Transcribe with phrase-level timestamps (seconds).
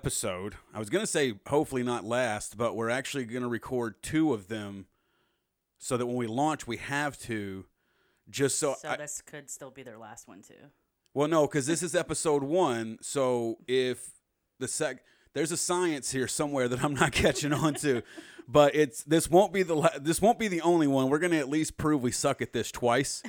[0.00, 0.54] episode.
[0.72, 4.32] I was going to say hopefully not last, but we're actually going to record two
[4.32, 4.86] of them
[5.78, 7.66] so that when we launch, we have to.
[8.30, 10.54] Just so, So I, this could still be their last one too.
[11.12, 12.96] well, no, because this is episode one.
[13.02, 14.12] So if
[14.58, 18.02] the sec, there's a science here somewhere that I'm not catching on to,
[18.48, 21.10] but it's this won't be the la- this won't be the only one.
[21.10, 23.22] We're gonna at least prove we suck at this twice.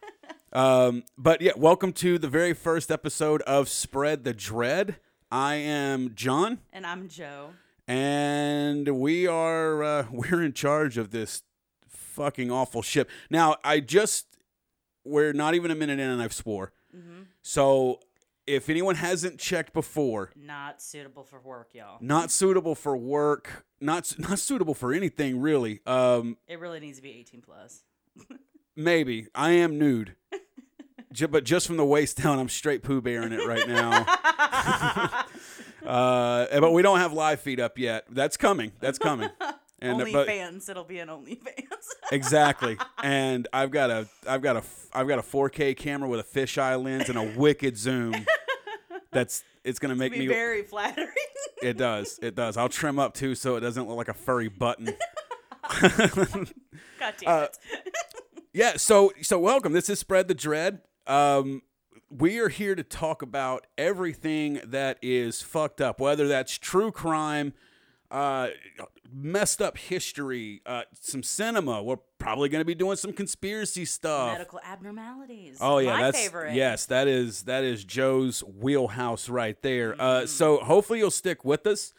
[0.54, 4.96] um, but yeah, welcome to the very first episode of Spread the Dread.
[5.34, 7.50] I am John, And I'm Joe.
[7.88, 11.42] and we are uh, we're in charge of this
[11.88, 13.10] fucking awful ship.
[13.30, 14.26] Now, I just
[15.04, 16.72] we're not even a minute in, and I've swore.
[16.92, 17.98] hmm So
[18.46, 21.98] if anyone hasn't checked before, Not suitable for work, y'all.
[22.00, 25.80] not suitable for work, not not suitable for anything really.
[25.84, 27.82] Um, It really needs to be 18 plus.
[28.76, 30.14] maybe I am nude,
[31.30, 34.04] but just from the waist down, I'm straight poo bearing it right now.
[35.86, 38.04] uh, but we don't have live feed up yet.
[38.10, 38.72] That's coming.
[38.80, 39.30] That's coming.
[39.80, 40.68] And Only but fans.
[40.68, 41.84] It'll be an OnlyFans.
[42.10, 42.78] exactly.
[43.02, 44.62] And I've got a I've got a
[44.94, 48.14] I've got a 4K camera with a fisheye lens and a wicked zoom.
[49.12, 51.08] That's it's gonna make me very flattering.
[51.62, 52.18] It does.
[52.22, 52.56] It does.
[52.56, 54.94] I'll trim up too so it doesn't look like a furry button.
[55.80, 57.58] God damn Uh, it.
[58.52, 59.72] yeah, so so welcome.
[59.72, 60.80] This is Spread the Dread.
[61.06, 61.62] Um
[62.10, 67.52] we are here to talk about everything that is fucked up, whether that's true crime,
[68.10, 68.48] uh
[69.12, 71.82] messed up history, uh some cinema.
[71.82, 74.32] We're probably going to be doing some conspiracy stuff.
[74.32, 75.58] Medical abnormalities.
[75.60, 76.54] Oh yeah, My that's favorite.
[76.54, 79.92] yes, that is that is Joe's wheelhouse right there.
[79.92, 80.00] Mm-hmm.
[80.00, 81.92] Uh, so hopefully you'll stick with us.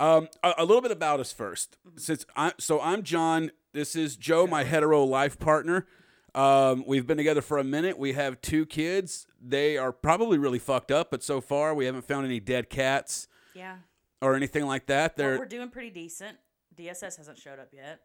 [0.00, 1.98] Um, a, a little bit about us 1st Mm-hmm.
[1.98, 3.50] since I so I'm John.
[3.74, 5.86] This is Joe, my hetero life partner.
[6.34, 7.98] Um, we've been together for a minute.
[7.98, 9.26] We have two kids.
[9.40, 13.28] They are probably really fucked up, but so far we haven't found any dead cats
[13.54, 13.76] Yeah.
[14.20, 15.16] or anything like that.
[15.16, 16.36] Well, They're we're doing pretty decent.
[16.76, 18.00] DSS hasn't showed up yet.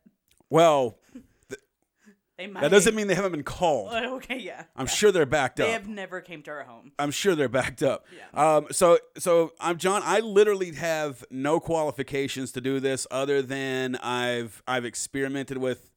[0.50, 0.98] well,
[2.36, 2.62] They might.
[2.62, 3.94] that doesn't mean they haven't been called.
[3.94, 4.64] Okay, yeah.
[4.76, 4.92] I'm yeah.
[4.92, 5.68] sure they're backed up.
[5.68, 6.92] They have never came to our home.
[6.98, 8.08] I'm sure they're backed up.
[8.34, 8.56] Yeah.
[8.56, 10.02] Um, so so I'm John.
[10.04, 15.92] I literally have no qualifications to do this other than I've I've experimented with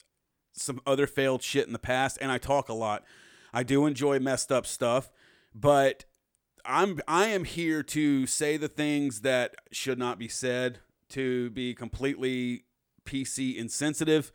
[0.56, 3.04] some other failed shit in the past, and I talk a lot.
[3.52, 5.10] I do enjoy messed up stuff,
[5.54, 6.04] but
[6.64, 10.80] I'm I am here to say the things that should not be said,
[11.10, 12.64] to be completely
[13.04, 14.32] PC insensitive,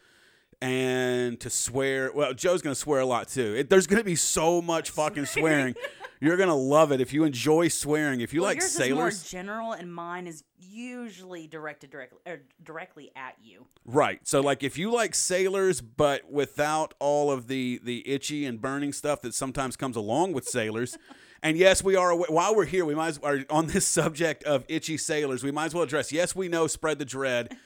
[0.62, 2.12] and to swear.
[2.14, 3.56] Well, Joe's gonna swear a lot too.
[3.56, 5.76] It, there's gonna be so much fucking swearing.
[6.20, 8.22] You're gonna love it if you enjoy swearing.
[8.22, 12.20] If you well, like yours sailors, is more general, and mine is usually directed directly
[12.26, 13.66] or er, directly at you.
[13.86, 14.20] right?
[14.26, 18.94] So like if you like sailors, but without all of the the itchy and burning
[18.94, 20.98] stuff that sometimes comes along with sailors.
[21.44, 22.16] And yes, we are.
[22.16, 25.44] While we're here, we might as are on this subject of itchy sailors.
[25.44, 26.12] We might as well address.
[26.12, 26.68] Yes, we know.
[26.68, 27.58] Spread the dread.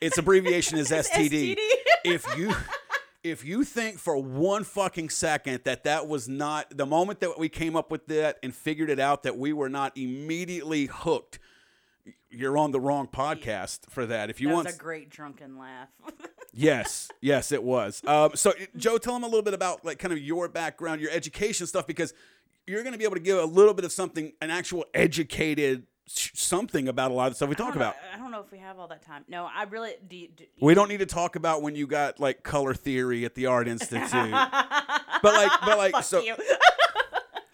[0.00, 1.56] Its abbreviation is STD.
[1.56, 1.56] STD.
[2.04, 2.54] if you
[3.22, 7.48] if you think for one fucking second that that was not the moment that we
[7.48, 11.38] came up with that and figured it out that we were not immediately hooked
[12.28, 15.58] you're on the wrong podcast for that if you that want was a great drunken
[15.58, 15.88] laugh.
[16.52, 20.12] yes yes it was um, so joe tell them a little bit about like kind
[20.12, 22.12] of your background your education stuff because
[22.66, 25.86] you're going to be able to give a little bit of something an actual educated
[26.06, 28.52] something about a lot of the stuff we talk know- about I don't know if
[28.52, 29.24] we have all that time.
[29.28, 30.16] No, I really do.
[30.16, 33.34] you- do we don't need to talk about when you got like color theory at
[33.34, 36.22] the art institute but like but like Fuck so.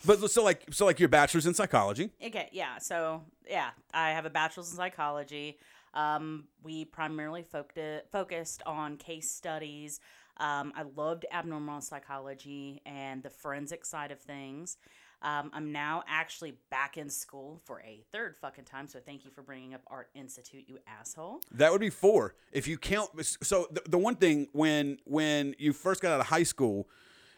[0.07, 2.11] But so like so like your bachelor's in psychology.
[2.25, 2.79] Okay, yeah.
[2.79, 5.59] So yeah, I have a bachelor's in psychology.
[5.93, 10.01] Um, we primarily focused focused on case studies.
[10.39, 14.79] Um, I loved abnormal psychology and the forensic side of things.
[15.23, 18.89] Um, I'm now actually back in school for a third fucking time.
[18.89, 21.41] So thank you for bringing up Art Institute, you asshole.
[21.53, 23.11] That would be four if you count.
[23.43, 26.89] So the, the one thing when when you first got out of high school,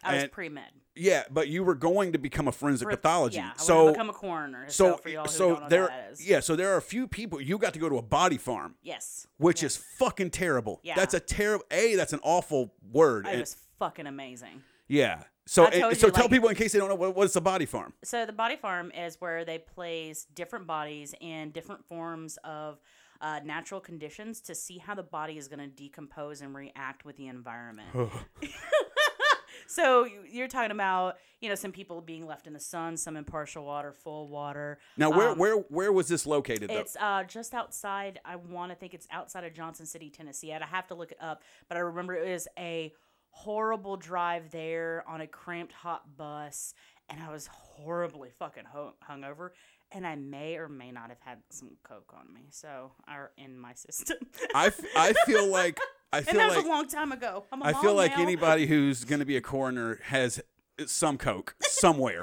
[0.05, 0.65] I was pre med.
[0.95, 3.37] yeah, but you were going to become a forensic pathology.
[3.39, 4.65] Yeah, I so become a coroner.
[4.69, 5.91] So, so for y'all who so there
[6.21, 8.77] yeah so there are a few people you got to go to a body farm,
[8.83, 9.27] Yes.
[9.39, 9.67] which Yeah.
[9.67, 10.79] is fucking terrible.
[10.85, 10.95] Yeah.
[10.95, 11.65] That's a terrible.
[11.73, 13.27] A that's an awful word.
[13.27, 14.63] It and- was fucking amazing.
[14.87, 15.25] yeah.
[15.47, 17.35] So I and- so you, tell like- people in case they don't know what, what's
[17.37, 17.93] a body farm.
[18.05, 22.81] So the body farm is where they place different bodies in different forms of
[23.21, 27.17] uh, natural conditions to see how the body is going to decompose and react with
[27.17, 27.89] the environment.
[29.67, 33.17] so you- you're talking about you know some people being left in the sun, some
[33.17, 34.79] in partial water, full water.
[34.97, 36.79] Now where Um, where where was this located though?
[36.79, 38.21] It's uh, just outside.
[38.25, 40.53] I want to think it's outside of Johnson City, Tennessee.
[40.53, 42.93] I'd have to look it up, but I remember it was a
[43.33, 46.75] horrible drive there on a cramped hot bus,
[47.09, 49.51] and I was horribly fucking hung- hungover.
[49.91, 52.93] and I may or may not have had some coke on me, so
[53.37, 54.19] in my system.
[54.55, 55.79] I, f- I feel like
[56.13, 57.45] I and feel that was like a long time ago.
[57.53, 58.23] I'm a I feel like now.
[58.23, 60.41] anybody who's going to be a coroner has
[60.87, 62.23] some coke somewhere.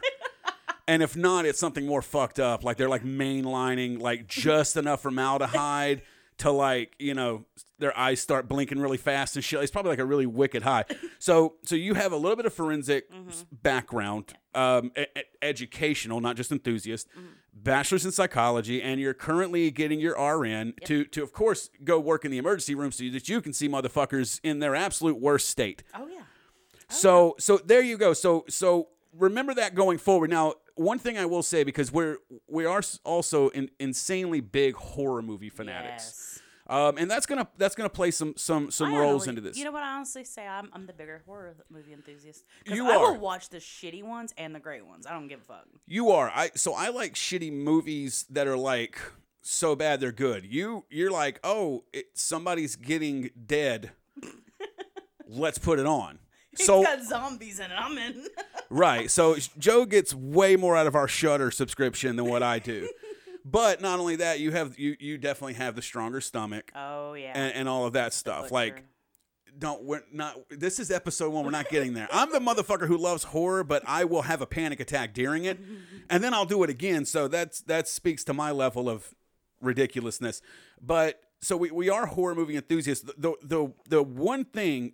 [0.87, 2.63] and if not, it's something more fucked up.
[2.63, 6.01] Like they're like mainlining like just enough formaldehyde
[6.39, 7.45] to like, you know,
[7.79, 9.61] their eyes start blinking really fast and shit.
[9.61, 10.85] It's probably like a really wicked high.
[11.21, 15.05] So so you have a little bit of forensic s- background, um, e-
[15.41, 17.07] educational, not just enthusiast.
[17.53, 22.23] Bachelor's in psychology, and you're currently getting your RN to, to of course, go work
[22.23, 25.83] in the emergency room so that you can see motherfuckers in their absolute worst state.
[25.93, 26.21] Oh yeah.
[26.87, 28.13] So so there you go.
[28.13, 30.29] So so remember that going forward.
[30.29, 32.17] Now, one thing I will say because we're
[32.47, 36.03] we are also in, insanely big horror movie fanatics.
[36.05, 36.41] Yes.
[36.67, 39.57] Um, and that's gonna that's gonna play some some some I roles honestly- into this.
[39.57, 39.83] You know what?
[39.83, 42.45] I honestly say I'm, I'm the bigger horror movie enthusiast.
[42.65, 43.11] You I are.
[43.11, 45.05] will watch the shitty ones and the great ones.
[45.05, 45.65] I don't give a fuck.
[45.85, 46.31] You are.
[46.33, 48.99] I so I like shitty movies that are like
[49.41, 50.45] so bad they're good.
[50.45, 53.91] You you're like, "Oh, it, somebody's getting dead.
[55.27, 56.19] Let's put it on."
[56.55, 57.75] So it's got zombies in it.
[57.77, 58.25] I'm in.
[58.69, 59.09] right.
[59.09, 62.89] So Joe gets way more out of our Shutter subscription than what I do.
[63.45, 67.31] but not only that, you have you you definitely have the stronger stomach oh yeah.
[67.35, 68.51] and, and all of that stuff.
[68.51, 68.83] Like
[69.57, 72.97] don't we're not this is episode one we're not getting there i'm the motherfucker who
[72.97, 75.59] loves horror but i will have a panic attack during it
[76.09, 79.13] and then i'll do it again so that's that speaks to my level of
[79.61, 80.41] ridiculousness
[80.81, 84.93] but so we, we are horror movie enthusiasts the, the the the one thing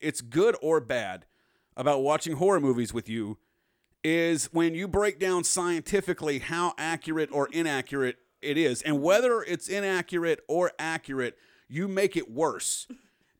[0.00, 1.24] it's good or bad
[1.76, 3.38] about watching horror movies with you
[4.02, 9.68] is when you break down scientifically how accurate or inaccurate it is and whether it's
[9.68, 11.36] inaccurate or accurate
[11.68, 12.86] you make it worse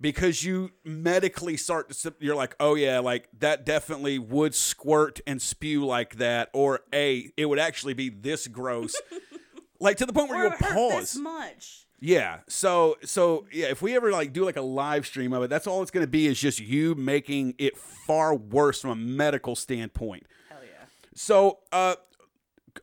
[0.00, 5.40] because you medically start to you're like oh yeah like that definitely would squirt and
[5.40, 8.94] spew like that or a it would actually be this gross
[9.80, 11.83] like to the point where or you'll pause much.
[12.04, 12.40] Yeah.
[12.48, 15.66] So so yeah, if we ever like do like a live stream of it, that's
[15.66, 19.56] all it's going to be is just you making it far worse from a medical
[19.56, 20.26] standpoint.
[20.50, 20.84] Hell yeah.
[21.14, 21.94] So uh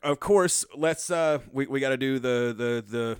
[0.02, 3.16] of course, let's uh we, we got to do the the the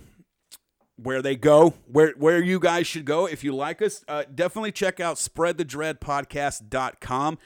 [0.97, 4.03] where they go, where where you guys should go if you like us.
[4.05, 7.37] Uh definitely check out spreadthedreadpodcast.com.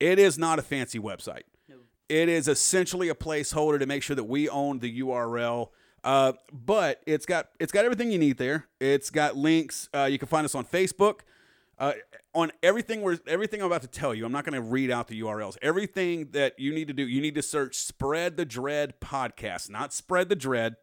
[0.00, 1.44] It is not a fancy website.
[1.66, 1.76] No.
[2.10, 5.70] It is essentially a placeholder to make sure that we own the URL.
[6.04, 8.66] Uh, but it's got it's got everything you need there.
[8.80, 9.88] It's got links.
[9.94, 11.20] Uh, you can find us on Facebook.
[11.78, 11.92] Uh,
[12.34, 15.08] on everything we're everything I'm about to tell you, I'm not going to read out
[15.08, 15.56] the URLs.
[15.62, 19.92] Everything that you need to do, you need to search "Spread the Dread" podcast, not
[19.92, 20.76] "Spread the Dread,"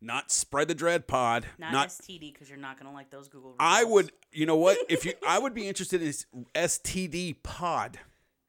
[0.00, 1.88] not "Spread the Dread" pod, Not, not.
[1.88, 3.56] STD because you're not gonna like those Google.
[3.58, 4.78] I would, you know what?
[4.88, 6.12] If you, I would be interested in
[6.54, 7.98] STD pod.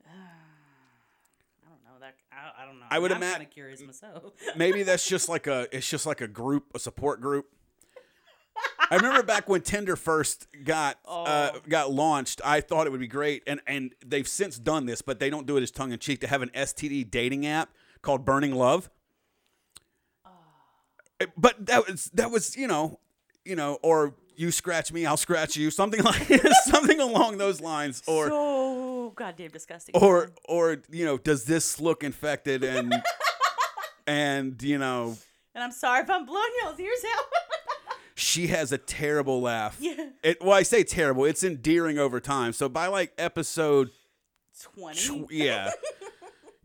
[0.05, 2.15] I don't know that.
[2.41, 2.85] I, I don't know.
[2.89, 4.23] I would I'm ima- curious myself.
[4.55, 7.45] maybe that's just like a it's just like a group a support group
[8.89, 11.59] i remember back when tinder first got uh, Oh.
[11.69, 15.19] got launched i thought it would be great and and they've since done this but
[15.19, 17.69] they don't do it as tongue-in-cheek to have an std dating app
[18.01, 18.89] called burning love
[21.19, 22.99] Eh, but that was that was you know
[23.45, 26.27] you know or you scratch me i'll scratch you something like
[26.65, 28.80] something along those lines or so
[29.15, 29.95] goddamn disgusting.
[29.95, 32.93] or or you know does this look infected and
[34.07, 35.17] and you know
[35.53, 37.25] and I'm sorry if I'm blowing y'all's ears out.
[38.15, 39.77] she has a terrible laugh.
[39.79, 40.09] Yeah.
[40.23, 41.25] It, well, I say terrible.
[41.25, 42.53] It's endearing over time.
[42.53, 43.89] So by like episode,
[44.61, 45.25] Twenty.
[45.25, 45.71] tw- yeah,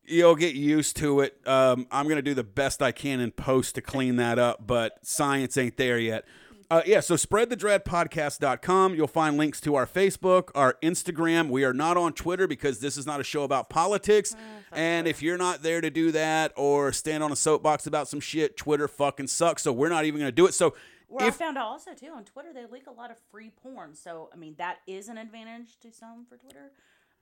[0.04, 1.36] you'll get used to it.
[1.46, 4.98] Um, I'm gonna do the best I can in post to clean that up, but
[5.02, 6.24] science ain't there yet.
[6.70, 8.94] Uh, yeah, so spreadthedreadpodcast.com.
[8.94, 11.49] You'll find links to our Facebook, our Instagram.
[11.49, 14.35] We are not on Twitter because this is not a show about politics.
[14.73, 18.18] and if you're not there to do that or stand on a soapbox about some
[18.20, 19.62] shit, Twitter fucking sucks.
[19.62, 20.54] So we're not even going to do it.
[20.54, 20.75] So
[21.08, 23.94] Where I found out also too on Twitter they leak a lot of free porn.
[23.94, 26.73] So I mean that is an advantage to some for Twitter.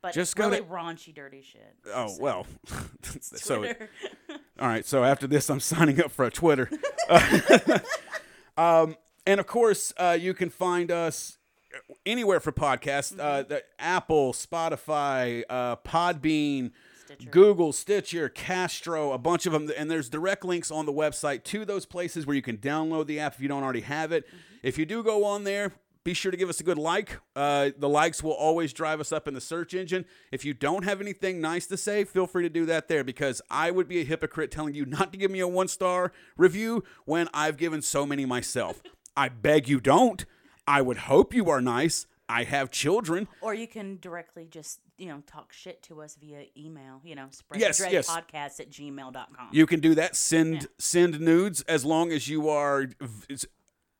[0.00, 1.76] But Just go really to- raunchy, dirty shit.
[1.94, 2.46] oh So, well,
[3.20, 3.64] so.
[4.60, 6.68] All right, so after this, I'm signing up for a Twitter.
[8.56, 11.38] um, and of course, uh, you can find us
[12.06, 16.72] anywhere for podcasts: uh, the Apple, Spotify, uh, Podbean,
[17.04, 17.30] Stitcher.
[17.30, 19.70] Google, Stitcher, Castro, a bunch of them.
[19.76, 23.20] And there's direct links on the website to those places where you can download the
[23.20, 24.24] app if you don't already have it.
[24.62, 25.72] If you do go on there,
[26.04, 27.18] be sure to give us a good like.
[27.34, 30.04] Uh, the likes will always drive us up in the search engine.
[30.30, 33.40] If you don't have anything nice to say, feel free to do that there because
[33.50, 36.84] I would be a hypocrite telling you not to give me a one star review
[37.06, 38.82] when I've given so many myself.
[39.16, 40.24] I beg you don't.
[40.66, 42.06] I would hope you are nice.
[42.28, 43.28] I have children.
[43.42, 47.26] Or you can directly just, you know, talk shit to us via email, you know,
[47.30, 48.08] spread Yes, yes.
[48.08, 49.48] spreadthedreadpodcast at gmail.com.
[49.52, 50.16] You can do that.
[50.16, 50.68] Send Yeah.
[50.78, 52.86] send nudes as long as you are
[53.28, 53.44] it's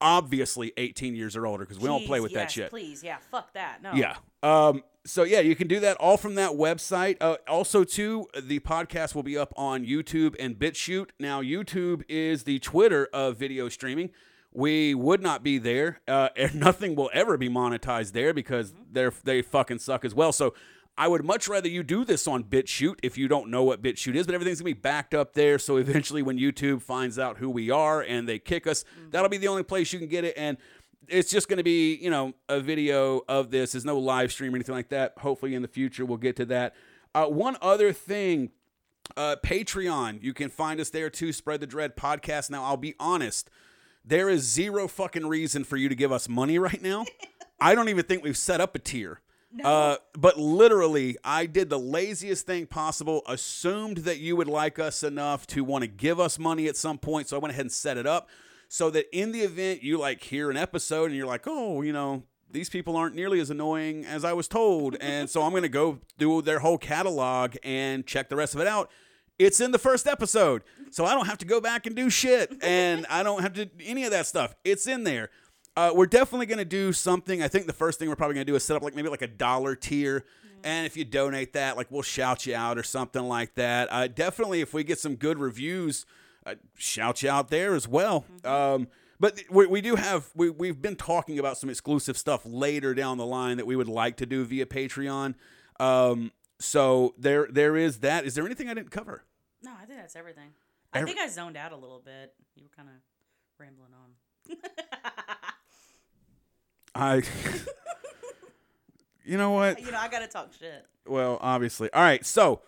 [0.01, 2.71] obviously 18 years or older because we don't play Jeez, with that shit.
[2.71, 3.83] Please, yeah, fuck that.
[3.83, 3.93] No.
[3.93, 4.17] Yeah.
[4.43, 7.17] Um, so yeah, you can do that all from that website.
[7.21, 11.11] Uh, also, too, the podcast will be up on YouTube and BitChute.
[11.21, 14.11] Now, YouTube is the Twitter of video streaming.
[14.55, 19.13] We would not be there, uh, and nothing will ever be monetized there because they're
[19.25, 20.33] they fucking suck as well.
[20.33, 20.55] So.
[20.97, 24.15] I would much rather you do this on BitChute if you don't know what BitChute
[24.15, 25.59] is, but everything's gonna be backed up there.
[25.59, 29.37] So eventually, when YouTube finds out who we are and they kick us, that'll be
[29.37, 30.35] the only place you can get it.
[30.37, 30.57] And
[31.09, 33.73] it's just to be, you know, a video of this.
[33.73, 35.15] There's no live stream or anything like that.
[35.19, 36.77] Hopefully, in the future, we'll get to that.
[37.13, 38.51] Uh, one other thing
[39.17, 40.23] uh, Patreon.
[40.23, 41.33] You can find us there too.
[41.33, 42.51] Spread the Dread podcast.
[42.51, 43.51] Now, I'll be honest,
[44.05, 47.05] there is zero fucking reason for you to give us money right now.
[47.61, 49.21] I don't even think we've set up a tier.
[49.63, 53.23] Uh, but literally, I did the laziest thing possible.
[53.27, 56.99] Assumed that you would like us enough to want to give us money at some
[56.99, 58.29] point, so I went ahead and set it up
[58.69, 61.93] so that in the event you like hear an episode and you're like, oh, you
[61.93, 65.69] know, these people aren't nearly as annoying as I was told, and so I'm gonna
[65.69, 68.91] go through their whole catalog and check the rest of it out.
[69.39, 72.53] It's in the first episode, so I don't have to go back and do shit,
[72.63, 74.55] and I don't have to any of that stuff.
[74.65, 75.31] It's in there.
[75.77, 77.43] Uh, we're definitely going to do something.
[77.43, 79.09] I think the first thing we're probably going to do is set up like maybe
[79.09, 80.25] like a dollar tier.
[80.63, 83.89] And if you donate that, like we'll shout you out or something like that.
[83.93, 86.07] Uh, definitely, if we get some good reviews,
[86.47, 88.25] uh, shout you out there as well.
[88.45, 88.87] Um,
[89.19, 93.19] but we, we do have we, we've been talking about some exclusive stuff later down
[93.19, 95.35] the line that we would like to do via Patreon.
[95.81, 96.31] Um,
[96.65, 98.25] so there there is that.
[98.25, 99.25] Is there anything I didn't cover?
[99.63, 100.51] No, I think that's everything.
[100.93, 102.35] I Every- think I zoned out a little bit.
[102.55, 102.95] You were kind of
[103.59, 104.57] rambling on.
[106.95, 107.23] I.
[109.25, 109.81] you know what?
[109.81, 110.87] you know, I got to talk shit.
[111.07, 111.93] Well, obviously.
[111.93, 112.61] All right, so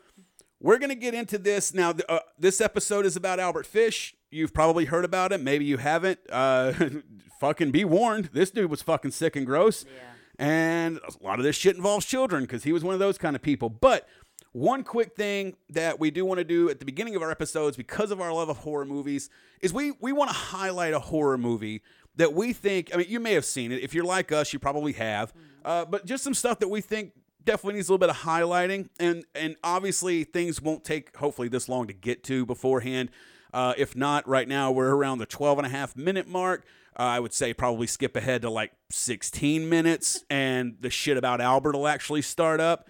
[0.60, 1.94] we're gonna get into this now.
[2.08, 4.14] Uh, this episode is about Albert Fish.
[4.30, 5.44] You've probably heard about him.
[5.44, 6.18] Maybe you haven't.
[6.30, 6.72] Uh,
[7.40, 8.30] fucking be warned.
[8.32, 9.84] This dude was fucking sick and gross.
[9.84, 10.00] Yeah.
[10.38, 13.34] And a lot of this shit involves children because he was one of those kind
[13.34, 13.70] of people.
[13.70, 14.06] But
[14.52, 17.76] one quick thing that we do want to do at the beginning of our episodes,
[17.76, 19.28] because of our love of horror movies,
[19.60, 21.82] is we we want to highlight a horror movie
[22.16, 22.90] that we think.
[22.94, 23.82] I mean, you may have seen it.
[23.82, 25.32] If you're like us, you probably have.
[25.64, 27.12] Uh, but just some stuff that we think
[27.44, 31.68] definitely needs a little bit of highlighting, and and obviously things won't take hopefully this
[31.68, 33.10] long to get to beforehand.
[33.54, 36.66] Uh, if not, right now we're around the 12 and a half minute mark.
[36.98, 41.40] Uh, I would say probably skip ahead to like 16 minutes, and the shit about
[41.40, 42.88] Albert will actually start up.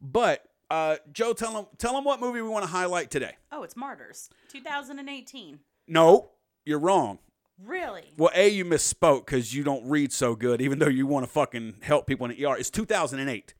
[0.00, 3.36] But uh, Joe, tell him tell him what movie we want to highlight today.
[3.50, 5.58] Oh, it's Martyrs, 2018.
[5.86, 6.30] No,
[6.64, 7.18] you're wrong.
[7.62, 8.04] Really?
[8.16, 11.30] Well, a you misspoke because you don't read so good, even though you want to
[11.30, 12.56] fucking help people in the ER.
[12.56, 13.54] It's 2008.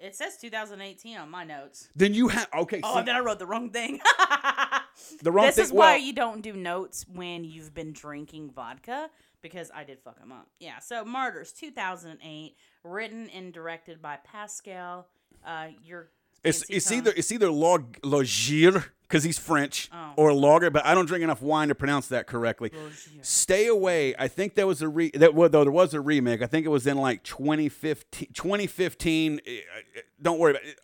[0.00, 1.88] It says 2018 on my notes.
[1.96, 2.80] Then you have okay.
[2.82, 4.00] Oh, then I wrote the wrong thing.
[5.22, 5.48] the wrong thing.
[5.48, 5.64] this thing.
[5.64, 9.10] is why well, you don't do notes when you've been drinking vodka
[9.42, 10.48] because I did fuck them up.
[10.60, 10.78] Yeah.
[10.80, 12.54] So Martyrs, 2008,
[12.84, 15.08] written and directed by Pascal.
[15.46, 16.10] Uh, your
[16.44, 20.12] It's it's either it's either log Laugier because he's French Oh.
[20.16, 22.70] or Lager, but I don't drink enough wine to pronounce that correctly.
[22.70, 23.24] Laugier.
[23.24, 24.14] Stay away.
[24.18, 26.42] I think there was a re that well, though there was a remake.
[26.42, 28.28] I think it was in like 2015.
[28.34, 29.40] 2015.
[29.46, 29.50] eh,
[29.96, 30.78] eh, Don't worry about it.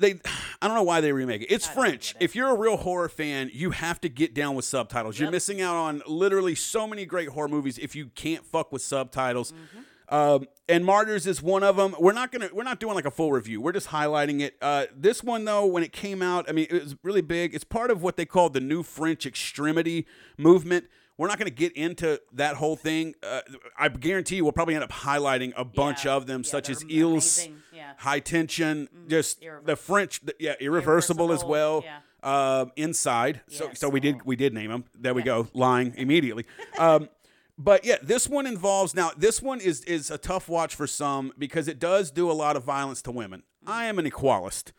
[0.00, 0.14] They,
[0.62, 1.46] I don't know why they remake it.
[1.46, 2.12] It's French.
[2.12, 2.24] it.
[2.24, 5.18] If you're a real horror fan, you have to get down with subtitles.
[5.18, 8.82] You're missing out on literally so many great horror movies if you can't fuck with
[8.82, 9.52] subtitles.
[9.52, 9.80] Mm-hmm.
[10.10, 11.94] Um, and Martyrs is one of them.
[11.98, 13.60] We're not gonna, we're not doing like a full review.
[13.60, 14.56] We're just highlighting it.
[14.60, 17.54] Uh, this one though, when it came out, I mean, it was really big.
[17.54, 20.86] It's part of what they call the new French extremity movement.
[21.20, 23.14] We're not going to get into that whole thing.
[23.22, 23.42] Uh,
[23.78, 26.14] I guarantee you, we'll probably end up highlighting a bunch Yeah.
[26.14, 27.46] of them, Yeah, such as Ils.
[27.74, 27.92] Yeah.
[27.98, 31.84] High Tension, just the French, the- yeah, Irreversible, as well.
[31.84, 31.98] yeah.
[32.22, 33.42] Um, Inside.
[33.48, 34.84] So, Yes, so we did we did name them.
[34.98, 36.46] There we go, lying immediately.
[36.78, 37.10] Um,
[37.58, 39.10] but yeah, this one involves now.
[39.14, 42.56] This one is is a tough watch for some because it does do a lot
[42.56, 43.42] of violence to women.
[43.66, 44.72] I am an equalist,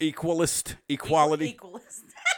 [0.00, 1.52] equalist, equality.
[1.52, 2.04] Equalist.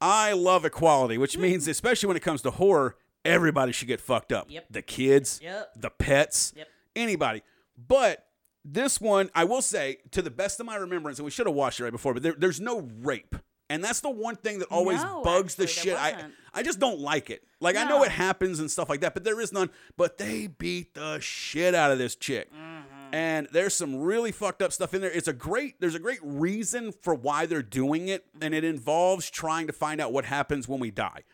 [0.00, 4.32] I love equality, which means especially when it comes to horror, everybody should get fucked
[4.32, 4.46] up.
[4.50, 4.66] Yep.
[4.70, 5.72] The kids, Yep.
[5.76, 6.68] the pets, Yep.
[6.96, 7.42] anybody.
[7.76, 8.26] But
[8.64, 11.54] this one, I will say, to the best of my remembrance, and we should have
[11.54, 13.34] watched it right before, but there, there's no rape.
[13.68, 16.02] And that's the one thing that always No, bugs the actually, there shit.
[16.04, 16.34] I, wasn't.
[16.54, 17.44] I just don't like it.
[17.60, 18.02] Like I know No.
[18.04, 19.70] it happens and stuff like that, but there is none.
[19.96, 22.52] But they beat the shit out of this chick.
[22.52, 22.99] Mm-hmm.
[23.10, 23.14] Mm-hmm.
[23.14, 25.10] And there's some really fucked up stuff in there.
[25.10, 29.30] It's a great there's a great reason for why they're doing it, and it involves
[29.30, 31.24] trying to find out what happens when we die.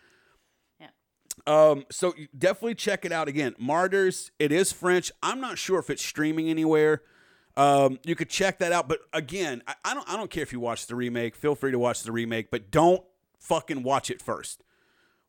[0.81, 0.89] Yeah.
[1.47, 3.55] Um, so definitely check it out again.
[3.59, 4.31] Martyrs.
[4.39, 5.13] It is French.
[5.23, 7.03] I'm not sure if it's streaming anywhere.
[7.57, 8.89] Um, you could check that out.
[8.89, 10.09] But again, I, I don't.
[10.09, 11.37] I don't care if you watch the remake.
[11.37, 13.03] Feel free to watch the remake, but don't
[13.39, 14.63] fucking watch it first.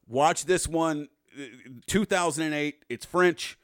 [0.08, 1.44] Watch this one, uh,
[1.88, 2.86] 2008.
[2.90, 3.58] It's French.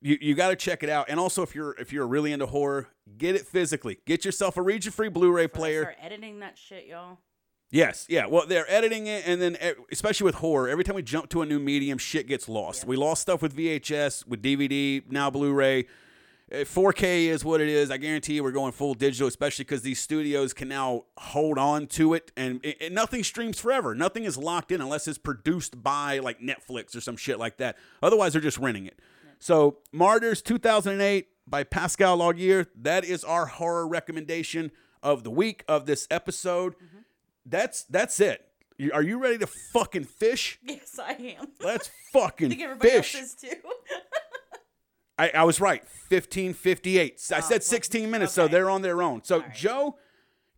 [0.00, 1.06] You, you got to check it out.
[1.08, 3.98] And also, if you're if you're really into horror, get it physically.
[4.06, 5.82] Get yourself a region free Blu-ray player.
[5.82, 7.18] Start editing that shit, y'all.
[7.70, 8.26] Yes, yeah.
[8.26, 11.42] Well, they're editing it, and then eh, especially with horror, every time we jump to
[11.42, 12.86] a new medium, shit gets lost.
[12.86, 15.86] We lost stuff with VHS, with DVD, now Blu-ray.
[16.50, 17.90] Eh, 4K is what it is.
[17.90, 21.88] I guarantee you, we're going full digital, especially because these studios can now hold on
[21.88, 23.94] to it, and, and nothing streams forever.
[23.94, 27.76] Nothing is locked in unless it's produced by like Netflix or some shit like that.
[28.02, 28.98] Otherwise, they're just renting it.
[29.38, 32.66] So, Martyrs 2008 by Pascal Laugier.
[32.76, 34.70] That is our horror recommendation
[35.02, 36.74] of the week of this episode.
[36.74, 36.98] Mm-hmm.
[37.46, 38.44] That's that's it.
[38.92, 40.58] Are you ready to fucking fish?
[40.62, 41.48] Yes, I am.
[41.60, 43.14] Let's I fucking think everybody fish.
[43.16, 43.56] else is too.
[45.18, 45.82] I, I was right.
[46.10, 47.20] 1558.
[47.32, 49.24] I Oh, said well, 16 minutes, so they're on their own.
[49.24, 49.52] So, right.
[49.54, 49.96] Joe,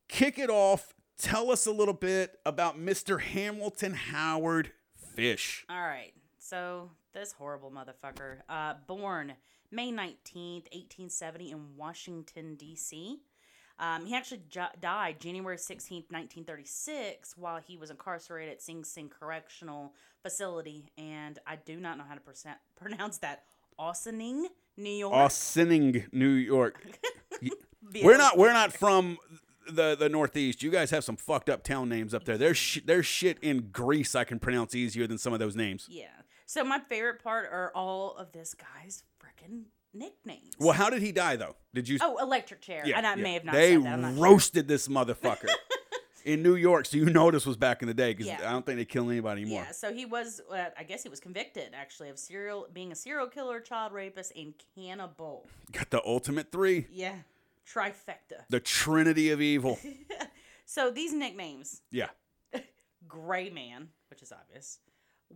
[0.08, 0.92] kick it off.
[1.16, 3.20] Tell us a little bit about Mr.
[3.20, 4.72] Hamilton Howard
[5.14, 5.64] Fish.
[5.70, 6.12] All right.
[6.38, 9.34] So this horrible motherfucker, uh, born
[9.70, 13.18] May nineteenth, eighteen seventy, in Washington D.C.
[13.78, 18.62] Um, he actually ju- died January sixteenth, nineteen thirty six, while he was incarcerated at
[18.62, 23.44] Sing Sing Correctional Facility, and I do not know how to percent- pronounce that.
[23.78, 25.14] Austining, New York.
[25.14, 26.84] Austining, New York.
[28.04, 29.16] We're not we're not from
[29.68, 30.62] the the Northeast.
[30.62, 32.36] You guys have some fucked up town names up there.
[32.36, 35.86] There's sh- there's shit in Greece I can pronounce easier than some of those names.
[35.90, 36.08] Yeah.
[36.50, 40.54] So my favorite part are all of this guy's freaking nicknames.
[40.58, 41.54] Well, how did he die though?
[41.72, 41.98] Did you?
[42.00, 42.82] Oh, electric chair.
[42.92, 43.86] and I may have not They that.
[43.86, 44.24] I'm sure.
[44.24, 45.48] roasted this motherfucker
[46.24, 46.86] in New York.
[46.86, 48.40] So you know this was back in the day because Yeah.
[48.48, 49.62] I don't think they kill anybody anymore.
[49.64, 52.96] Yeah, so he was, uh, I guess he was convicted actually of serial being a
[52.96, 55.46] serial killer, child rapist, and cannibal.
[55.70, 57.14] Got the ultimate three, Yeah,
[57.64, 58.42] trifecta.
[58.48, 59.78] the trinity of evil.
[60.64, 62.08] So these nicknames: Yeah.
[63.08, 64.78] Gray Man, which is obvious,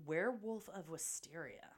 [0.06, 1.68] Werewolf of Wysteria,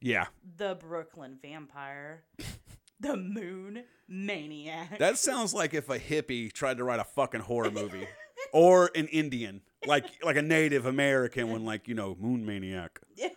[0.00, 0.26] Yeah.
[0.56, 2.24] the Brooklyn Vampire,
[3.00, 4.98] the Moon Maniac.
[4.98, 8.06] That sounds like if a hippie tried to write a fucking horror movie.
[8.52, 9.62] or an Indian.
[9.86, 13.00] Like like a Native American one, like, you know, Moon Maniac.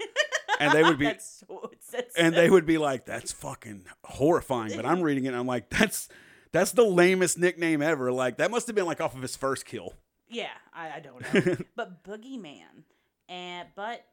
[0.57, 1.69] And they would be That's so,
[2.17, 5.69] and they would be like, "That's fucking horrifying." But I'm reading it, and I'm like,
[5.69, 6.07] "That's
[6.53, 9.65] that's the lamest nickname ever." Like that must have been like off of his first
[9.65, 9.95] kill.
[10.29, 12.83] Yeah, I, I don't know, but Boogeyman,
[13.27, 14.05] and but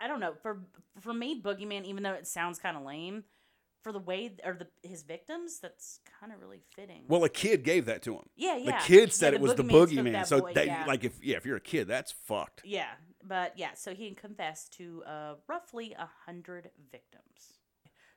[0.00, 0.62] I, I don't know for
[1.00, 3.24] for me Boogeyman, even though it sounds kind of lame,
[3.82, 7.04] for the way or the his victims, that's kind of really fitting.
[7.08, 8.24] Well, a kid gave that to him.
[8.36, 8.78] yeah, yeah.
[8.78, 10.12] The kid said Yeah, it was the Boogeyman took boogeyman.
[10.12, 10.84] that So boy- that yeah.
[10.86, 12.62] like if yeah, if you're a kid, that's fucked.
[12.64, 17.58] yeah, but yeah, so he confessed to uh, roughly a hundred victims.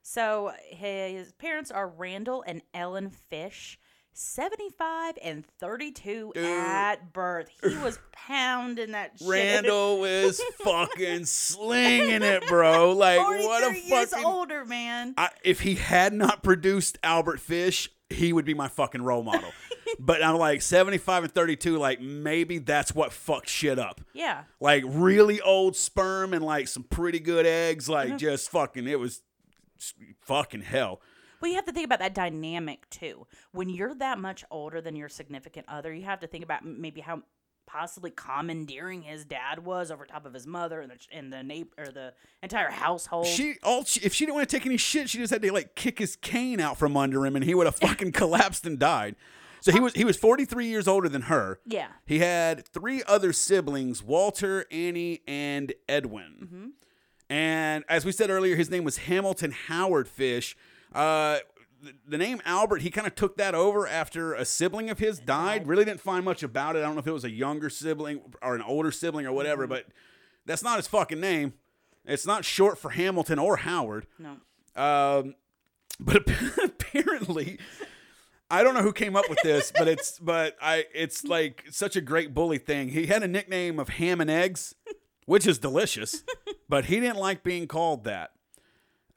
[0.01, 3.77] So his parents are Randall and Ellen Fish.
[4.17, 6.43] 75 and 32 Dude.
[6.43, 7.49] at birth.
[7.62, 9.27] He was pounding that shit.
[9.27, 12.93] Randall is fucking slinging it, bro.
[12.93, 14.25] Like what a 43 years fucking.
[14.25, 15.13] older, man.
[15.17, 19.51] I, if he had not produced Albert Fish, he would be my fucking role model.
[19.99, 21.77] but I'm like 75 and 32.
[21.77, 24.01] Like maybe that's what fucked shit up.
[24.13, 24.45] Yeah.
[24.60, 27.88] like really old sperm and like some pretty good eggs.
[27.88, 28.17] Like uh-huh.
[28.17, 29.21] just fucking, it was
[30.21, 31.01] fucking hell.
[31.41, 33.28] Well, you have to think about that dynamic too.
[33.52, 37.02] When you're that much older than your significant other, you have to think about maybe
[37.02, 37.23] how
[37.65, 41.69] possibly commandeering his dad was over top of his mother and the and the neighbor
[41.78, 43.28] or the entire household.
[43.28, 45.52] She all she, if she didn't want to take any shit, she just had to
[45.52, 48.80] like kick his cane out from under him, and he would have fucking collapsed and
[48.80, 49.15] died.
[49.60, 51.60] So he was he was 43 years older than her.
[51.65, 51.88] yeah.
[52.06, 56.38] He had three other siblings: Walter, Annie, and Edwin.
[56.43, 56.67] Mm-hmm.
[57.30, 60.56] And as we said earlier, his name was Hamilton Howard Fish.
[60.97, 61.39] Uh,
[62.07, 65.67] the, name Albert, he kind of took that over after a sibling of his died.
[65.67, 66.79] Really didn't find much about it.
[66.79, 69.67] I don't know if it was a younger sibling or an older sibling or whatever,
[69.67, 69.86] but
[70.45, 71.53] that's not his fucking name.
[72.05, 74.07] It's not short for Hamilton or Howard.
[74.17, 74.38] No.
[74.75, 75.36] Um,
[75.99, 76.23] but
[76.63, 77.60] apparently,
[78.49, 81.95] I don't know who came up with this, but it's but I it's like such
[81.95, 82.89] a great bully thing.
[82.89, 84.73] He had a nickname of Ham and Eggs,
[85.25, 86.23] which is delicious,
[86.69, 88.31] but he didn't like being called that.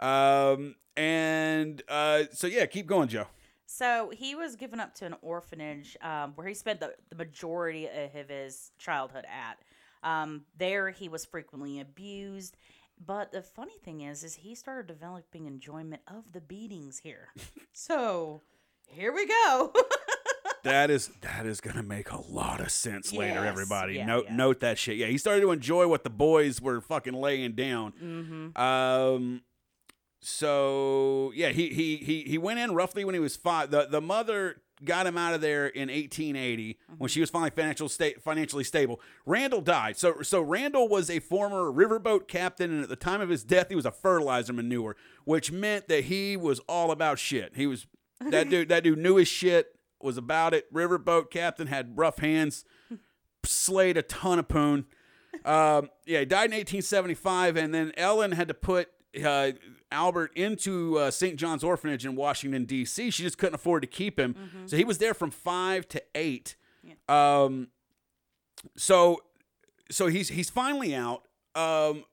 [0.00, 3.26] Um, and uh, so yeah, keep going, Joe.
[3.66, 7.86] So he was given up to an orphanage um, where he spent the, the majority
[7.86, 9.58] of his childhood at.
[10.02, 12.56] Um, there, he was frequently abused.
[13.04, 17.28] But the funny thing is, is he started developing enjoyment of the beatings here.
[17.72, 18.42] so
[18.86, 19.72] here we go.
[20.64, 23.34] that is that is gonna make a lot of sense later.
[23.44, 23.46] Yes.
[23.48, 24.36] Everybody, Yeah, note yeah.
[24.36, 24.96] note that shit.
[24.98, 27.92] Yeah, he started to enjoy what the boys were fucking laying down.
[28.02, 28.60] Mm-hmm.
[28.60, 29.42] Um,
[30.20, 33.70] so yeah, he he he he went in roughly when he was five.
[33.70, 37.88] The the mother got him out of there in 1880 when she was finally financial
[37.88, 39.00] state financially stable.
[39.24, 39.96] Randall died.
[39.96, 43.68] So so Randall was a former riverboat captain, and at the time of his death,
[43.70, 47.56] he was a fertilizer manure, which meant that he was all about shit.
[47.56, 47.86] He was
[48.30, 48.68] that dude.
[48.68, 49.74] That dude knew his shit.
[50.02, 50.72] Was about it.
[50.72, 52.64] Riverboat captain had rough hands.
[53.44, 54.86] Slayed a ton of poon.
[55.44, 58.88] Um, yeah, he died in 1875, and then Ellen had to put
[59.22, 59.52] uh,
[59.92, 61.36] Albert into uh, St.
[61.36, 63.10] John's Orphanage in Washington D.C.
[63.10, 64.34] She just couldn't afford to keep him,
[64.66, 66.56] so he was there from five to eight.
[67.08, 67.68] Um,
[68.76, 69.22] so,
[69.90, 71.22] so he's he's finally out.
[71.54, 72.04] Um,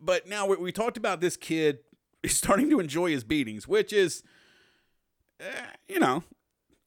[0.00, 1.78] but now we, we talked about this kid
[2.22, 4.22] is starting to enjoy his beatings, which is,
[5.40, 5.44] eh,
[5.88, 6.22] you know.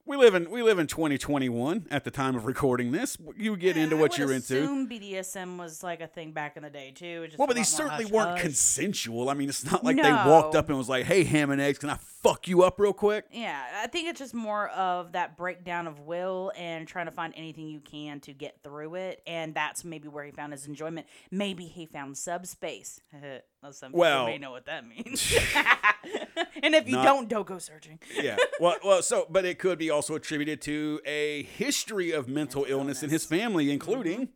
[0.07, 3.17] We live in we live in 2021 at the time of recording this.
[3.35, 4.57] You get into I what you're into.
[4.57, 7.27] assume BDSM was like a thing back in the day too.
[7.37, 8.41] Well, but these certainly hush weren't hush.
[8.41, 9.29] consensual.
[9.29, 11.79] I mean, it's not like they walked up and was like, "Hey, ham and eggs,
[11.79, 15.35] can I fuck you up real quick?" Yeah, I think it's just more of that
[15.35, 19.53] breakdown of will and trying to find anything you can to get through it, and
[19.53, 21.05] that's maybe where he found his enjoyment.
[21.31, 23.01] Maybe he found subspace.
[23.61, 25.33] Well, Some people may know what that means.
[26.63, 27.99] and if you Not- don't, don't go searching.
[28.15, 28.37] yeah.
[28.59, 33.03] Well, well, so but it could be also attributed to a history of mental illness
[33.03, 34.29] in his family, including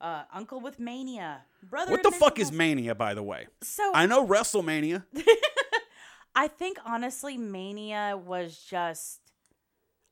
[0.00, 1.90] Uh, uncle with mania, brother.
[1.90, 3.46] what the mental fuck is mania, by the way?
[3.62, 5.04] So I know WrestleMania.
[6.36, 9.20] I think honestly, Mania was just.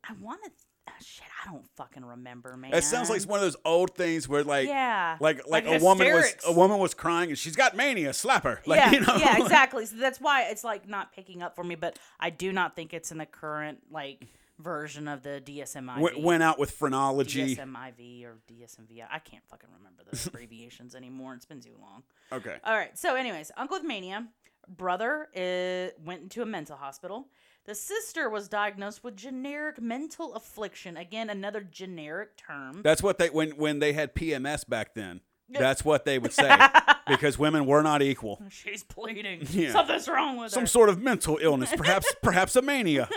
[0.02, 0.50] I wanted.
[0.88, 2.72] Oh, shit, I don't fucking remember, man.
[2.72, 4.68] It sounds like it's one of those old things where like.
[4.68, 6.46] yeah, Like, like, Like a woman was hysterics.
[6.46, 8.12] a woman was crying and she's got mania.
[8.12, 9.16] Slap her, like yeah, you know.
[9.16, 9.86] yeah, exactly.
[9.86, 11.74] So that's why it's like not picking up for me.
[11.74, 14.26] But I do not think it's in the current like
[14.58, 16.00] version of the DSM-IV.
[16.00, 17.56] Went, went out with phrenology.
[17.56, 19.02] DSM-IV or DSMV.
[19.10, 21.34] I can't fucking remember the abbreviations anymore.
[21.34, 22.04] It's been too long.
[22.32, 22.56] Okay.
[22.64, 22.96] All right.
[22.98, 24.26] So, anyways, uncle with mania,
[24.68, 27.28] brother uh, went into a mental hospital.
[27.66, 30.96] The sister was diagnosed with generic mental affliction.
[30.96, 32.80] Again, another generic term.
[32.82, 35.20] That's what they when when they had PMS back then.
[35.48, 36.56] That's what they would say
[37.06, 38.42] because women were not equal.
[38.50, 39.46] She's bleeding.
[39.50, 39.72] Yeah.
[39.72, 40.66] Something's wrong with Some her.
[40.66, 43.08] Some sort of mental illness, perhaps perhaps a mania.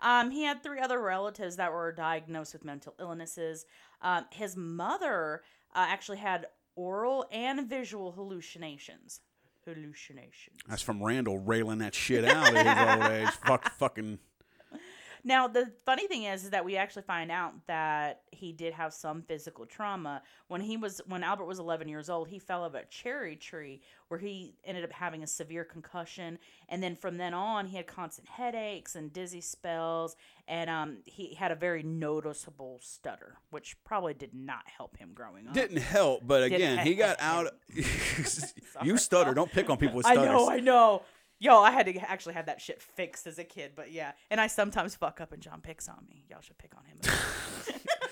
[0.00, 3.66] Um, he had three other relatives that were diagnosed with mental illnesses.
[4.00, 5.42] Um, his mother
[5.74, 9.20] uh, actually had oral and visual hallucinations.
[9.64, 10.58] Hallucinations.
[10.68, 13.30] That's from Randall railing that shit out at his old age.
[13.46, 14.18] Fuck fucking
[15.24, 18.92] Now the funny thing is, is that we actually find out that he did have
[18.92, 22.28] some physical trauma when he was when Albert was 11 years old.
[22.28, 26.82] He fell of a cherry tree where he ended up having a severe concussion, and
[26.82, 30.16] then from then on he had constant headaches and dizzy spells,
[30.48, 35.46] and um, he had a very noticeable stutter, which probably did not help him growing
[35.46, 35.54] up.
[35.54, 37.54] didn't help, but again, he got out.
[38.82, 39.34] you stutter.
[39.34, 40.24] Don't pick on people with stutters.
[40.24, 41.02] I know, I know.
[41.42, 44.12] Yo, I had to actually have that shit fixed as a kid, but yeah.
[44.30, 46.24] And I sometimes fuck up and John picks on me.
[46.30, 47.00] Y'all should pick on him.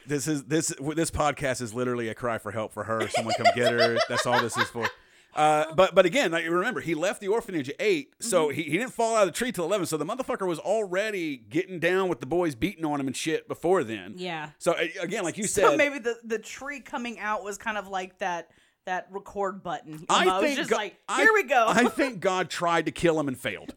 [0.07, 3.07] This is this this podcast is literally a cry for help for her.
[3.09, 3.95] Someone come get her.
[4.09, 4.87] That's all this is for.
[5.35, 8.55] Uh, but but again, like, remember, he left the orphanage at eight, so Mm-hmm.
[8.55, 9.85] he, he didn't fall out of the tree till eleven.
[9.85, 13.47] So the motherfucker was already getting down with the boys beating on him and shit
[13.47, 14.15] before then.
[14.17, 14.49] yeah.
[14.57, 17.87] So again, like you So said, maybe the, the tree coming out was kind of
[17.87, 18.49] like that
[18.85, 20.05] that record button.
[20.09, 21.65] I think just Go- like I- here we go.
[21.67, 23.73] I think God tried to kill him and failed.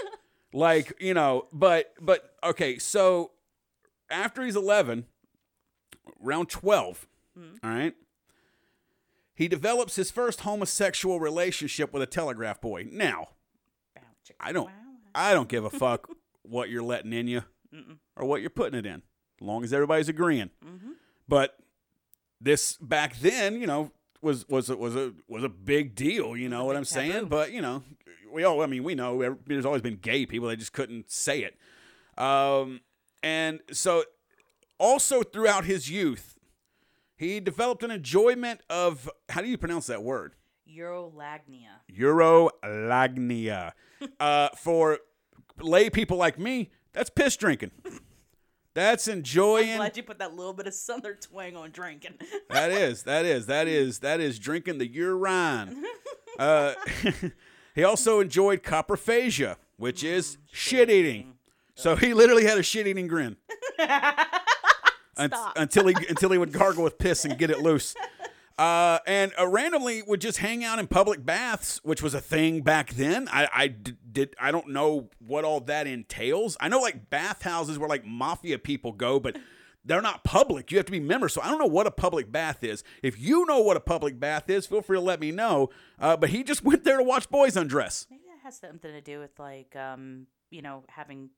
[0.52, 2.78] like you know, but but okay.
[2.78, 3.32] So
[4.10, 5.06] after he's eleven,
[6.20, 7.54] round twelve, Hmm.
[7.64, 7.94] all right,
[9.34, 12.86] he develops his first homosexual relationship with a telegraph boy.
[12.90, 13.28] Now,
[14.38, 14.70] I don't,
[15.14, 16.08] I don't give a fuck
[16.42, 17.42] what you're letting in you
[18.16, 19.02] or what you're putting it in,
[19.40, 20.50] as long as everybody's agreeing.
[20.64, 20.92] Mm-hmm.
[21.26, 21.56] But
[22.40, 23.90] this back then, you know,
[24.24, 26.36] was was a, was a was a big deal.
[26.36, 27.26] You know what I'm saying?
[27.26, 27.82] But you know,
[28.32, 28.62] we all.
[28.62, 30.48] I mean, we know there's always been gay people.
[30.48, 31.56] They just couldn't say it.
[32.20, 32.80] Um,
[33.22, 34.04] and so,
[34.78, 36.38] also throughout his youth,
[37.16, 40.34] he developed an enjoyment of how do you pronounce that word?
[40.68, 41.80] Urolagnia.
[41.96, 43.72] Urolagnia.
[44.20, 44.98] uh, for
[45.60, 47.70] lay people like me, that's piss drinking.
[48.74, 49.70] That's enjoying.
[49.70, 52.14] I'm glad you put that little bit of southern twang on drinking.
[52.50, 55.84] That is, that is, that is, that is drinking the urine.
[56.36, 56.74] Uh,
[57.76, 61.34] he also enjoyed coprophagia, which is shit eating.
[61.76, 63.36] So he literally had a shit eating grin.
[65.16, 67.94] Un- until he until he would gargle with piss and get it loose.
[68.56, 72.60] Uh, and uh, randomly would just hang out in public baths, which was a thing
[72.60, 73.28] back then.
[73.30, 76.56] I, I did I don't know what all that entails.
[76.60, 79.36] I know like bathhouses where like mafia people go, but
[79.84, 80.70] they're not public.
[80.70, 81.34] You have to be members.
[81.34, 82.84] So I don't know what a public bath is.
[83.02, 85.70] If you know what a public bath is, feel free to let me know.
[85.98, 88.06] Uh, but he just went there to watch boys undress.
[88.08, 91.30] Maybe that has something to do with like um, you know, having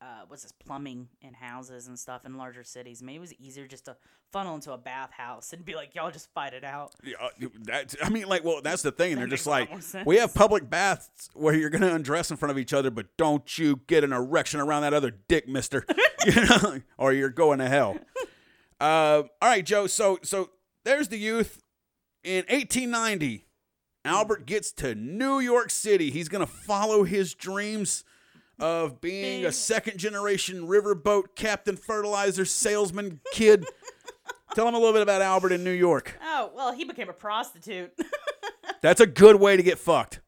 [0.00, 3.02] uh, what's this plumbing in houses and stuff in larger cities.
[3.02, 3.96] Maybe it was easier just to
[4.30, 6.92] funnel into a bathhouse and be like, y'all just fight it out.
[7.02, 9.16] Yeah, uh, that, I mean, like, well, that's the thing.
[9.16, 12.36] They're just makes a lot like, we have public baths where you're gonna undress in
[12.36, 15.86] front of each other, but don't you get an erection around that other dick, Mister,
[16.26, 17.98] you know, or you're going to hell.
[18.78, 19.86] Uh, all right, Joe.
[19.86, 20.50] So, so
[20.84, 21.62] there's the youth
[22.22, 23.46] in 1890.
[24.04, 26.10] Albert gets to New York City.
[26.10, 28.04] He's gonna follow his dreams
[28.58, 33.66] of being a second generation riverboat captain, fertilizer salesman kid.
[34.54, 36.18] Tell him a little bit about Albert in New York.
[36.22, 37.92] Oh well, he became a prostitute.
[38.82, 40.20] That's a good way to get fucked.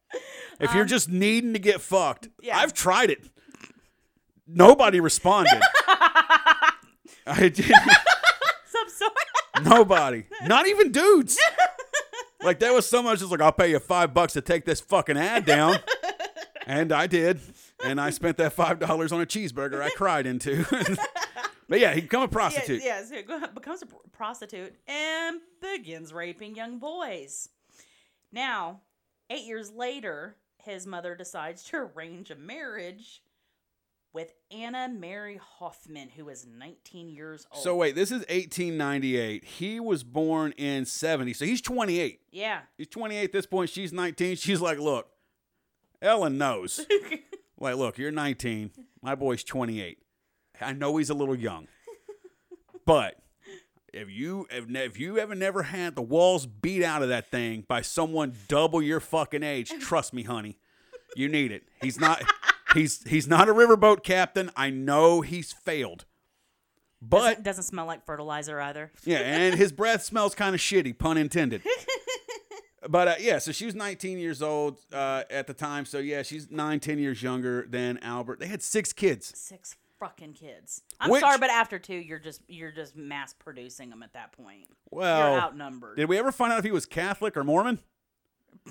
[0.61, 2.59] If you're just needing to get fucked, Um, yeah.
[2.59, 3.25] I've tried it.
[4.47, 5.61] Nobody responded.
[7.27, 7.55] I did.
[8.89, 9.09] so
[9.55, 9.65] I'm.
[9.65, 10.25] Nobody.
[10.47, 11.39] Not even dudes.
[12.43, 13.21] Like there was so much.
[13.23, 15.77] It's like, I'll pay you five bucks to take this fucking ad down.
[16.67, 17.41] And I did.
[17.85, 20.65] And I spent that five dollars on a cheeseburger I cried into.
[21.69, 22.83] but yeah, he become a prostitute.
[22.85, 23.23] yeah, so he
[23.55, 27.49] becomes a prostitute and begins raping young boys.
[28.33, 28.81] Now,
[29.31, 33.23] eight years later, his mother decides to arrange a marriage
[34.13, 37.63] with Anna Mary Hoffman, who is 19 years old.
[37.63, 39.45] So wait, this is 1898.
[39.45, 41.35] He was born in 70.
[41.35, 42.21] So he's 28.
[42.33, 42.61] yeah.
[42.77, 43.71] He's 28 at this point.
[43.71, 44.37] She's 19.
[44.37, 45.09] She's like, look,
[46.03, 46.85] Ellen knows.
[47.59, 48.71] like, look, you're 19.
[49.03, 49.99] My boy's 28.
[50.61, 51.69] I know he's a little young,
[52.85, 53.17] but
[53.93, 57.65] if you if, if you ever never had the walls beat out of that thing
[57.67, 60.59] by someone double your fucking age, trust me, honey,
[61.15, 61.65] you need it.
[61.81, 62.23] He's not.
[62.75, 64.51] He's he's not a riverboat captain.
[64.57, 66.05] I know he's failed,
[67.01, 68.93] but doesn't, doesn't smell like fertilizer either.
[69.05, 71.63] yeah, and his breath smells kind of shitty, pun intended.
[72.89, 75.85] But uh, yeah, so she was 19 years old uh, at the time.
[75.85, 78.41] So yeah, she's nine, 10 years younger than Albert.
[78.41, 79.33] They had six kids.
[79.37, 80.83] Six fucking kids.
[81.01, 84.33] I'm Which- sorry, but after two, you're just you're just mass producing them at that
[84.33, 84.67] point.
[84.91, 85.97] Well, you're outnumbered.
[85.97, 87.81] did we ever find out if he was Catholic or Mormon?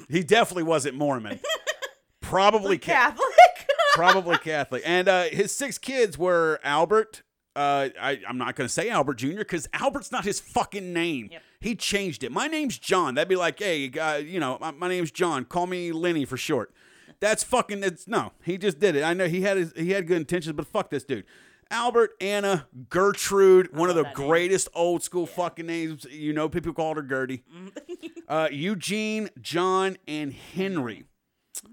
[0.10, 1.40] He definitely wasn't Mormon.
[2.22, 3.20] Probably Catholic.
[3.20, 3.68] Catholic.
[3.94, 4.84] Probably Catholic.
[4.86, 7.24] And uh, his six kids were Albert.
[7.58, 9.38] Uh, I, I'm not going to say Albert Jr.
[9.40, 11.30] because Albert's not his fucking name.
[11.32, 11.42] Yep.
[11.60, 12.32] He changed it.
[12.32, 13.16] My name's John.
[13.16, 15.44] That'd be like, hey, uh, you know, my, my name's John.
[15.44, 16.72] Call me Lenny for short.
[17.20, 17.82] That's fucking.
[17.82, 18.34] It's no.
[18.44, 19.02] He just did it.
[19.02, 21.26] I know he had his, he had good intentions, but fuck this dude.
[21.72, 24.28] Albert, Anna, Gertrude, one of the that name.
[24.28, 26.06] greatest old school fucking names.
[26.06, 27.44] You know, people called her Gertie.
[28.28, 31.06] uh, Eugene, John, and Henry.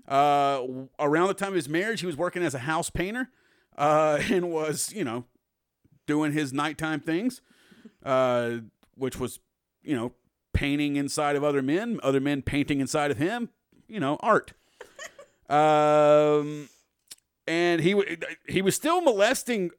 [0.09, 0.62] Uh,
[0.99, 3.29] around the time of his marriage, he was working as a house painter,
[3.77, 5.27] uh, and was you know
[6.07, 7.40] doing his nighttime things,
[8.05, 8.59] uh,
[8.97, 9.40] which was
[9.83, 10.12] you know
[10.53, 13.51] painting inside of other men, other men painting inside of him.
[13.88, 14.53] You know, art.
[15.49, 16.69] um,
[17.47, 18.05] and he wa-
[18.49, 19.71] he was still molesting.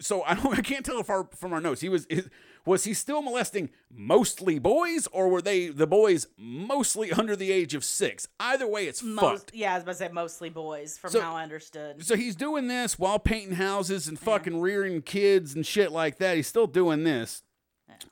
[0.00, 2.28] So I don't I can't tell if our from our notes he was is,
[2.64, 7.74] was he still molesting mostly boys or were they the boys mostly under the age
[7.74, 8.28] of six?
[8.38, 9.54] Either way, it's Most, fucked.
[9.54, 12.04] yeah, I was about to say mostly boys, from So- how I understood.
[12.04, 16.36] So he's doing this while painting houses and fucking rearing kids and shit like that.
[16.36, 17.42] He's still doing this.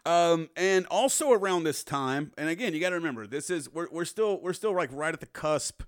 [0.07, 3.89] Um, and also around this time, and again, you got to remember, this is we're,
[3.91, 5.83] we're still we're still like right at the cusp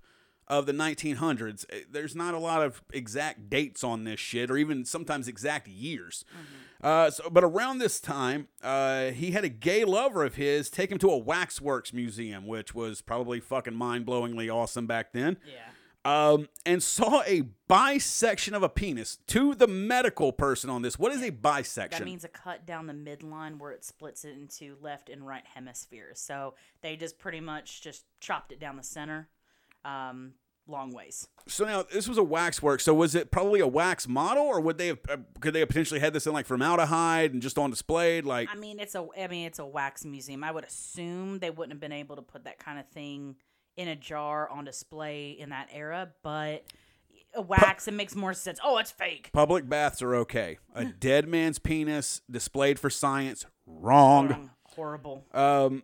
[0.47, 1.63] of the 1900s.
[1.69, 5.67] Eh, There's not a lot of exact dates on this shit, or even sometimes exact
[5.69, 6.25] years.
[6.83, 10.91] Uh, so, but around this time, uh, he had a gay lover of his take
[10.91, 16.31] him to a waxworks museum, which was probably fucking mind blowingly awesome back then yeah.
[16.31, 19.19] um, and saw a bisection of a penis.
[19.27, 21.99] To the medical person on this, what is a bisection?
[21.99, 25.45] That means a cut down the midline where it splits it into left and right
[25.45, 26.19] hemispheres.
[26.19, 29.29] So they just pretty much just chopped it down the center,
[29.85, 30.33] um,
[30.67, 31.27] long ways.
[31.47, 32.79] so now this was a wax work.
[32.79, 34.99] So was it probably a wax model, or would they have?
[35.09, 38.21] Uh, could they have potentially had this in like formaldehyde and just on display?
[38.21, 40.43] Like, I mean, it's a I mean, it's a wax museum.
[40.43, 43.35] I would assume they wouldn't have been able to put that kind of thing
[43.75, 46.63] in a jar on display in that era, but
[47.35, 48.59] a wax it makes more sense.
[48.63, 49.31] Oh, it's fake.
[49.33, 50.59] public baths are okay.
[50.75, 54.29] A dead man's penis displayed for science, wrong.
[54.29, 54.49] Wrong.
[54.75, 55.25] Horrible.
[55.33, 55.83] Um,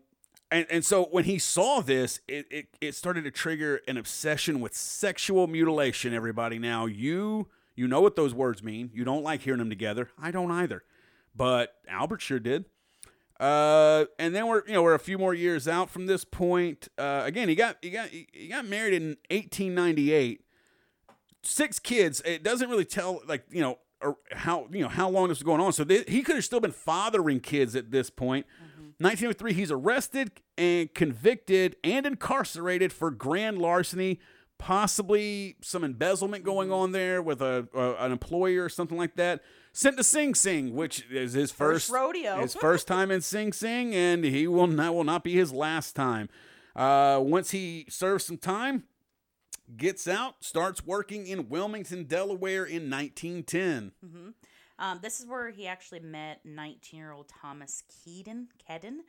[0.51, 4.59] and, and so when he saw this, it, it, it started to trigger an obsession
[4.59, 6.13] with sexual mutilation.
[6.13, 8.89] Everybody, now you you know what those words mean.
[8.93, 10.09] You don't like hearing them together.
[10.21, 10.83] I don't either,
[11.35, 12.65] but Albert sure did.
[13.39, 16.89] Uh, and then we're you know we're a few more years out from this point.
[16.97, 20.41] Uh, again, he got he got he got married in 1898.
[21.41, 22.21] Six kids.
[22.25, 23.77] It doesn't really tell like you know
[24.31, 25.71] how you know how long this was going on.
[25.73, 28.45] So they, he could have still been fathering kids at this point.
[28.99, 34.19] 1903, he's arrested and convicted and incarcerated for grand larceny,
[34.57, 39.41] possibly some embezzlement going on there with a, a an employer or something like that.
[39.71, 42.41] Sent to Sing Sing, which is his First first, rodeo.
[42.41, 45.95] his first time in Sing Sing, and he will not will not be his last
[45.95, 46.27] time.
[46.75, 48.83] Uh, once he serves some time,
[49.77, 53.91] gets out, starts working in Wilmington, Delaware in 1910.
[54.79, 58.47] Um, this is where he actually met 19 year old Thomas Keaton.
[58.67, 58.99] Kedden.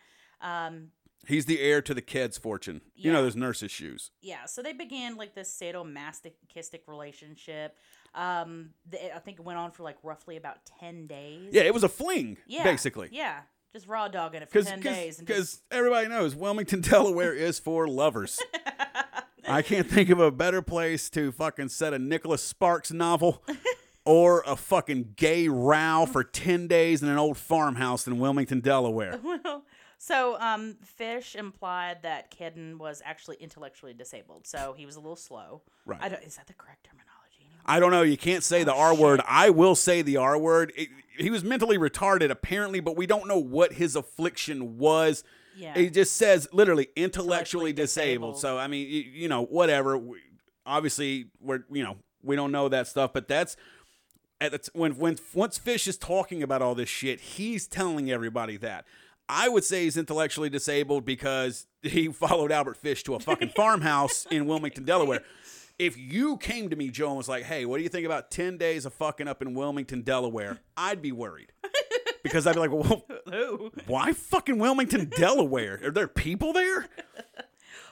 [0.42, 0.88] Um,
[1.26, 2.80] He's the heir to the Ked's fortune.
[2.94, 3.22] You know Yeah.
[3.24, 4.10] those nurses' shoes.
[4.22, 7.76] yeah, so they began like this sadomasochistic relationship.
[8.14, 11.50] Um, I think it went on for like roughly about 10 days.
[11.52, 13.08] Yeah, it was a fling, Yeah, basically.
[13.12, 15.18] Yeah, just raw dogging it for Because 10 days.
[15.18, 18.40] and just- everybody knows Wilmington, Delaware is for lovers.
[19.48, 23.42] I can't think of a better place to fucking set a Nicholas Sparks novel
[24.10, 29.20] or a fucking gay row for 10 days in an old farmhouse in Wilmington, Delaware.
[29.44, 29.64] Well,
[29.98, 35.14] so um, Fish implied that Kedden was actually intellectually disabled, so he was a little
[35.14, 35.60] slow.
[35.84, 35.98] Right.
[36.02, 37.06] I don't, is that the correct terminology?
[37.66, 38.00] I don't know.
[38.02, 39.20] You can't say the Oh, R word.
[39.28, 40.72] I will say the R word.
[40.76, 45.22] It- he was mentally retarded, apparently, but we don't know what his affliction was.
[45.54, 45.74] Yeah.
[45.76, 48.34] It just says literally intellectually Intellectually disabled.
[48.36, 48.38] disabled.
[48.40, 49.98] So I mean, you, you know, whatever.
[49.98, 50.18] We,
[50.64, 53.56] obviously, we're you know we don't know that stuff, but that's
[54.40, 58.10] at the t- when when once Fish is talking about all this shit, he's telling
[58.10, 58.84] everybody that.
[59.28, 64.26] I would say he's intellectually disabled because he followed Albert Fish to a fucking farmhouse
[64.30, 65.22] in Wilmington, Delaware.
[65.78, 68.30] If you came to me, Joe, and was like, "Hey, what do you think about
[68.30, 71.52] ten days of fucking up in Wilmington, Delaware?" I'd be worried
[72.22, 73.70] because I'd be like, "Well, Ooh.
[73.86, 75.80] why fucking Wilmington, Delaware?
[75.84, 76.88] Are there people there?"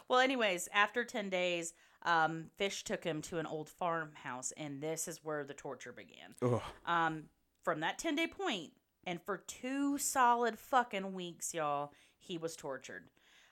[0.08, 1.74] Well, anyways, after 10 days,
[2.08, 6.34] um, Fish took him to an old farmhouse, and this is where the torture began.
[6.42, 6.62] Ugh.
[6.86, 7.24] Um,
[7.62, 8.72] from that 10 day point,
[9.04, 13.04] and for two solid fucking weeks, y'all, he was tortured.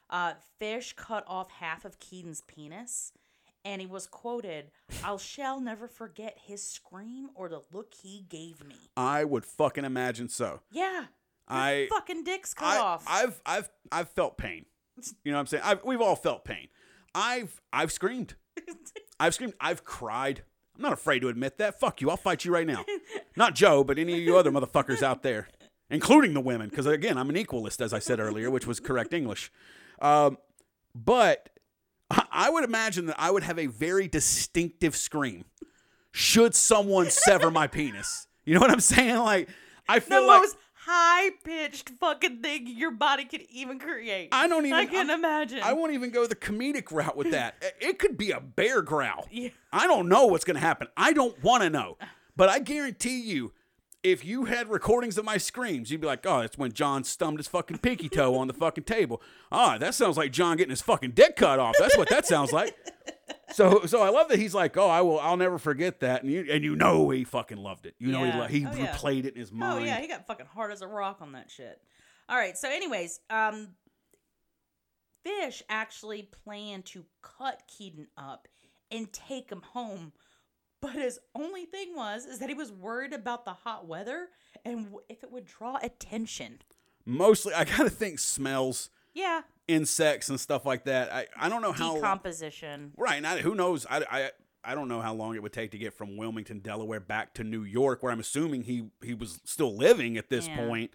[0.09, 3.13] Uh, Fish cut off half of Keaton's penis,
[3.63, 4.71] and he was quoted,
[5.05, 8.77] I shall never forget his scream or the look he gave me.
[8.97, 10.61] I would fucking imagine so.
[10.71, 11.07] Yeah.
[11.47, 13.05] I fucking dick's cut I, off.
[13.07, 14.65] I've I've I've felt pain.
[15.23, 15.63] You know what I'm saying?
[15.65, 16.69] I've, we've all felt pain.
[17.15, 18.35] I've I've screamed.
[19.21, 19.55] I've screamed.
[19.61, 20.43] I've cried.
[20.77, 21.81] I'm not afraid to admit that.
[21.81, 22.11] Fuck you.
[22.11, 22.85] I'll fight you right now.
[23.37, 25.49] Not Joe, but any of you other motherfuckers out there,
[25.89, 29.15] including the women, because again, I'm an equalist, as I said earlier, which was correct
[29.15, 29.51] English.
[30.01, 30.37] Um,
[30.95, 31.49] but
[32.31, 35.47] I would imagine that I would have a very distinctive scream
[36.13, 38.27] should someone sever my penis.
[38.45, 39.17] You know what I'm saying?
[39.17, 39.49] Like
[39.89, 44.29] I the feel like most high pitched fucking thing your body could even create.
[44.33, 44.79] I don't even.
[44.79, 45.61] I can I- imagine.
[45.63, 47.55] I won't even go the comedic route with that.
[47.81, 49.27] It- could be a bear growl.
[49.31, 49.49] Yeah.
[49.73, 50.89] I don't know what's going to happen.
[50.97, 51.97] I don't want to know.
[52.37, 53.53] But I guarantee you,
[54.03, 57.39] if you had recordings of my screams, you'd be like, oh, that's when John stumped
[57.39, 59.21] his fucking pinky toe on the fucking table.
[59.51, 61.75] Ah, that sounds like John getting his fucking dick cut off.
[61.79, 62.77] That's what that sounds like.
[63.53, 66.31] So, so I love that he's like, oh, I will, I'll never forget that, and
[66.33, 67.95] you, and you know he fucking loved it.
[67.99, 68.39] You know he, Yeah.
[68.41, 68.87] lo- he Oh, yeah.
[68.89, 69.81] replayed it in his mind.
[69.81, 71.81] Oh yeah, he got fucking hard as a rock on that shit.
[72.29, 73.69] All right, so anyways, um
[75.25, 78.47] Fish actually planned to cut Keaton up
[78.91, 80.13] and take him home.
[80.81, 84.29] But his only thing was is that he was worried about the hot weather
[84.65, 86.59] and w- if it would draw attention.
[87.05, 91.13] Mostly, I gotta think smells, Yeah, insects, and stuff like that.
[91.13, 91.95] I, I don't know how.
[91.97, 92.93] decomposition.
[92.97, 93.17] Right.
[93.17, 93.87] And I, who knows?
[93.89, 94.31] I, I,
[94.65, 97.45] I don't know how long it would take to get from Wilmington, Delaware, back to
[97.45, 100.57] New York, where I'm assuming he, he was still living at this Yeah.
[100.67, 100.91] point.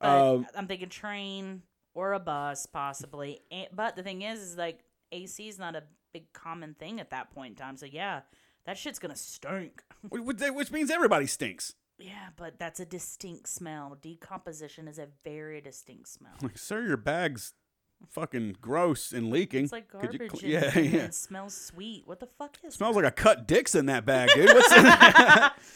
[0.00, 1.62] Um, I'm thinking train
[1.94, 3.40] or a bus possibly.
[3.72, 7.30] But the thing is is like AC is not a big common thing at that
[7.32, 7.76] point in time.
[7.76, 8.20] So yeah,
[8.64, 9.82] that shit's going to stink.
[10.12, 11.74] wh- wh- which means everybody stinks.
[11.98, 13.98] Yeah, but that's a distinct smell.
[14.00, 16.34] Decomposition is a very distinct smell.
[16.40, 17.54] Like, sir, your bag's
[18.08, 19.64] fucking gross and leaking.
[19.64, 20.42] It's like Could you garbage.
[20.42, 21.04] yeah, yeah.
[21.06, 22.02] It smells sweet.
[22.06, 23.02] What the fuck is It Smells that?
[23.02, 24.48] like a cut dicks in that bag, dude.
[24.48, 25.54] What's in that?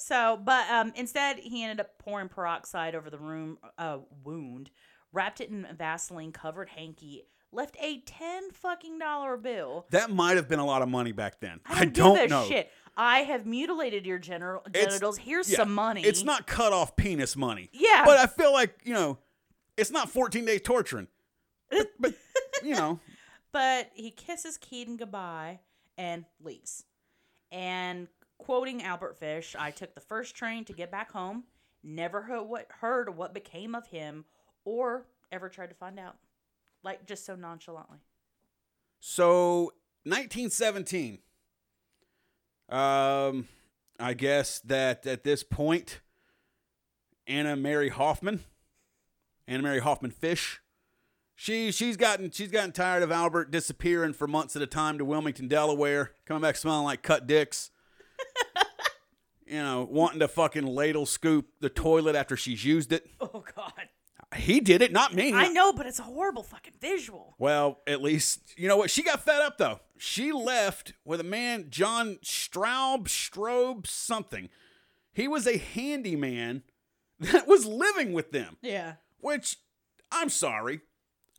[0.00, 4.70] So, but um, instead, he ended up pouring peroxide over the room uh, wound,
[5.12, 9.86] wrapped it in a Vaseline covered hanky, left a ten fucking dollar bill.
[9.90, 11.58] that might have been a lot of money back then.
[11.66, 12.44] I don't, don't give a know.
[12.46, 12.70] shit.
[12.96, 15.18] I have mutilated your general It's- genitals.
[15.18, 16.02] Here's Yeah, some money.
[16.04, 17.68] It's not cut off penis money.
[17.72, 18.04] Yeah.
[18.04, 19.18] But I feel like, you know,
[19.76, 21.08] it's not 14 days torturing.
[21.70, 22.14] But, but
[22.62, 23.00] you know,
[23.52, 25.60] But he kisses Keaton goodbye
[25.96, 26.84] and leaves.
[27.50, 31.44] And quoting Albert Fish, I took the first train to get back home.
[31.82, 34.24] Never heard what heard what became of him
[34.64, 36.16] or ever tried to find out,
[36.82, 37.98] like just so nonchalantly.
[39.00, 39.72] So
[40.04, 41.18] 1917.
[42.68, 43.48] Um,
[43.98, 46.00] I guess that at this point,
[47.26, 48.44] Anna Mary Hoffman,
[49.46, 50.60] Anna Mary Hoffman Fish,
[51.40, 55.04] she she's gotten she's gotten tired of Albert disappearing for months at a time to
[55.04, 57.70] Wilmington, Delaware, coming back smelling like cut dicks.
[59.46, 63.08] you know, wanting to fucking ladle scoop the toilet after she's used it.
[63.20, 63.72] Oh God.
[64.36, 65.32] He did it, not me.
[65.32, 67.36] I know, but it's a horrible fucking visual.
[67.38, 69.78] Well, at least you know what she got fed up though.
[69.96, 74.48] She left with a man, John Straub, Strobe, something.
[75.12, 76.64] He was a handyman
[77.20, 78.56] that was living with them.
[78.60, 78.94] Yeah.
[79.20, 79.56] Which,
[80.10, 80.80] I'm sorry,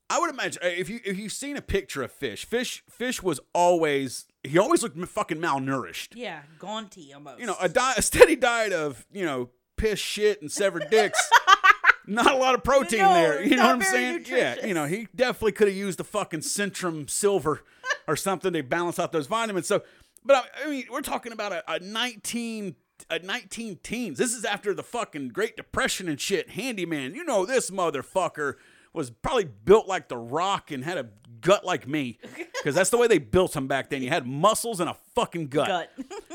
[0.09, 3.21] I would imagine uh, if you if you've seen a picture of Fish, Fish Fish
[3.21, 6.09] was always he always looked fucking malnourished.
[6.15, 7.39] Yeah, gaunty almost.
[7.39, 11.19] You know, a, di- a steady diet of you know piss, shit, and severed dicks.
[12.07, 13.43] not a lot of protein No, there.
[13.43, 14.25] You know what I'm saying?
[14.27, 17.63] Yeah, you know, he definitely could have used the fucking Centrum Silver
[18.07, 19.67] or something to balance out those vitamins.
[19.67, 19.83] So,
[20.25, 22.75] but I, I mean, we're talking about a, a 19
[23.09, 24.17] a 19 teens.
[24.17, 26.49] This is after the fucking Great Depression and shit.
[26.49, 28.55] Handyman, you know this motherfucker
[28.93, 31.09] was probably built like the Rock and had a
[31.41, 32.19] gut like me
[32.53, 34.01] because that's the way they built him back then.
[34.01, 35.67] You had muscles and a fucking gut.
[35.67, 35.89] gut.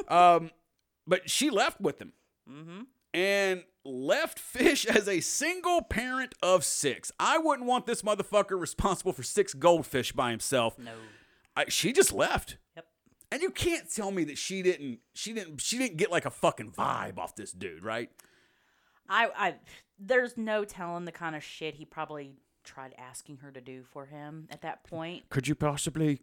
[0.11, 0.51] Um,
[1.07, 2.13] but she left with him
[3.15, 7.11] and left Fish as a single parent of six.
[7.19, 10.79] I wouldn't want this motherfucker responsible for six goldfish by himself.
[10.79, 10.93] no.
[11.57, 12.57] I, she just left.
[12.75, 12.87] Yep.
[13.31, 16.31] And you can't tell me that she didn't she didn't she didn't get like a
[16.31, 18.11] fucking vibe off this dude, right?
[19.09, 19.55] I, I,
[19.99, 22.33] there's no telling the kind of shit he probably
[22.65, 25.29] tried asking her to do for him at that point.
[25.31, 26.21] Could you possibly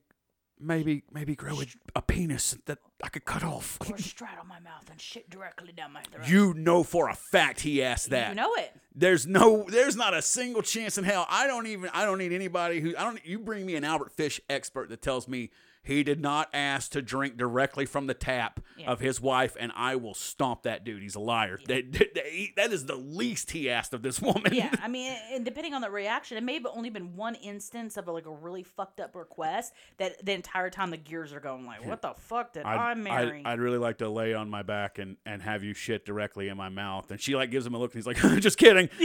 [0.60, 1.66] maybe maybe grow a,
[1.96, 3.78] a penis that I could cut off?
[3.89, 6.28] Or straddle my mouth and shit directly down my throat.
[6.28, 8.30] You know for a fact he asked that.
[8.30, 8.74] You know it.
[8.94, 11.26] There's no, there's not a single chance in hell.
[11.30, 13.26] I don't even, I don't need anybody who, I don't.
[13.26, 15.50] You bring me an Albert Fish expert that tells me
[15.84, 18.92] he did not ask to drink directly from the tap Yeah.
[18.92, 21.02] of his wife, and I will stomp that dude.
[21.02, 21.60] He's a liar.
[21.68, 22.16] That, that,
[22.56, 24.54] that is the least he asked of this woman.
[24.54, 27.98] Yeah, I mean, and depending on the reaction, it may have only been one instance
[27.98, 31.66] of like a really fucked up request that the entire time the gears are going
[31.66, 33.42] like, what the fuck did I marry?
[33.46, 36.48] I'd, I'd really like to lay on my back and, and have you shit directly
[36.48, 37.10] in my mouth.
[37.12, 38.90] And she like gives him a look, and he's like, "Just kidding.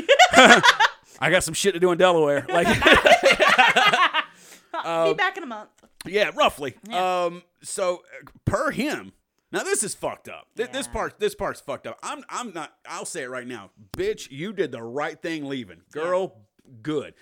[1.21, 2.67] I got some shit to do in Delaware." Like,
[4.83, 5.71] Be back in a month.
[6.07, 6.75] Yeah, roughly.
[6.89, 7.25] Yeah.
[7.25, 9.13] Um, so uh, per him.
[9.53, 10.49] Now this is fucked up.
[10.57, 10.93] Th- This Yeah.
[10.93, 11.99] part, this part's fucked up.
[12.03, 12.75] I'm, I'm not.
[12.89, 14.31] I'll say it right now, bitch.
[14.31, 16.39] You did the right thing leaving, girl.
[16.83, 17.15] Good.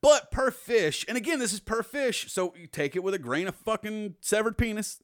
[0.00, 3.18] But per fish, and again, this is per fish, so you take it with a
[3.18, 5.00] grain of fucking severed penis.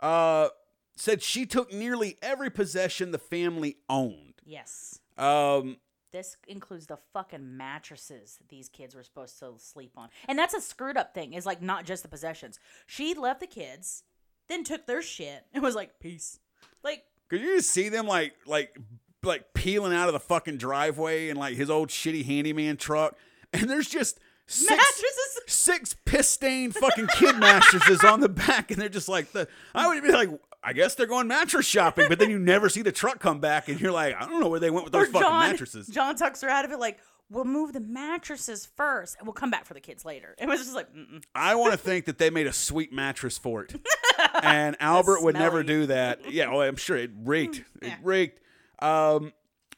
[0.00, 0.48] Uh,
[0.96, 4.34] said she took nearly every possession the family owned.
[4.44, 4.98] Yes.
[5.16, 5.76] Um,
[6.16, 10.08] This includes the fucking mattresses these kids were supposed to sleep on.
[10.26, 12.58] And that's a screwed up thing, is like not just the possessions.
[12.86, 14.02] She left the kids,
[14.48, 16.38] then took their shit and was like, peace.
[16.82, 18.78] Like, Could you just see them like like
[19.22, 23.14] like peeling out of the fucking driveway in like his old shitty handyman truck,
[23.52, 25.40] and there's just six mattresses.
[25.48, 29.48] six piss stained fucking kid mattresses on the back, and they're just like the.
[29.74, 30.30] I would be like,
[30.68, 33.68] I guess they're going mattress shopping, but then you never see the truck come back,
[33.68, 35.86] and you're like, I don't know where they went with Or those fucking John, mattresses.
[35.86, 36.98] John tucks her out of it like,
[37.30, 40.34] we'll move the mattresses first and we'll come back for the kids later.
[40.38, 41.24] It was just like, mm-mm.
[41.34, 43.74] I want to think that they made a sweet mattress for it,
[44.42, 46.32] and Albert would never do that.
[46.32, 47.58] Yeah, well, I'm sure it reeked.
[47.80, 47.96] It Yeah.
[48.02, 48.40] reeked.
[48.80, 49.32] Um,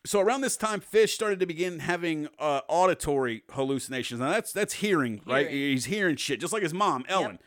[0.07, 4.21] so around this time, Fish started to begin having uh, auditory hallucinations.
[4.21, 5.51] Now that's that's hearing, right?
[5.51, 7.39] He's hearing shit, just like his mom, Ellen.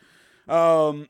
[0.47, 1.07] Um,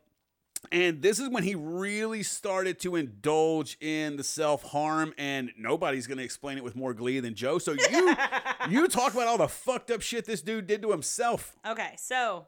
[0.71, 6.07] and this is when he really started to indulge in the self harm, and nobody's
[6.07, 7.57] gonna explain it with more glee than Joe.
[7.59, 8.15] So you
[8.69, 11.57] you talk about all the fucked up shit this dude did to himself.
[11.67, 12.47] Okay, so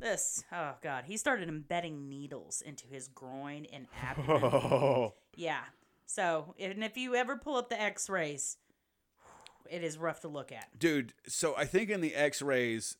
[0.00, 4.42] this, oh God, he started embedding needles into his groin and abdomen.
[4.44, 5.14] Oh.
[5.36, 5.60] yeah.
[6.06, 8.56] So, and if you ever pull up the x rays,
[9.70, 10.66] it is rough to look at.
[10.78, 12.96] dude so i think in the x-rays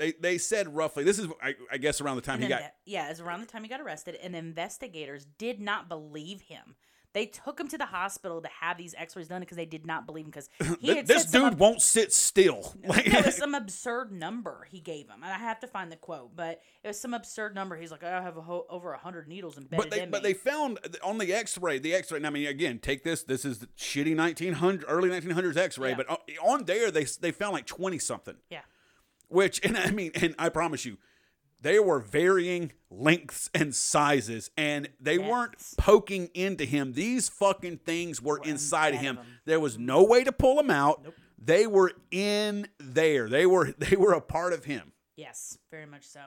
[0.00, 2.70] they, they said roughly this is I, I guess around the time he got the-
[2.90, 6.40] yeah, it was around the time he got arrested, and the investigators did not believe
[6.40, 6.74] him.
[7.12, 10.06] They took him to the hospital to have these X-rays done because they did not
[10.06, 10.48] believe him because
[10.80, 14.12] he had this said some dude ab- won't sit still like it was some absurd
[14.12, 17.12] number he gave him, and I have to find the quote, but it was some
[17.12, 17.74] absurd number.
[17.76, 20.22] He's like, I have a ho- over a hundred needles embedded but they in but
[20.22, 20.28] me.
[20.28, 23.58] they found on the x-ray the x-ray and i mean again take this this is
[23.58, 25.96] the shitty 1900 early 1900s x-ray Yeah.
[25.96, 28.60] but on, on there they they found like 20 something yeah,
[29.30, 30.98] which and i mean and i promise you
[31.62, 38.20] they were varying lengths and sizes and they weren't poking into him these fucking things
[38.22, 39.32] were inside of him of him.
[39.44, 41.04] there was no way to pull them out
[41.42, 43.26] They were in there.
[43.28, 44.92] They were they were a part of him.
[45.16, 46.20] Yes, very much so.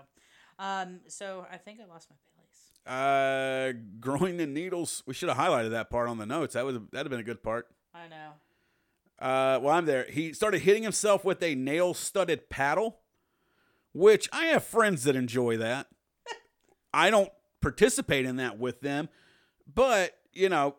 [0.58, 2.60] Um, so I think I lost my place.
[2.88, 5.04] Uh, growing the needles.
[5.06, 6.56] We should have highlighted that part on the notes.
[6.56, 7.68] That was that'd have been a good part.
[7.94, 8.32] I know.
[9.24, 10.06] Uh, well, I'm there.
[10.10, 13.00] He started hitting himself with a nail-studded paddle,
[13.94, 15.88] which I have friends that enjoy that.
[16.94, 19.08] I don't participate in that with them,
[19.74, 20.76] but you know,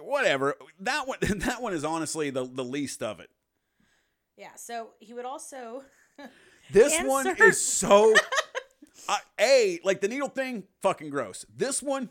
[0.00, 0.56] whatever.
[0.80, 3.28] That one, that one is honestly the the least of it.
[4.38, 4.54] Yeah.
[4.56, 5.84] So he would also.
[6.70, 8.14] This one is so.
[9.08, 11.44] Uh, a like the needle thing, fucking gross.
[11.54, 12.08] This one,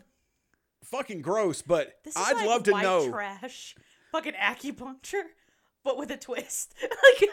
[0.84, 1.62] fucking gross.
[1.62, 3.10] But This is I'd like love to know.
[3.10, 3.74] trash,
[4.12, 5.22] fucking acupuncture,
[5.84, 6.74] but with a twist.
[6.82, 7.30] like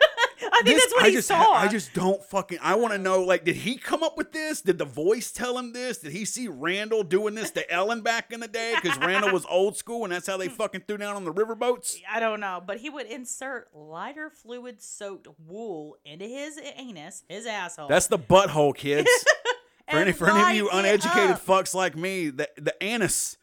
[0.52, 1.52] I think This- that's what I he just, saw.
[1.54, 2.58] I just don't fucking.
[2.62, 3.22] I want to know.
[3.24, 4.62] Like, did he come up with this?
[4.62, 6.00] Did the voice tell him this?
[6.00, 8.74] Did he see Randall doing this to Ellen back in the day?
[8.82, 11.98] Because Randall was old school, and that's how they fucking threw down on the riverboats.
[12.10, 17.46] I don't know, but he would insert lighter fluid soaked wool into his anus, his
[17.46, 17.88] asshole.
[17.90, 19.10] That's the butthole, kids.
[19.92, 23.38] For any, for any of you uneducated fucks like me, the the anus,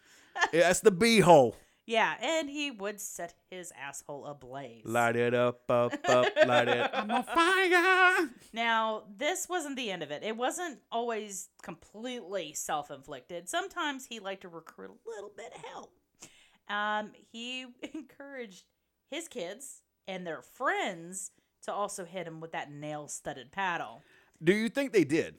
[0.53, 1.55] that's the beehole.
[1.87, 4.84] Yeah, and he would set his asshole ablaze.
[4.84, 6.91] Light it up, up, up, light it.
[6.95, 8.28] I'm on fire.
[8.53, 10.24] Now, this wasn't the end of it.
[10.24, 13.49] It wasn't always completely self inflicted.
[13.49, 15.93] Sometimes he liked to recruit a little bit of help.
[16.68, 18.64] Um, he encouraged
[19.09, 21.30] his kids and their friends
[21.62, 24.03] to also hit him with that nail studded paddle.
[24.43, 25.37] Do you think they did?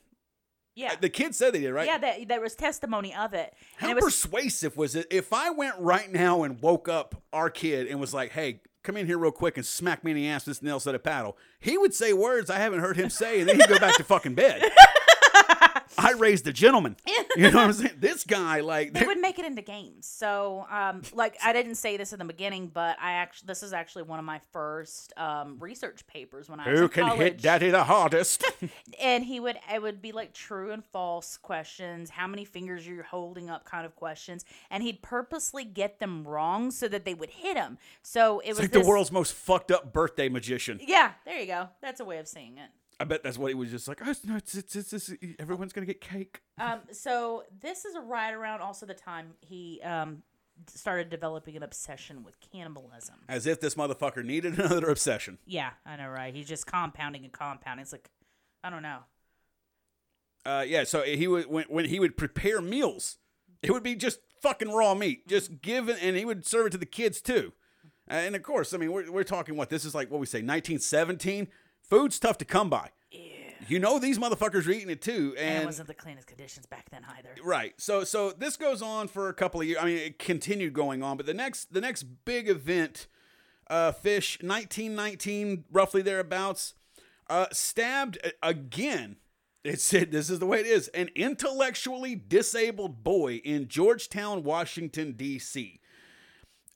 [0.78, 0.94] Yeah.
[1.02, 1.88] The kid said they did, right?
[1.88, 3.52] Yeah, that, there was testimony of it.
[3.78, 5.08] How and it was persuasive was it?
[5.10, 8.96] If I went right now and woke up our kid and was like, "Hey, come
[8.96, 11.04] in here real quick and smack me in the ass with this nail set of
[11.04, 13.96] paddle," he would say words I haven't heard him say, and then he'd go back
[13.98, 14.62] to fucking bed.
[15.98, 16.96] I raised a gentleman.
[17.38, 17.98] You know what I'm saying?
[18.00, 20.08] This guy, like, they would make it into games.
[20.08, 23.74] So, um, like I didn't say this in the beginning, but I actually this is
[23.74, 27.20] actually one of my first um, research papers when I was who in can college.
[27.20, 28.44] hit daddy the hardest?
[29.00, 33.04] and he would it would be like true and false questions how many fingers you're
[33.04, 37.30] holding up kind of questions and he'd purposely get them wrong so that they would
[37.30, 40.80] hit him so it It's was like this, the world's most fucked up birthday magician.
[40.84, 42.70] yeah there you go that's a way of saying it
[43.00, 44.00] I bet that's what he was just like.
[44.04, 46.42] Oh, no, it's, it's, it's, it's, everyone's gonna get cake.
[46.60, 50.24] um so this is right around also the time he um
[50.74, 55.38] started developing an obsession with cannibalism As if this motherfucker needed another obsession.
[55.46, 58.10] yeah i know right he's just compounding and compounding it's like
[58.64, 59.00] i don't know
[60.46, 63.18] Uh, yeah, so he would when, when he would prepare meals,
[63.62, 66.70] it would be just fucking raw meat, just give it, and he would serve it
[66.72, 67.52] to the kids too.
[68.08, 70.10] And of course, I mean, we're, we're talking what this is like.
[70.10, 71.50] What we say, 1917.
[71.90, 72.90] Food's tough to come by.
[73.68, 76.90] You know these motherfuckers are eating it too, and it wasn't the cleanest conditions back
[76.90, 77.74] then either right.
[77.78, 79.80] So so this goes on for a couple of years.
[79.82, 83.08] I mean, it continued going on, but the next the next big event,
[83.70, 86.76] uh, Fish, 1919, roughly thereabouts,
[87.30, 89.18] uh, stabbed again.
[89.66, 90.88] It said this is the way it is.
[90.90, 95.82] An intellectually disabled boy in Georgetown, Washington D.C.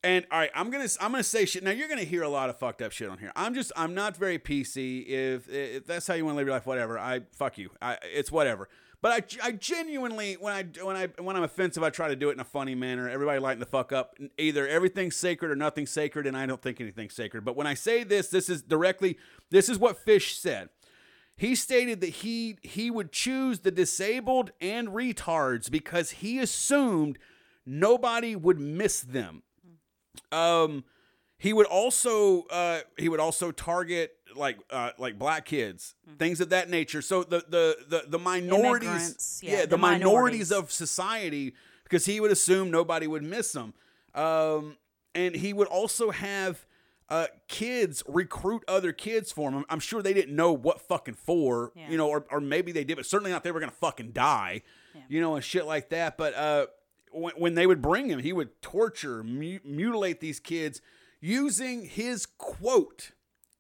[0.04, 1.64] And all right, I'm gonna I'm gonna say shit.
[1.64, 3.32] Now you're gonna hear a lot of fucked up shit on here.
[3.36, 5.06] I'm just I'm not very PC.
[5.08, 6.98] If if that's how you want to live your life, whatever.
[6.98, 7.70] I fuck you.
[7.82, 8.68] I it's whatever.
[9.02, 12.30] But I, I genuinely when I when I when I'm offensive, I try to do
[12.30, 13.10] it in a funny manner.
[13.10, 14.16] Everybody lighten the fuck up.
[14.38, 17.46] Either everything's sacred or nothing's sacred, and I don't think anything's sacred.
[17.46, 19.18] But when I say this, this is directly
[19.52, 20.70] this is what Fish said.
[21.36, 27.18] He stated that he he would choose the disabled and retards because he assumed
[27.66, 29.42] nobody would miss them.
[30.32, 30.84] Um,
[31.38, 36.50] he would also uh, he would also target like uh, like black kids, things of
[36.50, 37.02] that nature.
[37.02, 40.06] So the the the, the minorities, Immigrants, yeah, yeah, the, the minorities.
[40.06, 40.52] minorities.
[40.52, 41.54] of society,
[41.84, 43.74] because he would assume nobody would miss them.
[44.14, 44.78] Um,
[45.16, 46.66] and he would also have
[47.10, 49.66] uh, kids recruit other kids for him.
[49.70, 51.90] I'm sure they didn't know what fucking for, Yeah.
[51.90, 54.62] you know, or, or maybe they did, but certainly not they were gonna fucking die,
[55.10, 56.18] you know, and shit like that.
[56.18, 56.68] But uh,
[57.12, 60.82] when, when they would bring him, he would torture, mu- mutilate these kids
[61.20, 63.12] using his quote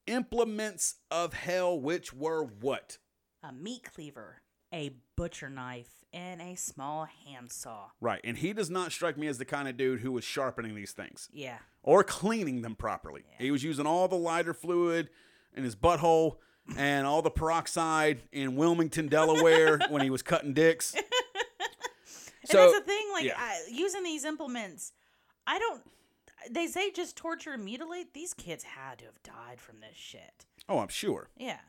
[0.07, 2.97] implements of hell, which were what?
[3.43, 4.41] a meat cleaver,
[4.71, 7.87] a butcher knife, and a small handsaw.
[7.99, 10.75] Right, and he does not strike me as the kind of dude who was sharpening
[10.75, 11.57] these things Yeah.
[11.81, 13.23] or cleaning them properly.
[13.39, 15.09] He was using all the lighter fluid
[15.55, 16.35] in his butthole
[16.77, 20.93] and all the peroxide in Wilmington, Delaware, when he was cutting dicks.
[22.41, 23.35] And So that's the thing, like yeah.
[23.37, 24.93] I, using these implements,
[25.47, 25.81] I don't.
[26.49, 28.13] They say just torture and mutilate.
[28.13, 30.45] These kids had to have died from this shit.
[30.67, 31.29] oh, I'm sure.
[31.37, 31.59] Yeah.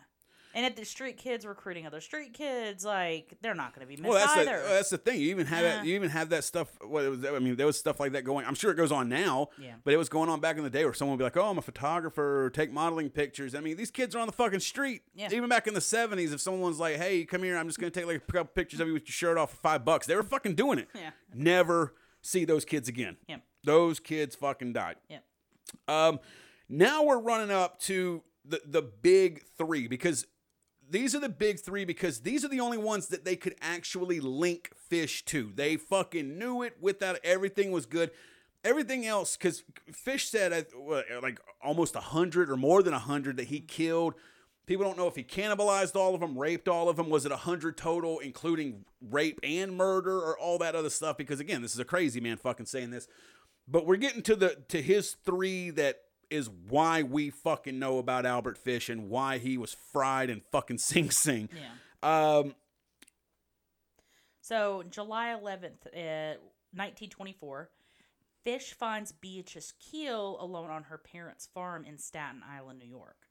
[0.54, 4.00] And if the street kids recruiting other street kids, like they're not going to be
[4.00, 4.62] missed Well, that's the, either.
[4.68, 5.20] that's the thing.
[5.20, 5.84] You even have that.
[5.86, 6.68] You even have that stuff.
[6.86, 7.24] What it was?
[7.24, 8.44] I mean, there was stuff like that going.
[8.46, 9.48] I'm sure it goes on now.
[9.58, 9.74] Yeah.
[9.84, 11.50] But it was going on back in the day where someone would be like, "Oh,
[11.50, 12.50] I'm a photographer.
[12.54, 15.02] Take modeling pictures." I mean, these kids are on the fucking street.
[15.14, 15.28] Yeah.
[15.32, 17.56] Even back in the '70s, if someone's like, "Hey, come here.
[17.56, 19.56] I'm just gonna take like a couple pictures of you with your shirt off for
[19.56, 20.88] five bucks," they were fucking doing it.
[20.94, 21.10] Yeah.
[21.34, 23.16] Never see those kids again.
[23.26, 23.36] Yeah.
[23.64, 24.96] Those kids fucking died.
[25.08, 25.18] yeah.
[25.88, 26.20] Um,
[26.68, 30.26] now we're running up to the the big three because
[30.92, 34.20] these are the big three because these are the only ones that they could actually
[34.20, 35.50] link fish to.
[35.54, 38.10] They fucking knew it without everything was good.
[38.62, 40.66] Everything else, because Fish said
[41.22, 44.14] like almost a hundred or more than a hundred that he killed.
[44.66, 47.08] People don't know if he cannibalized all of them, raped all of them.
[47.10, 51.16] Was it a hundred total, including rape and murder, or all that other stuff?
[51.16, 53.08] Because again, this is a crazy man fucking saying this.
[53.66, 56.02] But we're getting to the to his three that
[56.32, 60.78] is why we fucking know about Albert Fish and why he was fried in fucking
[60.88, 61.48] Sing Sing.
[61.54, 62.38] Yeah.
[62.38, 62.54] Um,
[64.40, 66.38] So July 11th, uh,
[66.74, 67.70] 1924,
[68.44, 73.21] Fish finds Beatrice Kiel alone on her parents' farm in Staten Island, New York.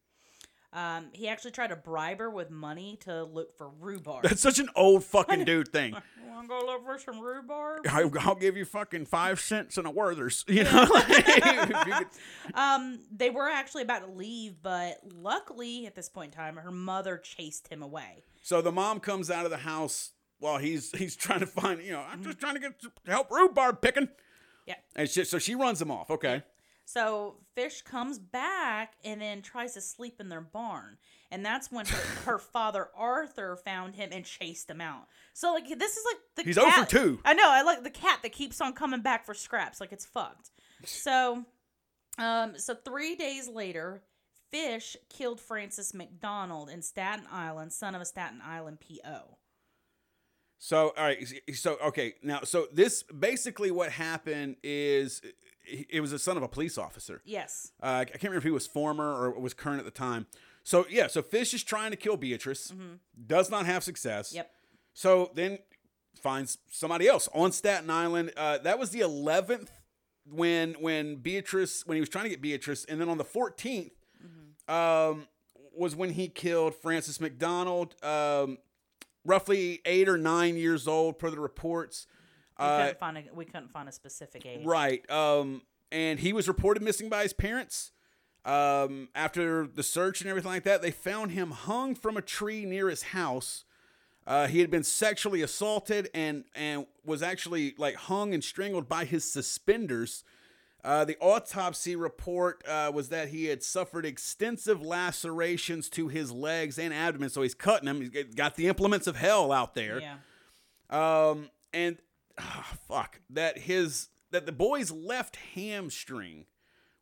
[0.74, 4.24] Um, he actually tried to bribe her with money to look for rhubarb.
[4.24, 5.94] that's such an old fucking dude thing.
[6.30, 7.86] Want to go look for some rhubarb?
[7.90, 10.46] I, I'll give you fucking five cents and a Werther's.
[10.48, 12.06] You know, you
[12.54, 16.72] Um, they were actually about to leave, but luckily at this point in time, her
[16.72, 18.24] mother chased him away.
[18.42, 21.82] so the mom comes out of the house while he's he's trying to find.
[21.84, 22.74] You know, I'm just trying to get
[23.06, 24.08] help rhubarb picking.
[24.66, 24.76] Yeah.
[24.96, 26.10] And she, so she runs him off.
[26.10, 26.44] Okay.
[26.86, 30.98] So Fish comes back and then tries to sleep in their barn.
[31.32, 31.98] And that's when her,
[32.32, 35.08] her father Arthur found him and chased him out.
[35.34, 36.90] So like this is like the He's 0 for cat.
[36.90, 37.20] 2.
[37.24, 40.06] I know, I like the cat that keeps on coming back for scraps, like it's
[40.06, 40.52] fucked.
[40.86, 41.46] So
[42.18, 44.04] um so 3 days later,
[44.52, 49.38] Fish killed Francis McDonald in Staten Island, son of a Staten Island PO.
[50.64, 55.22] So all right, so okay, now so this basically what happened is
[55.64, 57.22] it it was the son of a police officer.
[57.26, 57.72] Yes.
[57.82, 60.28] Uh, I can't remember if he was former or was current at the time.
[60.64, 62.72] So yeah, so Fish is trying to kill Beatrice,
[63.28, 64.30] does not have success.
[64.30, 64.38] Mm-hmm.
[64.38, 64.52] Yep.
[64.94, 65.60] So then
[66.22, 68.32] finds somebody else on Staten Island.
[68.38, 69.72] Uh, that was the eleventh
[70.30, 73.92] when when Beatrice when he was trying to get Beatrice, and then on the 14th
[74.24, 74.72] Mm-hmm.
[74.72, 75.28] um,
[75.76, 78.60] was when he killed Francis McDonald, um,
[79.26, 82.06] roughly eight or nine years old per the reports.
[82.62, 84.66] We Uh, couldn't find a we couldn't find a specific age.
[84.66, 85.10] Right.
[85.10, 87.92] Um, and he was reported missing by his parents.
[88.44, 92.66] Um, after the search and everything like that, they found him hung from a tree
[92.66, 93.66] near his house.
[94.26, 99.06] Uh, he had been sexually assaulted and and was actually like hung and strangled by
[99.06, 100.24] his suspenders.
[100.84, 106.80] Uh, the autopsy report uh, was that he had suffered extensive lacerations to his legs
[106.80, 107.30] and abdomen.
[107.30, 108.02] So he's cutting him.
[108.02, 110.00] He's got the implements of hell out there.
[110.02, 110.18] Yeah.
[110.90, 111.98] Um, and
[112.40, 116.46] ah, fuck that his that the boy's left hamstring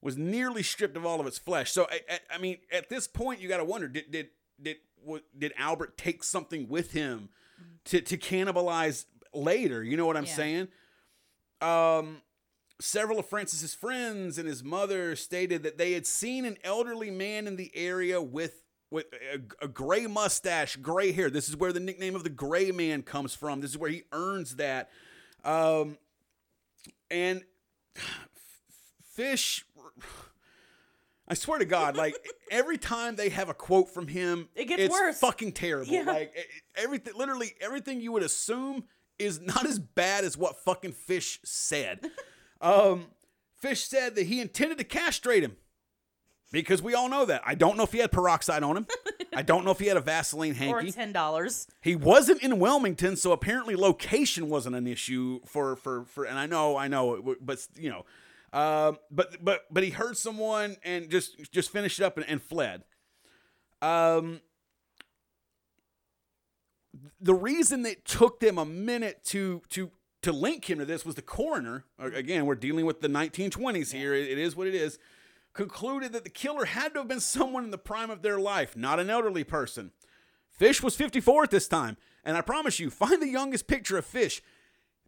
[0.01, 1.71] was nearly stripped of all of its flesh.
[1.71, 4.29] So I, I, I mean, at this point, you got to wonder did did
[4.61, 7.29] did what, did Albert take something with him
[7.85, 9.83] to to cannibalize later?
[9.83, 10.35] You know what I'm Yeah.
[10.35, 10.67] saying?
[11.61, 12.21] Um.
[12.81, 17.45] Several of Francis's friends and his mother stated that they had seen an elderly man
[17.45, 21.29] in the area with with a, a gray mustache, gray hair.
[21.29, 23.59] This is where the nickname of the gray man comes from.
[23.59, 24.89] This is where he earns that.
[25.43, 25.97] Um,
[27.09, 27.43] and
[29.13, 29.65] Fish,
[31.27, 32.15] I swear to God, like
[32.49, 35.19] every time they have a quote from him, It gets it's worse.
[35.19, 35.91] fucking terrible.
[35.91, 36.03] Yeah.
[36.03, 36.33] Like
[36.75, 38.85] everything, literally everything you would assume
[39.17, 42.09] is not as bad as what fucking Fish said.
[42.61, 43.07] um,
[43.57, 45.57] Fish said that he intended to castrate him.
[46.51, 47.41] Because we all know that.
[47.45, 48.87] I don't know if he had peroxide on him.
[49.35, 51.67] I don't know if he had a Vaseline Or ten dollars.
[51.81, 56.23] He wasn't in Wilmington, so apparently location wasn't an issue for for for.
[56.25, 58.05] And I know, I know, but you know,
[58.59, 62.83] um, but but but he heard someone and just just finished up and, and fled.
[63.83, 64.41] Um,
[67.21, 69.91] the reason that took them a minute to to
[70.23, 71.85] to link him to this was the coroner.
[72.01, 74.13] uh, Again, we're dealing with the 1920s here.
[74.13, 74.97] It is what it is.
[75.53, 78.77] Concluded that the killer had to have been someone in the prime of their life,
[78.77, 79.91] not an elderly person.
[80.49, 84.05] Fish was 54 at this time, and I promise you, find the youngest picture of
[84.05, 84.41] Fish.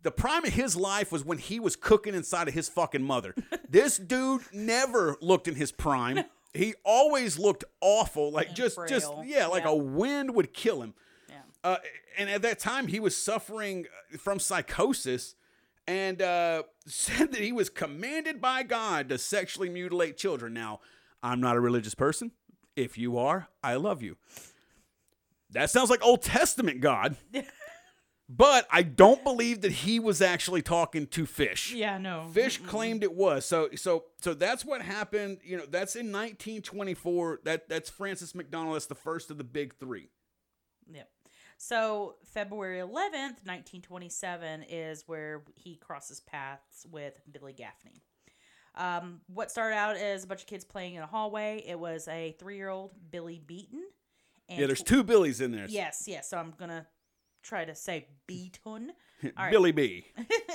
[0.02, 3.36] The prime of his life was when he was cooking inside of his fucking mother.
[3.70, 6.24] this dude never looked in his prime.
[6.54, 9.70] He always looked awful, like And just just yeah, like Yeah.
[9.70, 10.96] a wind would kill him.
[11.30, 11.36] Yeah.
[11.64, 11.78] Uh,
[12.18, 13.86] and at that time, he was suffering
[14.18, 15.36] from psychosis
[15.88, 20.54] and uh, said that he was commanded by God to sexually mutilate children.
[20.54, 20.80] Now,
[21.24, 22.32] I'm not a religious person.
[22.76, 24.18] If you are, I love you.
[25.52, 27.18] That sounds like Old Testament God.
[28.30, 31.74] but I don't believe that he was actually talking to fish.
[31.74, 32.30] Yeah, no.
[32.34, 33.46] Fish claimed it was.
[33.46, 35.40] So so so that's what happened.
[35.44, 37.42] You know, that's in 1924.
[37.44, 38.76] That that's Francis McDonald.
[38.76, 40.10] That's the first of the big three.
[40.92, 41.10] Yep.
[41.64, 48.01] So February 11th, 1927 is where he crosses paths with Billy Gaffney.
[48.74, 52.07] Um, what started out as a bunch of kids playing in a hallway, it was
[52.07, 53.84] a three-year-old Billy Beaton.
[54.49, 55.68] And Yeah, there's two Billies in there.
[55.70, 56.28] Yes, yes.
[56.32, 56.88] So I'm gonna
[57.43, 58.93] try to say Beaton.
[59.38, 59.51] Right.
[59.51, 60.07] Billy B.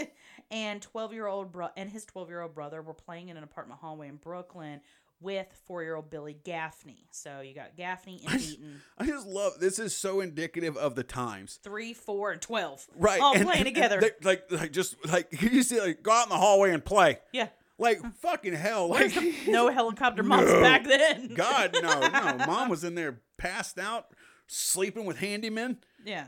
[0.50, 3.44] and 12 year old bro- and his 12 year old brother were playing in an
[3.44, 4.80] apartment hallway in Brooklyn
[5.20, 7.06] with four year old Billy Gaffney.
[7.10, 11.02] So you got Gaffney and Beaton, I just love this is so indicative of the
[11.04, 11.58] times.
[11.62, 12.86] three, four, and 12.
[12.96, 13.20] Right.
[13.20, 14.00] All and- playing and- together.
[14.00, 17.18] they- like like just like you see like go out in the hallway and play.
[17.32, 17.48] yeah.
[17.78, 18.88] Like fucking hell.
[18.88, 19.14] Like
[19.46, 20.60] No helicopter moms No.
[20.62, 21.34] back then.
[21.34, 22.46] God, no, no.
[22.46, 24.06] Mom was in there passed out,
[24.46, 25.76] sleeping with handymen.
[26.04, 26.24] Yeah.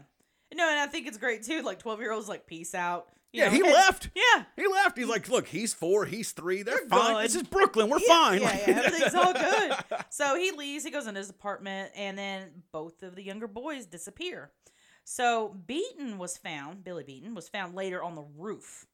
[0.55, 1.63] No, and I think it's great too.
[1.63, 3.09] Like 12 year olds, like, peace out.
[3.33, 4.11] You Yeah, know, he and- left.
[4.15, 4.45] Yeah.
[4.57, 4.97] He left.
[4.99, 6.63] He's like, look, he's four, he's three.
[6.63, 7.15] They're We're fine.
[7.17, 7.25] good.
[7.25, 7.89] This is Brooklyn.
[7.91, 8.41] We're Yeah, fine.
[8.41, 9.73] Yeah, Like- yeah, everything's all good.
[10.11, 13.87] So he leaves, he goes in his apartment, and then both of the younger boys
[13.87, 14.51] disappear.
[15.05, 18.87] So Beaton was found, Billy Beaton was found later on the roof.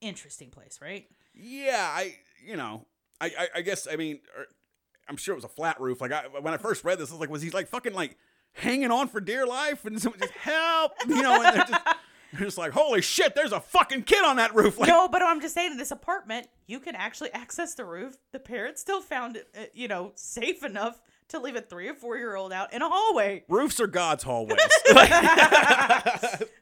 [0.00, 1.06] Interesting place, right?
[1.34, 2.14] Yeah, I,
[2.46, 2.86] you know,
[3.20, 4.46] I, I, I guess, I mean, er,
[5.08, 6.00] I'm sure it was a flat roof.
[6.00, 8.16] Like, I, when I first read this, I was like, was he like fucking like
[8.52, 9.84] hanging on for dear life?
[9.84, 11.82] And someone just help, you know, and they're just,
[12.32, 14.70] they're just like, holy shit, there's a fucking kid on that roof.
[14.80, 18.16] Like, no, but I'm just saying, in this apartment, you can actually access the roof.
[18.32, 21.94] The parents still found it, uh, you know, safe enough to leave a three or
[21.94, 23.44] four year old out in a hallway.
[23.48, 24.58] roofs are God's hallways.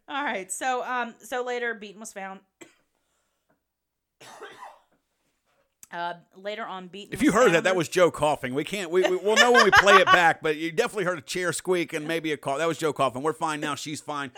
[0.09, 2.41] All right, so um, so later Beaton was found.
[5.91, 7.15] Uh, later on, Beaton.
[7.15, 8.53] if you heard that, that was Joe coughing.
[8.55, 11.17] We can't, we, we, we'll know when we play it back, but you definitely heard
[11.19, 12.59] a chair squeak and maybe a cough.
[12.59, 13.23] That was Joe coughing.
[13.23, 13.75] We're fine now.
[13.75, 14.31] She's fine.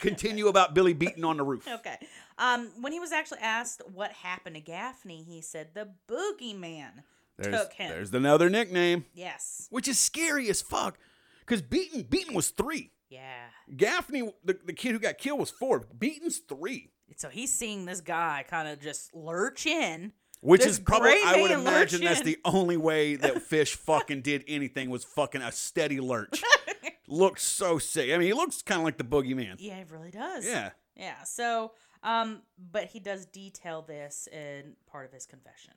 [0.00, 1.66] Continue about Billy beating on the roof.
[1.72, 1.96] Okay.
[2.38, 6.90] Um, when he was actually asked what happened to Gaffney, he said the boogeyman
[7.38, 7.88] There's, took him.
[7.88, 9.04] there's another nickname.
[9.14, 9.68] Yes.
[9.70, 10.98] which is scary as fuck.
[11.40, 12.90] Because Beaton, Beaton was three.
[13.08, 13.44] Yeah.
[13.74, 15.84] Gaffney, the, the kid who got killed, was four.
[15.98, 20.12] Beaton's three, So he's seeing this guy kind of just lurch in.
[20.40, 24.44] Which This is probably I would imagine that's the only way that Fish fucking did
[24.46, 26.42] anything was fucking a steady lurch.
[27.08, 28.10] looks so sick.
[28.12, 29.56] I mean, he looks kind of like the boogeyman.
[29.58, 30.44] Yeah, it really does.
[30.46, 30.70] Yeah.
[30.96, 31.22] Yeah.
[31.24, 31.72] So,
[32.02, 35.74] um, but he does detail this in part of his confession.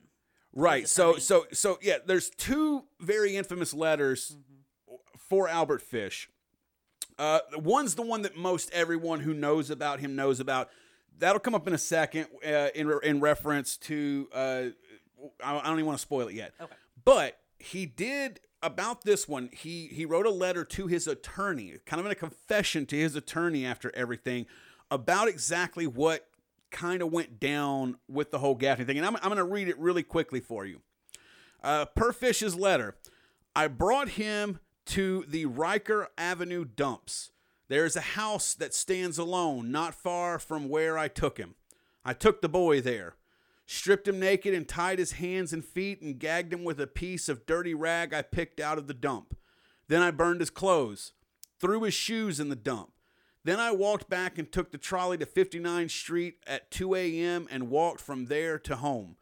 [0.52, 0.88] Right.
[0.88, 1.20] So funny?
[1.20, 4.96] so so yeah, there's two very infamous letters Mm-hmm.
[5.28, 6.28] for Albert Fish.
[7.18, 10.70] Uh, one's the one that most everyone who knows about him knows about.
[11.20, 14.28] That'll come up in a second uh, in re- in reference to.
[14.32, 14.62] Uh,
[15.42, 16.52] I I don't even want to spoil it yet.
[16.60, 16.74] Okay.
[17.04, 19.50] But he did about this one.
[19.52, 23.14] He he wrote a letter to his attorney, kind of in a confession to his
[23.16, 24.46] attorney after everything,
[24.90, 26.26] about exactly what
[26.70, 28.98] kind of went down with the whole Gaffney thing.
[28.98, 30.80] And I'm I'm going to read it really quickly for you.
[31.62, 32.96] Uh, per Fish's letter,
[33.54, 37.30] I brought him to the Riker Avenue dumps.
[37.70, 41.54] There is a house that stands alone, not far from where I took him.
[42.04, 43.14] I took the boy there,
[43.64, 47.28] stripped him naked, and tied his hands and feet and gagged him with a piece
[47.28, 49.36] of dirty rag I picked out of the dump.
[49.86, 51.12] Then I burned his clothes,
[51.60, 52.90] threw his shoes in the dump.
[53.44, 57.46] Then I walked back and took the trolley to 59th Street at 2 a.m.
[57.52, 59.14] and walked from there to home.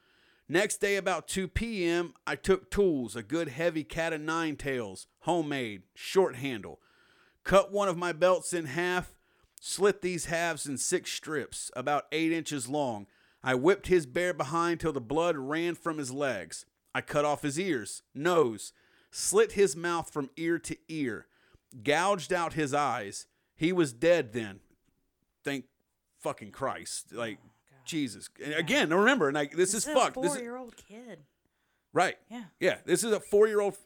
[0.48, 5.06] Next day, about 2 p.m., I took tools, a good heavy cat of nine tails,
[5.20, 6.80] homemade, short handle.
[7.44, 9.14] Cut one of my belts in half,
[9.60, 13.06] slit these halves in six strips, about eight inches long.
[13.42, 16.66] I whipped his bare behind till the blood ran from his legs.
[16.94, 18.72] I cut off his ears, nose,
[19.10, 21.26] slit his mouth from ear to ear,
[21.84, 23.26] gouged out his eyes.
[23.54, 24.60] He was dead then.
[25.44, 25.66] Thank
[26.18, 27.12] fucking Christ.
[27.14, 27.38] Oh like,
[27.84, 28.28] Jesus.
[28.44, 30.20] And again, remember, like, this, is a fucked.
[30.20, 31.20] This is, a Four-year-old kid.
[31.92, 32.16] right.
[32.30, 32.44] Yeah.
[32.60, 33.76] Yeah, this is a four year old.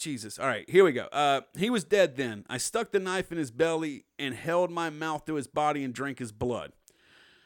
[0.00, 0.38] Jesus.
[0.38, 1.06] All right, here we go.
[1.12, 2.44] Uh, he was dead then.
[2.48, 5.94] I stuck the knife in his belly and held my mouth to his body and
[5.94, 6.72] drank his blood.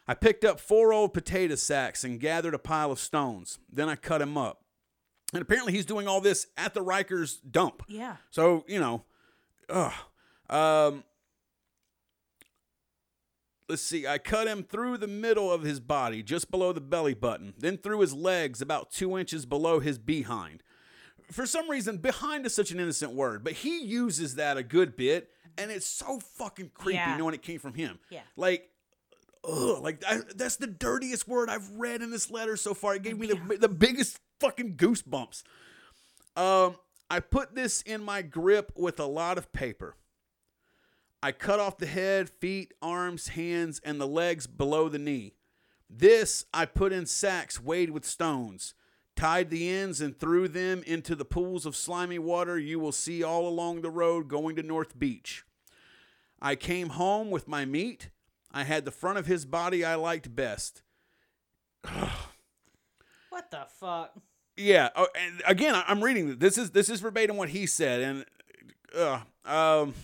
[0.06, 3.58] I picked up four old potato sacks and gathered a pile of stones.
[3.70, 4.62] Then I cut him up.
[5.32, 7.82] And apparently he's doing all this at the Rikers dump.
[7.88, 8.16] Yeah.
[8.30, 9.04] So, you know,
[9.68, 9.92] ugh.
[10.48, 11.04] Um,
[13.68, 14.06] let's see.
[14.06, 17.78] I cut him through the middle of his body, just below the belly button, then
[17.78, 20.62] through his legs, about two inches below his behind.
[21.34, 24.96] For some reason, behind is such an innocent word, but he uses that a good
[24.96, 27.16] bit, and it's so fucking creepy Yeah.
[27.16, 27.98] knowing it came from him.
[28.08, 28.20] Yeah.
[28.36, 28.70] Like,
[29.42, 32.94] ugh, like I, that's the dirtiest word I've read in this letter so far.
[32.94, 35.42] It gave me the, the biggest fucking goosebumps.
[36.36, 36.76] Um,
[37.10, 39.96] I put this in my grip with a lot of paper.
[41.20, 45.34] I cut off the head, feet, arms, hands, and the legs below the knee.
[45.90, 48.74] This I put in sacks weighed with stones,
[49.16, 53.22] tied the ends, and threw them into the pools of slimy water you will see
[53.22, 55.44] all along the road going to North Beach.
[56.40, 58.10] I came home with my meat.
[58.52, 60.82] I had the front of his body I liked best.
[63.30, 64.12] What the fuck?
[64.56, 64.90] Yeah.
[64.94, 68.24] Oh, and again, I'm reading this is this is verbatim what he said, and
[68.96, 69.94] uh, um,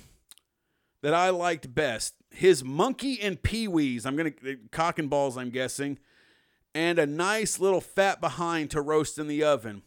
[1.03, 4.07] that I liked best his monkey and peewees.
[4.07, 4.33] I'm gonna
[4.71, 5.37] cock and balls.
[5.37, 5.99] I'm guessing,
[6.75, 9.83] and a nice little fat behind to roast in the oven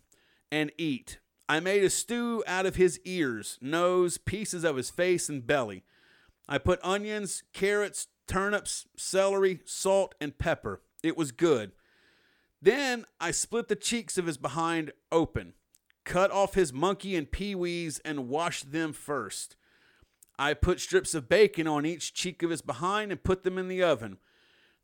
[0.52, 1.20] and eat.
[1.48, 5.84] I made a stew out of his ears, nose, pieces of his face, and belly.
[6.48, 10.82] I put onions, carrots, turnips, celery, salt, and pepper.
[11.04, 11.72] It was good.
[12.62, 15.54] Then I split the cheeks of his behind open,
[16.06, 19.56] cut off his monkey and peewees, and washed them first.
[20.40, 23.68] I put strips of bacon on each cheek of his behind and put them in
[23.68, 24.18] the oven.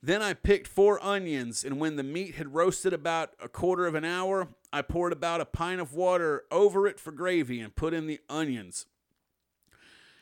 [0.02, 3.96] Then I picked four onions, and when the meat had roasted about a quarter of
[3.96, 7.94] an hour, I poured about a pint of water over it for gravy and put
[7.94, 8.86] in the onions.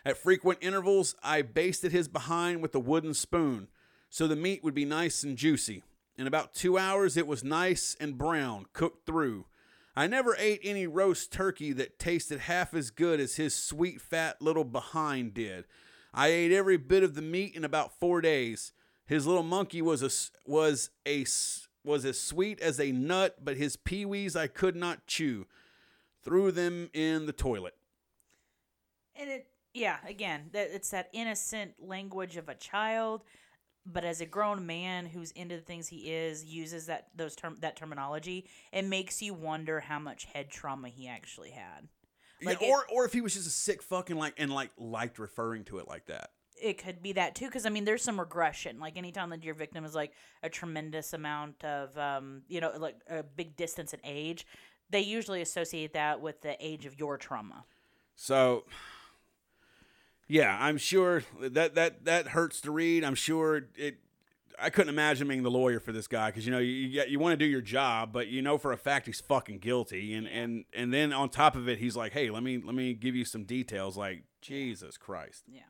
[0.03, 3.67] At frequent intervals, I basted his behind with a wooden spoon
[4.09, 5.83] so the meat would be nice and juicy.
[6.17, 9.45] In about two hours, it was nice and brown, cooked through.
[9.95, 14.41] I never ate any roast turkey that tasted half as good as his sweet, fat
[14.41, 15.65] little behind did.
[16.13, 18.71] I ate every bit of the meat in about four days.
[19.07, 20.09] His little monkey was a
[20.49, 21.25] was a
[21.83, 25.47] was as sweet as a nut, but his peewees I could not chew.
[26.23, 27.73] Threw them in the toilet.
[29.15, 33.23] And it, yeah, again, that it's that innocent language of a child,
[33.85, 37.55] but as a grown man who's into the things he is, uses that those term
[37.61, 41.87] that terminology, it makes you wonder how much head trauma he actually had.
[42.43, 44.71] Like yeah, it- or or if he was just a sick fucking like and like
[44.77, 46.31] liked referring to it like that.
[46.61, 49.53] It could be that too because i mean there's some regression like anytime that your
[49.55, 50.11] victim is like
[50.43, 54.45] a tremendous amount of um you know like a big distance in age
[54.89, 57.65] they usually associate that with the age of your trauma
[58.15, 58.63] So
[60.27, 63.03] yeah, I'm sure that that that hurts to read.
[63.03, 63.99] I'm sure it.
[64.59, 67.19] I couldn't imagine being the lawyer for this guy because you know you you, you
[67.19, 70.27] want to do your job, but you know for a fact he's fucking guilty, and
[70.27, 73.15] and and then on top of it, he's like, hey, let me let me give
[73.15, 73.95] you some details.
[73.95, 75.43] Like Jesus Christ.
[75.47, 75.61] yeah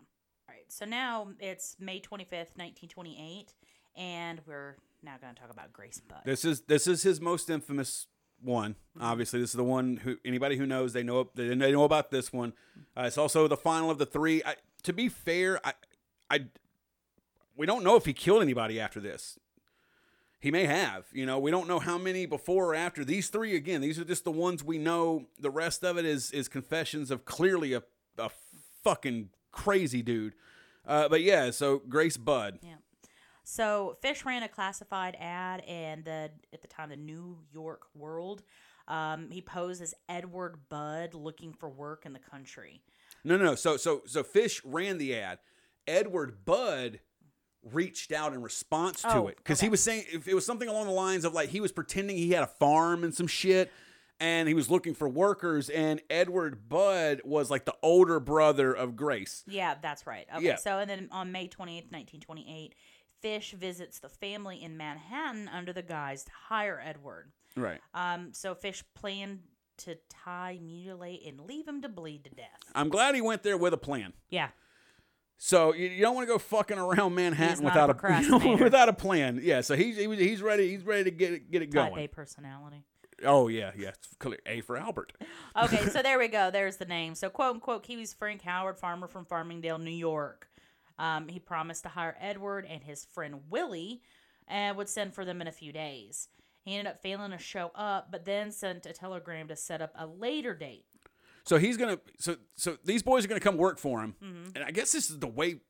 [0.68, 3.54] right so now it's may 25th 1928
[3.96, 7.50] and we're now going to talk about grace budd This is this is his most
[7.50, 8.08] infamous
[8.42, 8.76] one.
[9.00, 12.12] Obviously, this is the one who anybody who knows they know they, they know about
[12.12, 12.54] this one.
[12.96, 14.44] Uh, it's also the final of the three.
[14.46, 15.74] I, to be fair, I
[16.30, 16.46] I
[17.56, 19.40] we don't know if he killed anybody after this.
[20.40, 21.06] He may have.
[21.12, 23.04] You know, we don't know how many before or after.
[23.04, 23.82] These three again.
[23.82, 25.26] These are just the ones we know.
[25.40, 27.84] The rest of it is is confessions of clearly a
[28.20, 28.30] a
[28.84, 30.34] fucking crazy dude.
[30.88, 32.60] Uh, but yeah, so Grace Budd.
[32.64, 32.76] Yeah.
[33.44, 38.44] So Fish ran a classified ad and the at the time the New York World.
[38.88, 42.82] Um, he posed as Edward Budd looking for work in the country.
[43.24, 43.56] No, no, no.
[43.56, 45.40] So, so, so Fish ran the ad.
[45.88, 47.02] Edward Budd
[47.64, 50.70] reached out in response to Oh, it because he was saying if it was something
[50.70, 53.72] along the lines of like he was pretending he had a farm and some shit,
[54.20, 55.70] and he was looking for workers.
[55.70, 59.44] And Edward Budd was like the older brother of Grace.
[59.48, 60.28] Yeah, that's right.
[60.36, 60.46] Okay.
[60.46, 60.56] Yeah.
[60.56, 62.76] So and then on May 28th, 1928,
[63.22, 67.32] Fish visits the family in Manhattan under the guise to hire Edward.
[67.56, 67.80] Right.
[67.94, 69.40] Um, so Fish planned
[69.80, 72.48] to tie, mutilate, and leave him to bleed to death.
[72.76, 74.14] I'm glad he went there with a plan.
[74.30, 74.50] Yeah.
[75.38, 78.40] So you, you don't want to go fucking around Manhattan not a without a, you
[78.40, 79.40] know, without a plan.
[79.44, 79.62] Yeah.
[79.62, 80.70] So he's he he's ready.
[80.70, 82.06] He's ready to get it get it Type going.
[82.06, 82.84] A personality.
[83.26, 83.90] Oh yeah, yeah.
[83.90, 84.40] It's clear.
[84.46, 85.14] A for Albert.
[85.64, 86.52] Okay, so there we go.
[86.54, 87.16] There's the name.
[87.16, 90.48] So quote unquote, he was Frank Howard, farmer from Farmingdale, New York.
[91.00, 94.02] Um, he promised to hire Edward and his friend Willie,
[94.48, 96.28] and would send for them in a few days.
[96.64, 99.92] He ended up failing to show up, but then sent a telegram to set up
[99.98, 100.86] a later date.
[101.46, 101.98] So he's gonna.
[102.20, 104.50] So so these boys are gonna come work for him, Mm-hmm.
[104.56, 105.62] and I guess this is the way.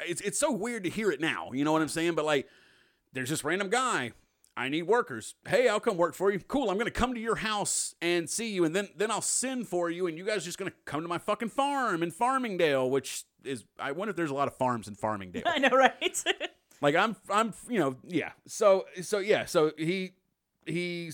[0.00, 1.52] It's it's so weird to hear it now.
[1.52, 2.14] You know what I'm saying?
[2.16, 2.48] But like,
[3.12, 4.12] there's this random guy.
[4.56, 5.34] I need workers.
[5.48, 6.38] Hey, I'll come work for you.
[6.40, 6.70] Cool.
[6.70, 9.90] I'm gonna come to your house and see you, and then then I'll send for
[9.90, 13.24] you, and you guys are just gonna come to my fucking farm in Farmingdale, which
[13.44, 15.42] is I wonder if there's a lot of farms in Farmingdale.
[15.46, 16.24] I know, right?
[16.82, 18.32] Like I'm I'm you know yeah.
[18.48, 19.44] So so yeah.
[19.44, 20.14] So he
[20.66, 21.12] he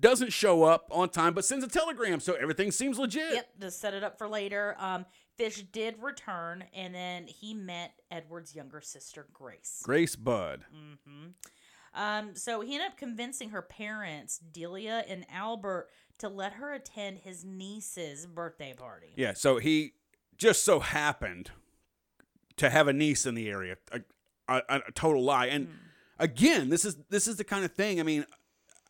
[0.00, 3.34] doesn't show up on time, but sends a telegram, so everything seems legit.
[3.34, 4.76] yep, to set it up for later.
[4.78, 5.04] Um,
[5.36, 9.80] Fish did return, and then he met Edward's younger sister, Grace.
[9.82, 10.64] Grace Budd.
[10.72, 11.26] hmm
[11.94, 15.88] Um, so he ended up convincing her parents, Delia and Albert,
[16.18, 19.12] to let her attend his niece's birthday party.
[19.16, 19.92] Yeah, so he
[20.36, 21.50] just so happened
[22.56, 23.76] to have a niece in the area.
[23.92, 24.00] A,
[24.48, 25.46] a, a total lie.
[25.46, 25.68] And
[26.18, 28.00] again, this is this is the kind of thing.
[28.00, 28.24] I mean,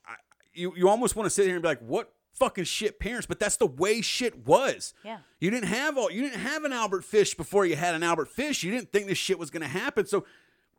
[0.07, 0.15] I,
[0.53, 3.27] you you almost want to sit here and be like, what fucking shit parents?
[3.27, 4.95] But that's the way shit was.
[5.05, 5.19] Yeah.
[5.41, 6.11] You didn't have all.
[6.11, 8.63] You didn't have an Albert Fish before you had an Albert Fish.
[8.63, 10.07] You didn't think this shit was gonna happen.
[10.07, 10.25] So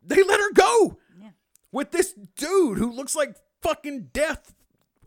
[0.04, 0.98] they let her go.
[1.72, 4.54] With this dude who looks like fucking death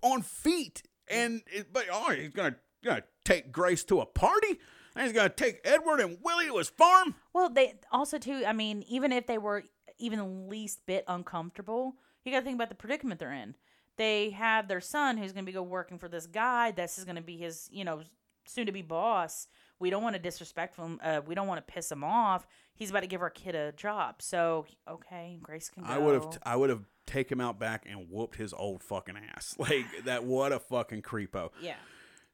[0.02, 0.84] on feet.
[1.08, 4.60] And it, but oh, he's gonna gonna take Grace to a party.
[4.96, 7.16] And he's gonna take Edward and Willie to his farm.
[7.34, 8.44] Well, they also too.
[8.46, 9.64] I mean, even if they were
[10.00, 13.56] even the least bit uncomfortable, you got to think about the predicament they're in.
[13.98, 16.72] They have their son who's to be go working for this guy.
[16.72, 18.02] This is to be his, you know,
[18.46, 19.48] soon to be boss.
[19.80, 21.00] We don't want to disrespect him.
[21.02, 22.46] Uh, we don't want to piss him off.
[22.76, 24.22] He's about to give our kid a job.
[24.22, 25.90] So okay, Grace can go.
[25.90, 29.16] I would have I would have taken him out back and whooped his old fucking
[29.18, 29.56] ass.
[29.60, 30.24] Like that.
[30.26, 31.50] What a fucking creepo.
[31.62, 31.76] yeah,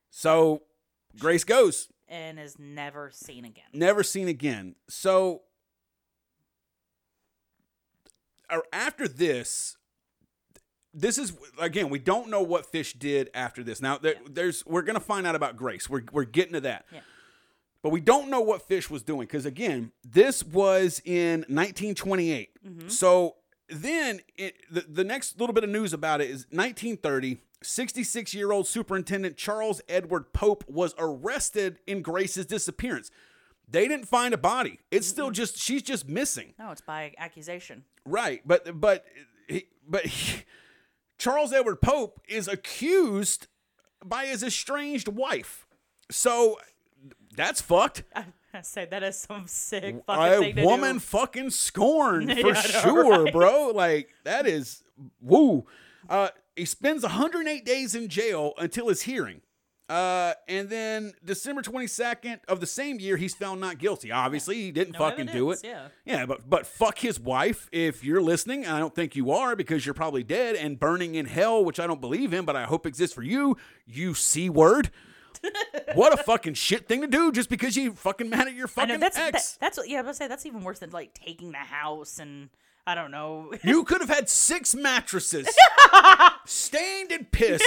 [0.10, 0.64] So
[1.20, 1.88] Grace goes.
[2.08, 3.66] and is never seen again.
[3.74, 4.76] never seen again.
[4.90, 5.44] So
[8.50, 9.78] uh, after this,
[10.94, 13.82] this is again we don't know what Fish did after this.
[13.82, 15.90] Now there, there's we're gonna find out about Grace.
[15.90, 16.86] We're we're getting to that.
[16.92, 17.00] Yeah.
[17.86, 22.50] But we don't know what Fish was doing because again, this was in 1928.
[22.68, 22.88] Mm-hmm.
[22.88, 23.36] So
[23.70, 27.42] then it, the, the next little bit of news about it is 1930.
[27.62, 33.12] 66 year old Superintendent Charles Edward Pope was arrested in Grace's disappearance.
[33.70, 34.80] They didn't find a body.
[34.90, 36.56] It's still just she's just missing.
[36.58, 37.84] No, it's by accusation.
[38.04, 39.06] Right, but but
[39.88, 40.42] but he,
[41.20, 43.46] Charles Edward Pope is accused
[44.04, 45.68] by his estranged wife.
[46.10, 46.58] So
[47.36, 48.04] that's fucked.
[48.16, 51.00] I say that is some sick fucking thing A to woman do.
[51.00, 53.34] fucking scorned for Yeah, I know, sure, right?
[53.34, 53.72] bro.
[53.76, 54.84] Like that is
[55.22, 55.66] woo.
[56.10, 59.42] Uh, he spends 108 days in jail until his hearing.
[59.88, 64.12] Uh, and then December 22nd of the same year, he's found not guilty.
[64.12, 65.60] Obviously, he didn't No fucking do it.
[65.64, 68.66] evidence, Yeah, but but fuck his wife if you're listening.
[68.66, 71.80] and I don't think you are because you're probably dead and burning in hell, which
[71.80, 73.58] I don't believe in, but I hope exists for you.
[73.86, 74.90] You c word.
[75.94, 78.96] what a fucking shit thing to do just because you fucking mad at your fucking
[78.96, 79.54] know that's ex.
[79.54, 79.98] that, that's what yeah.
[79.98, 82.50] I was gonna say that's even worse than like taking the house and
[82.88, 83.52] I don't know.
[83.64, 85.48] You could have had six mattresses
[86.46, 87.62] stained in piss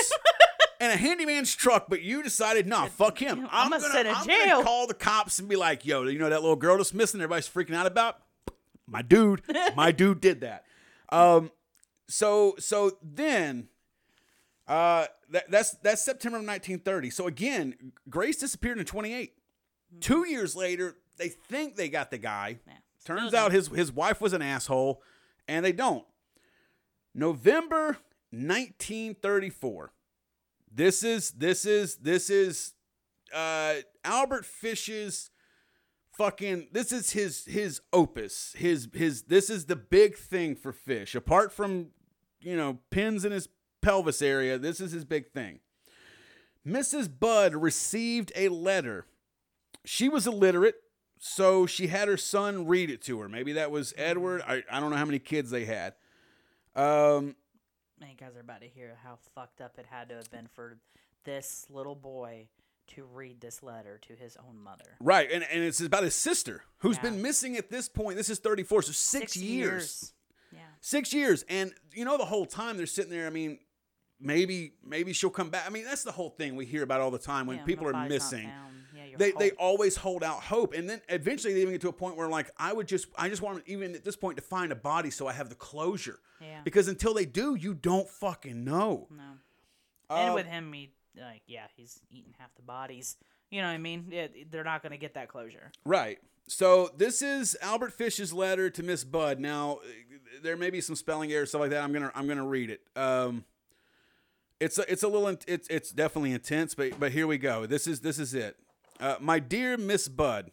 [0.81, 3.49] and a handyman's truck, but you decided, nah, fuck him.
[3.51, 6.05] I'm gonna gonna, send in I'm gonna jail." call the cops and be like, yo,
[6.05, 7.21] you know that little girl that's missing?
[7.21, 8.19] Everybody's freaking out about.
[8.87, 9.43] My dude,
[9.77, 10.65] my dude did that.
[11.11, 11.51] Um,
[12.09, 13.69] so so then,
[14.69, 17.11] uh, that, that's that's September of 1930.
[17.11, 19.33] So again, Grace disappeared in 28.
[20.01, 22.59] Two years later, they think they got the guy.
[22.67, 22.75] Yeah.
[23.05, 25.03] Turns out his his wife was an asshole,
[25.49, 26.05] and they don't.
[27.15, 27.99] November
[28.31, 29.93] 1934.
[30.71, 32.75] This is this is this is
[33.35, 35.31] uh Albert Fish's
[36.19, 38.55] fucking this is his his opus.
[38.59, 41.15] His his this is the big thing for Fish.
[41.15, 41.89] Apart from,
[42.41, 43.49] you know, pins in his
[43.83, 45.61] pelvis area, this is his big thing.
[46.67, 47.09] Mrs.
[47.19, 49.07] Budd received a letter.
[49.85, 50.77] She was illiterate,
[51.19, 53.29] so she had her son read it to her.
[53.29, 54.43] Maybe that was Edward.
[54.47, 55.95] I, I don't know how many kids they had.
[56.75, 57.37] Um,
[58.01, 60.47] Man, you guys are about to hear how fucked up it had to have been
[60.53, 60.79] for
[61.25, 62.49] this little boy
[62.89, 64.97] to read this letter to his own mother.
[65.01, 67.03] right, and, and it's about his sister who's Yeah.
[67.03, 68.17] been missing at this point.
[68.17, 70.13] This is 34, so six, years.
[70.53, 70.61] Yeah.
[70.81, 71.45] Six years.
[71.49, 73.59] And you know, the whole time they're sitting there, I mean,
[74.21, 75.65] maybe maybe she'll come back.
[75.67, 77.87] I mean, that's the whole thing we hear about all the time when Yeah, people
[77.89, 78.51] are missing.
[78.95, 81.93] Yeah, They, they always hold out hope, and then eventually they even get to a
[81.93, 84.73] point where like I would just I just want even at this point to find
[84.73, 86.61] a body so I have the closure Yeah.
[86.65, 89.09] because until they do you don't fucking know.
[89.11, 89.23] No.
[90.11, 93.17] and Um, with him, he like yeah, he's eating half the bodies.
[93.51, 94.13] You know what I mean?
[94.13, 95.73] It, they're not going to get that closure.
[95.87, 96.19] Right.
[96.49, 99.41] So this is Albert Fish's letter to Miss Budd.
[99.41, 99.79] Now,
[100.43, 101.83] there may be some spelling errors stuff like that.
[101.83, 102.81] I'm gonna I'm gonna read it.
[102.95, 103.45] Um,
[104.61, 107.67] it's a, it's a little it's it's definitely intense, but but here we go.
[107.67, 108.57] This is this is it.
[109.01, 110.51] Uh, my dear Miss Budd,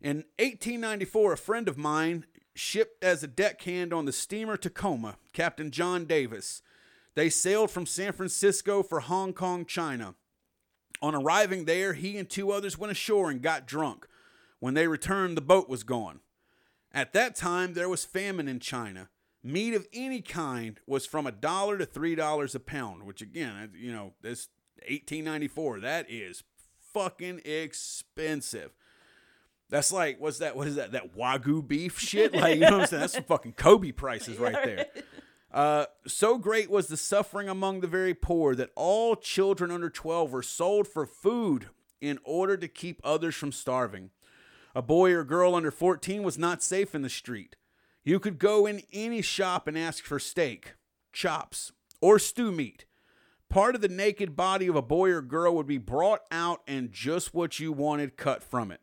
[0.00, 5.70] in 1894, a friend of mine shipped as a deckhand on the steamer Tacoma, Captain
[5.70, 6.62] John Davis.
[7.16, 10.14] They sailed from San Francisco for Hong Kong, China.
[11.02, 14.06] On arriving there, he and two others went ashore and got drunk.
[14.60, 16.20] When they returned, the boat was gone.
[16.92, 19.08] At that time, there was famine in China.
[19.46, 23.72] Meat of any kind was from a dollar to three dollars a pound, which again,
[23.76, 24.48] you know, this
[24.88, 26.42] 1894, that is
[26.92, 28.72] fucking expensive.
[29.68, 30.56] That's like, what's that?
[30.56, 30.92] What is that?
[30.92, 32.34] That wagyu beef shit?
[32.34, 33.00] Like, you know what I'm saying?
[33.00, 34.86] That's some fucking Kobe prices right there.
[35.54, 40.32] Uh, so great was the suffering among the very poor that all children under 12
[40.32, 41.68] were sold for food
[42.00, 44.10] in order to keep others from starving.
[44.74, 47.54] A boy or girl under 14 was not safe in the street.
[48.04, 50.74] You could go in any shop and ask for steak,
[51.12, 52.84] chops, or stew meat.
[53.48, 56.92] Part of the naked body of a boy or girl would be brought out and
[56.92, 58.80] just what you wanted cut from it.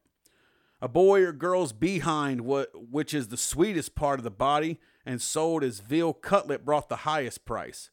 [0.82, 5.63] A boy or girl's behind, which is the sweetest part of the body and sold
[5.63, 7.91] as veal cutlet, brought the highest price.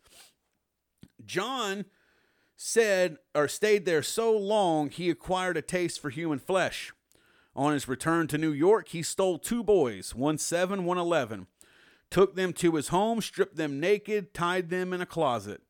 [1.27, 1.85] John
[2.57, 6.93] said or stayed there so long he acquired a taste for human flesh.
[7.59, 11.49] On his return to New York, he stole two boys, one seven, one eleven,
[12.09, 15.61] took them to his home, stripped them naked, tied them in a closet,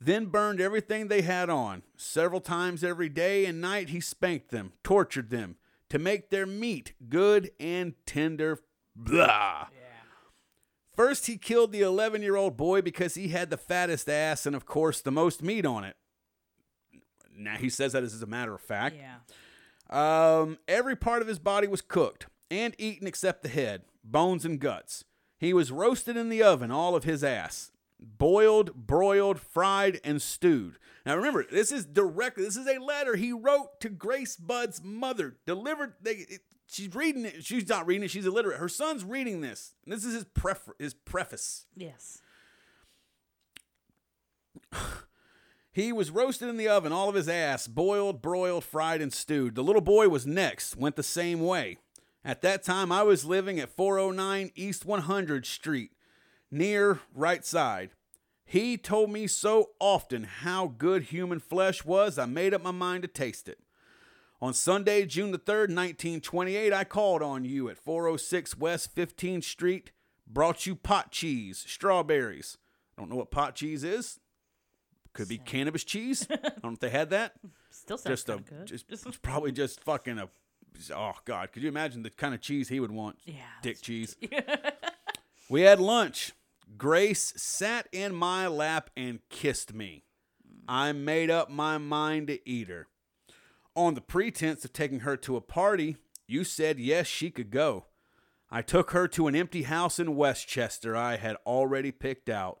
[0.00, 1.84] then burned everything they had on.
[1.96, 5.54] Several times every day and night he spanked them, tortured them,
[5.90, 8.58] to make their meat good and tender.
[8.96, 9.68] Blah.
[10.96, 14.56] First, he killed the 11 year old boy because he had the fattest ass and,
[14.56, 15.94] of course, the most meat on it.
[17.32, 18.96] Now, he says that as a matter of fact.
[18.96, 19.18] Yeah.
[19.90, 24.60] Um, every part of his body was cooked and eaten except the head, bones, and
[24.60, 25.04] guts.
[25.38, 27.70] He was roasted in the oven, all of his ass.
[28.00, 30.78] Boiled, broiled, fried, and stewed.
[31.04, 35.36] Now remember, this is directly, this is a letter he wrote to Grace Budd's mother.
[35.46, 37.44] Delivered, they, it, she's reading it.
[37.44, 38.60] She's not reading it, she's illiterate.
[38.60, 39.74] Her son's reading this.
[39.86, 41.66] This is his, pref- his preface.
[41.76, 42.20] Yes.
[45.78, 49.54] He was roasted in the oven, all of his ass, boiled, broiled, fried, and stewed.
[49.54, 51.76] The little boy was next, went the same way.
[52.24, 55.92] At that time, I was living at 409 East 100 Street,
[56.50, 57.90] near right side.
[58.44, 63.02] He told me so often how good human flesh was, I made up my mind
[63.02, 63.60] to taste it.
[64.42, 69.92] On Sunday, June the 3rd, 1928, I called on you at 406 West 15th Street,
[70.26, 72.58] brought you pot cheese, strawberries.
[72.98, 74.18] Don't know what pot cheese is.
[75.18, 76.28] Could be cannabis cheese.
[76.30, 77.34] I don't know if they had that.
[77.70, 78.66] Still sounds Just a, good.
[78.66, 80.28] just it's probably just fucking a.
[80.94, 83.18] Oh God, could you imagine the kind of cheese he would want?
[83.24, 84.14] Yeah, dick cheese.
[85.50, 86.34] we had lunch.
[86.76, 90.04] Grace sat in my lap and kissed me.
[90.68, 92.86] I made up my mind to eat her.
[93.74, 95.96] On the pretense of taking her to a party,
[96.28, 97.86] you said yes, she could go.
[98.52, 102.60] I took her to an empty house in Westchester I had already picked out.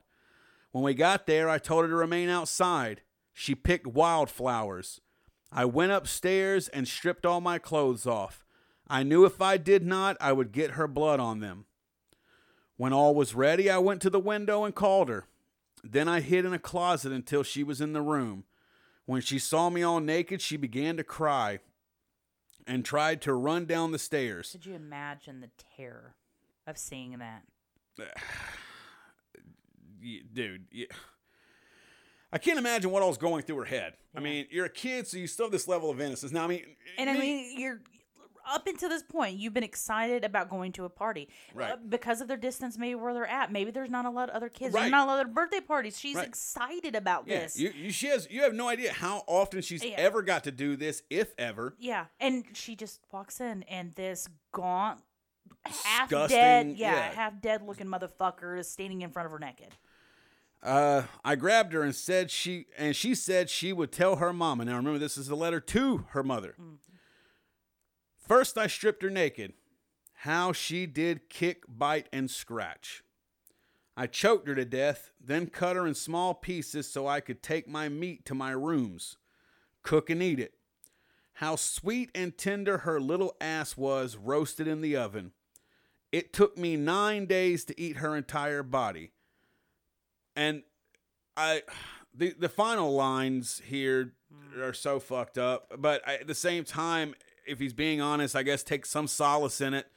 [0.72, 3.02] When we got there, I told her to remain outside.
[3.32, 5.00] She picked wildflowers.
[5.50, 8.44] I went upstairs and stripped all my clothes off.
[8.86, 11.66] I knew if I did not, I would get her blood on them.
[12.76, 15.26] When all was ready, I went to the window and called her.
[15.82, 18.44] Then I hid in a closet until she was in the room.
[19.06, 21.60] When she saw me all naked, she began to cry
[22.66, 24.50] and tried to run down the stairs.
[24.52, 26.14] Could you imagine the terror
[26.66, 27.44] of seeing that?
[30.32, 30.86] Dude, yeah.
[32.32, 33.94] I can't imagine what all's going through her head.
[34.14, 36.30] I mean, you're a kid, so you still have this level of innocence.
[36.30, 36.62] Now, I mean,
[36.98, 37.80] And I mean, you're
[38.46, 41.72] up until this point, you've been excited about going to a party Right.
[41.72, 43.50] Uh, because of their distance, maybe where they're at.
[43.52, 44.74] Maybe there's not a lot of other kids.
[44.74, 44.82] Right.
[44.82, 45.98] There's not a lot of birthday parties.
[45.98, 46.26] She's Right.
[46.26, 47.58] excited about yeah, this.
[47.58, 49.94] you, you, she has, you have no idea how often she's Yeah.
[49.98, 51.76] ever got to do this, if ever.
[51.78, 55.00] yeah, and she just walks in, and this gaunt,
[55.64, 57.10] half Disgusting, dead, yeah, yeah.
[57.12, 59.74] half dead looking motherfucker is standing in front of her naked.
[60.62, 64.64] Uh, I grabbed her and said she, and she said she would tell her mama.
[64.64, 66.56] Now remember, this is a letter to her mother.
[68.16, 69.52] First, I stripped her naked.
[70.22, 73.04] How she did kick, bite, and scratch.
[73.96, 77.66] I choked her to death, then cut her in small pieces so I could take
[77.66, 79.16] my meat to my rooms,
[79.82, 80.54] cook and eat it.
[81.34, 85.32] How sweet and tender her little ass was roasted in the oven.
[86.10, 89.12] It took me nine days to eat her entire body.
[90.38, 90.62] And
[91.36, 91.62] I,
[92.14, 94.12] the the final lines here
[94.56, 95.72] are so fucked up.
[95.76, 99.60] But I, at the same time, if he's being honest, I guess take some solace
[99.60, 99.88] in it.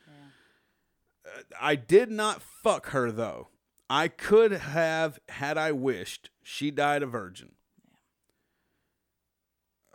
[1.24, 3.50] Uh, I did not fuck her though.
[3.88, 6.32] I could have had I wished.
[6.42, 7.52] She died a virgin.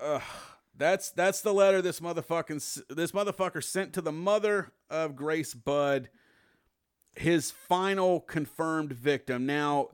[0.00, 0.22] Ugh.
[0.78, 6.08] That's that's the letter this motherfucking this motherfucker sent to the mother of Grace Budd,
[7.16, 9.46] his final confirmed victim.
[9.46, 9.88] Now,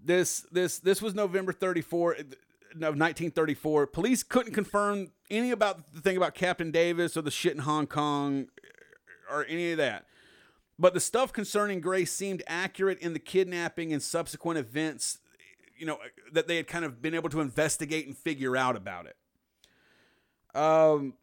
[0.00, 3.86] this this this was November 34 uh, of 1934.
[3.88, 7.86] Police couldn't confirm any about the thing about Captain Davis or the shit in Hong
[7.86, 8.46] Kong
[9.30, 10.06] uh, or any of that.
[10.78, 15.18] But the stuff concerning Grace seemed accurate in the kidnapping and subsequent events,
[15.76, 18.76] you know, uh, that they had kind of been able to investigate and figure out
[18.76, 19.16] about it.
[20.54, 21.14] Um,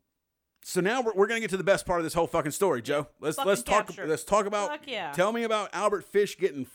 [0.62, 2.82] so now we're, we're gonna get to the best part of this whole fucking story,
[2.82, 3.08] Joe.
[3.22, 3.92] Let's Fucking let's talk.
[4.04, 4.70] Let's talk about.
[4.70, 5.12] Fuck yeah.
[5.14, 6.66] Tell me about Albert Fish getting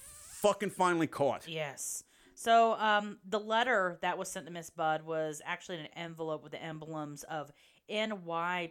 [0.40, 1.46] fucking finally caught.
[1.48, 2.04] Yes.
[2.34, 6.52] So um, the letter that was sent to Miss Budd was actually an envelope with
[6.52, 7.52] the emblems of
[7.90, 8.70] NYPCBA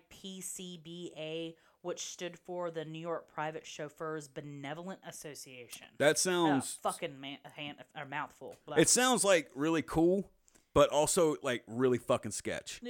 [1.81, 5.87] which stood for the New York Private Chauffeurs Benevolent Association.
[5.97, 6.77] That Uh, sounds.
[6.81, 8.57] fucking man, hand, or mouthful.
[8.65, 8.75] Blah.
[8.77, 10.29] it sounds like really cool,
[10.73, 12.81] but also like really fucking sketch.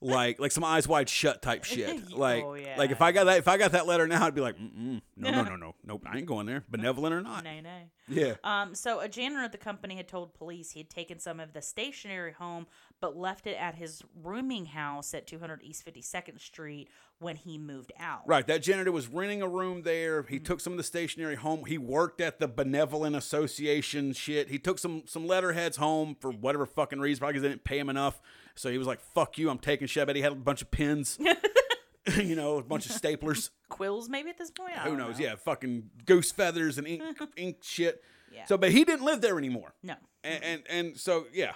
[0.00, 2.02] Like like some eyes wide shut type shit.
[2.16, 2.76] Like Oh, yeah.
[2.78, 5.00] like if I got that if I got that letter now, I'd be like, Mm-mm,
[5.16, 7.42] no no no no nope, I ain't going there, benevolent or not.
[7.44, 7.90] nay, nay.
[8.08, 8.34] Yeah.
[8.44, 11.52] Um, so a janitor at the company had told police he had taken some of
[11.52, 12.66] the stationery home,
[13.00, 16.88] but left it at his rooming house at 200 East 52nd Street
[17.18, 18.22] when he moved out.
[18.26, 20.22] Right, that janitor was renting a room there.
[20.22, 21.64] He took some of the stationery home.
[21.66, 24.48] He worked at the benevolent association shit.
[24.48, 27.78] He took some some letterheads home for whatever fucking reason, probably because they didn't pay
[27.78, 28.20] him enough.
[28.58, 30.70] So he was like, "Fuck you, I'm taking shit." I he had a bunch of
[30.70, 31.18] pins,
[32.16, 33.50] you know, a bunch of staplers.
[33.70, 34.76] Quills, maybe at this point.
[34.76, 35.18] I Who knows?
[35.18, 35.24] know.
[35.26, 37.02] Yeah, fucking goose feathers and ink
[37.36, 38.02] ink shit.
[38.32, 38.44] Yeah.
[38.46, 39.74] So, but he didn't live there anymore.
[39.82, 39.94] No.
[40.24, 41.52] And and, and so yeah,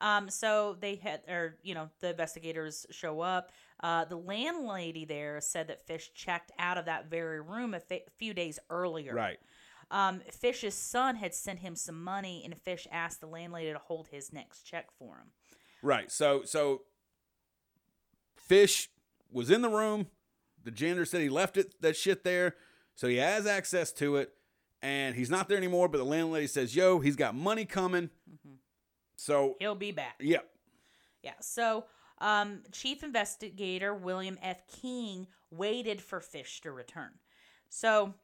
[0.00, 3.50] Um, so they had, or you know, the investigators show up.
[3.80, 7.80] Uh, the landlady there said that Fish checked out of that very room a
[8.18, 9.14] few days earlier.
[9.14, 9.38] right.
[9.90, 14.08] Um, Fish's son had sent him some money, and Fish asked the landlady to hold
[14.08, 15.28] his next check for him.
[15.82, 16.10] Right.
[16.10, 16.82] So so
[18.36, 18.88] Fish
[19.30, 20.06] was in the room.
[20.64, 22.56] The janitor said he left it that shit there,
[22.94, 24.32] so he has access to it,
[24.82, 25.88] and he's not there anymore.
[25.88, 28.10] But the landlady says, "Yo, he's got money coming."
[29.16, 30.14] So He'll be back.
[30.20, 30.38] yeah,
[31.22, 31.34] Yeah.
[31.40, 31.86] So,
[32.18, 34.62] um, Chief Investigator William F.
[34.68, 37.10] King waited for Fish to return.
[37.68, 38.14] So,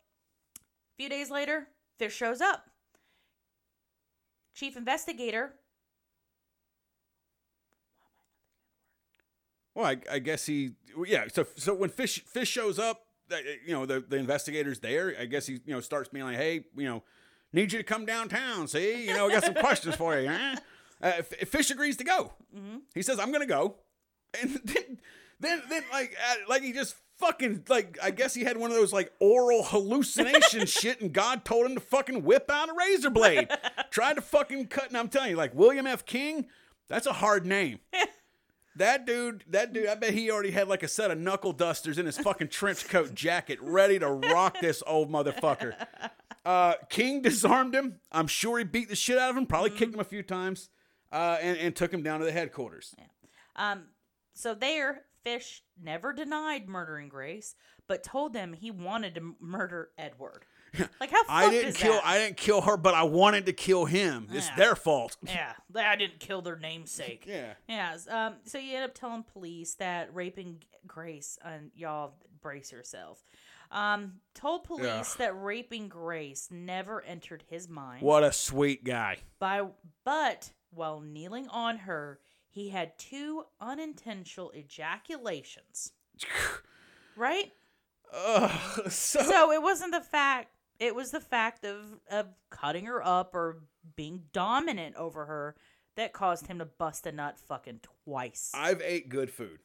[0.56, 1.68] a few days later,
[1.98, 2.70] Fish shows up.
[4.54, 5.54] Chief Investigator.
[9.74, 10.72] Well, I, I guess he
[11.06, 11.24] yeah.
[11.32, 13.36] So so when Fish Fish shows up, uh,
[13.66, 15.14] you know the the investigators there.
[15.18, 17.02] I guess he you know starts being like, "Hey, you know,
[17.52, 18.68] need you to come downtown.
[18.68, 20.56] See, you know, we got some questions for you." Huh?
[21.02, 22.32] Uh, Fish agrees to go.
[22.94, 23.76] He says, "I'm gonna go,"
[24.40, 24.98] and then,
[25.40, 27.98] then, then, like, uh, like he just fucking like.
[28.02, 31.74] I guess he had one of those like oral hallucination shit, and God told him
[31.74, 33.48] to fucking whip out a razor blade.
[33.90, 36.06] Tried to fucking cut, and I'm telling you, like William F.
[36.06, 36.46] King,
[36.88, 37.80] that's a hard name.
[38.76, 41.98] That dude, that dude, I bet he already had like a set of knuckle dusters
[41.98, 45.74] in his fucking trench coat jacket ready to rock this old motherfucker.
[46.44, 48.00] Uh, King disarmed him.
[48.10, 50.70] I'm sure he beat the shit out of him, probably kicked him a few times,
[51.12, 52.94] uh, and, and took him down to the headquarters.
[53.56, 53.84] Um,
[54.34, 57.54] so there, Fish never denied murdering Grace,
[57.86, 60.44] but told them he wanted to murder Edward.
[61.00, 62.06] Like how I didn't kill that?
[62.06, 64.28] I didn't kill her, but I wanted to kill him.
[64.32, 64.56] It's Yeah.
[64.56, 65.16] their fault.
[65.26, 67.24] yeah, I didn't kill their namesake.
[67.28, 67.52] Yeah.
[67.68, 68.08] Yes.
[68.08, 68.34] Um.
[68.44, 73.22] So you end up telling police that raping Grace, and y'all brace yourself.
[73.70, 74.14] Um.
[74.34, 75.18] Told police Ugh.
[75.18, 78.02] that raping Grace never entered his mind.
[78.02, 79.18] What a sweet guy.
[79.38, 79.62] By
[80.04, 82.18] but while kneeling on her,
[82.50, 85.92] he had two unintentional ejaculations.
[87.16, 87.52] right.
[88.16, 90.48] Ugh, so, So it wasn't the fact.
[90.78, 93.62] It was the fact of of cutting her up or
[93.96, 95.56] being dominant over her
[95.96, 98.50] that caused him to bust a nut fucking twice.
[98.54, 99.60] I've ate good food.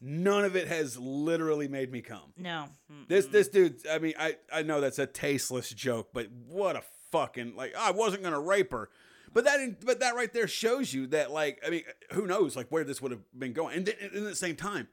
[0.00, 2.32] None of it has literally made me come.
[2.36, 2.66] no.
[2.90, 3.06] Mm-mm.
[3.08, 6.82] This this dude, I mean, I I know that's a tasteless joke, but what a
[7.12, 8.88] fucking like I wasn't gonna rape her,
[9.32, 11.82] but that but that right there shows you that like I mean,
[12.12, 14.56] who knows like where this would have been going, and then and at the same
[14.56, 14.88] time,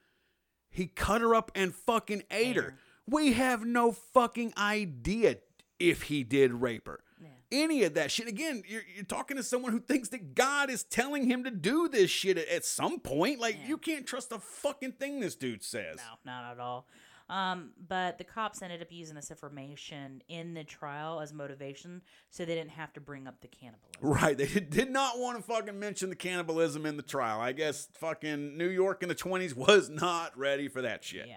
[0.69, 2.77] he cut her up and fucking ate her.
[3.09, 5.37] We have no fucking idea
[5.79, 7.01] if he did rape her.
[7.49, 8.27] Any of that shit.
[8.27, 11.87] Again, you're, you're talking to someone who thinks that God is telling him to do
[11.87, 13.39] this shit at, at some point.
[13.39, 15.95] Like, you can't trust a fucking thing this dude says.
[15.95, 16.87] No, not at all.
[17.29, 22.45] Um, but the cops ended up using this information in the trial as motivation, so
[22.45, 24.01] they didn't have to bring up the cannibalism.
[24.01, 24.37] Right.
[24.37, 27.41] They did, not want to fucking mention the cannibalism in the trial.
[27.41, 31.27] I guess fucking New York in the 20s was not ready for that shit.
[31.27, 31.35] Yeah.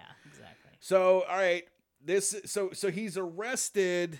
[0.81, 1.63] So, all right.
[2.03, 4.19] This so so he's arrested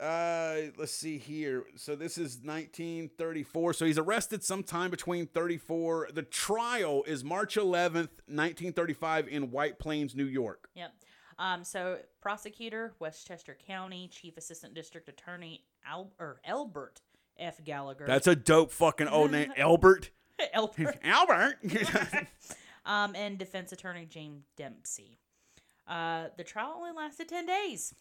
[0.00, 1.64] uh let's see here.
[1.76, 3.74] So this is 1934.
[3.74, 6.08] So he's arrested sometime between 34.
[6.14, 10.70] The trial is March 11th, 1935 in White Plains, New York.
[10.74, 10.94] Yep.
[11.38, 17.02] Um, so prosecutor, Westchester County, Chief Assistant District Attorney Al- or Albert
[17.38, 17.62] F.
[17.62, 18.06] Gallagher.
[18.06, 20.10] That's a dope fucking old name, Albert.
[20.54, 20.98] Albert.
[21.04, 21.58] Albert.
[22.86, 25.18] um, and Defense Attorney James Dempsey.
[25.90, 27.92] Uh, the trial only lasted ten days.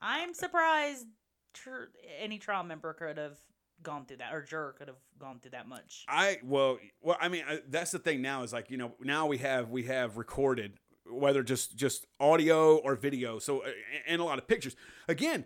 [0.00, 1.06] I'm surprised
[1.54, 1.90] tr-
[2.20, 3.38] any trial member could have
[3.82, 6.04] gone through that, or juror could have gone through that much.
[6.08, 9.26] I well, well, I mean, I, that's the thing now is like you know now
[9.26, 10.74] we have we have recorded
[11.08, 13.62] whether just just audio or video, so
[14.06, 14.74] and a lot of pictures.
[15.06, 15.44] Again,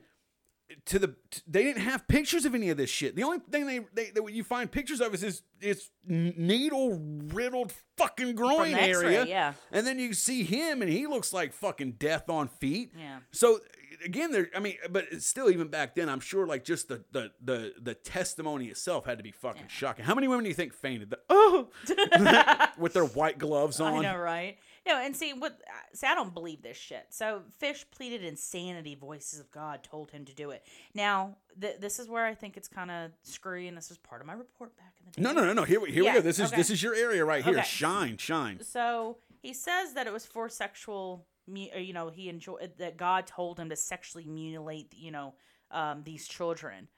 [0.86, 1.14] to the
[1.47, 3.16] they didn't have pictures of any of this shit.
[3.16, 7.72] The only thing they, they that you find pictures of is his is needle riddled
[7.97, 9.24] fucking groin area.
[9.24, 9.55] yeah.
[9.72, 12.92] And then you see him and he looks like fucking death on feet.
[12.98, 13.18] Yeah.
[13.32, 13.60] So
[14.05, 17.30] again there I mean but still even back then I'm sure like just the the
[17.42, 20.05] the, the testimony itself had to be fucking shocking.
[20.05, 21.10] How many women do you think fainted?
[21.10, 21.68] The, oh
[22.78, 24.05] with their white gloves on.
[24.05, 24.59] I know, right?
[24.91, 25.53] No, and see what?
[25.53, 27.07] uh, See, I don't believe this shit.
[27.11, 28.95] So Fish pleaded insanity.
[28.95, 30.65] Voices of God told him to do it.
[30.95, 34.21] Now, th- this is where I think it's kind of screwy, and this is part
[34.21, 35.23] of my report back in the day.
[35.23, 35.65] No, no, no, no.
[35.65, 36.23] Here, we- here Yeah, we go.
[36.23, 36.57] This is okay.
[36.57, 37.55] this is your area right here.
[37.55, 37.62] Okay.
[37.67, 38.61] Shine, shine.
[38.62, 41.27] So he says that it was for sexual.
[41.47, 44.95] You know, he enjoyed that God told him to sexually mutilate.
[44.97, 45.35] You know,
[45.71, 46.89] um, these children.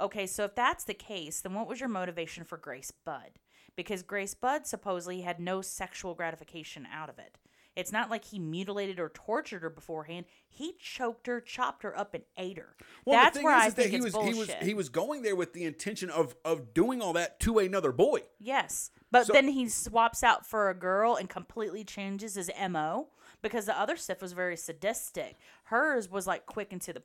[0.00, 3.32] Okay, so if that's the case, then what was your motivation for Grace Budd?
[3.80, 7.38] Because Grace Budd supposedly had no sexual gratification out of it.
[7.74, 10.26] It's not like he mutilated or tortured her beforehand.
[10.46, 12.76] He choked her, chopped her up, and ate her.
[13.06, 14.34] Well, That's where is, I is think he was bullshit.
[14.34, 17.58] he was he was going there with the intention of of doing all that to
[17.58, 18.20] another boy.
[18.38, 18.90] Yes.
[19.10, 23.08] But So- then he swaps out for a girl and completely changes his MO
[23.40, 25.38] because the other stuff was very sadistic.
[25.64, 27.00] Hers was like quick and to the.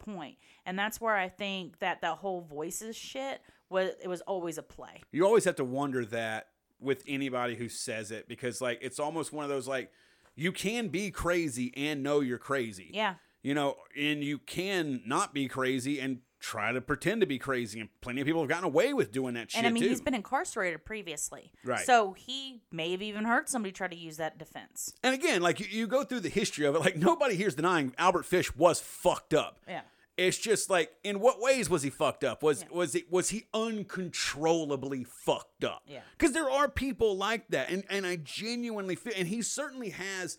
[0.66, 3.40] And that's where I think that the whole voices shit
[3.70, 5.04] was it was always a play.
[5.14, 6.48] You always have to wonder that
[6.80, 9.92] with anybody who says it because like it's almost one of those like
[10.36, 12.90] you can be crazy and know you're crazy.
[12.94, 13.16] Yeah.
[13.42, 17.80] You know, and you can not be crazy and try to pretend to be crazy
[17.80, 19.90] and plenty of people have gotten away with doing that shit And I mean too.
[19.90, 21.52] he's been incarcerated previously.
[21.64, 21.86] Right.
[21.86, 24.94] So he may have even heard somebody try to use that defense.
[25.04, 27.94] and again, like you, you go through the history of it, like nobody here's denying
[27.98, 29.60] Albert Fish was fucked up.
[29.68, 29.82] Yeah.
[30.18, 32.42] It's just like, in what ways was he fucked up?
[32.42, 35.84] Was was it was he uncontrollably fucked up?
[35.88, 36.02] Yeah.
[36.18, 40.38] Because there are people like that, and and I genuinely feel, and he certainly has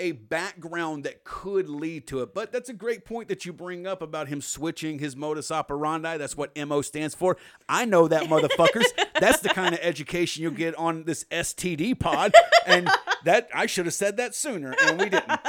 [0.00, 2.34] a background that could lead to it.
[2.34, 6.16] But that's a great point that you bring up about him switching his modus operandi.
[6.16, 7.36] That's what MO stands for.
[7.68, 8.86] I know that, motherfuckers.
[9.20, 12.32] that's the kind of education you'll get on this STD pod,
[12.66, 12.88] and
[13.24, 15.40] that I should have said that sooner, and we didn't.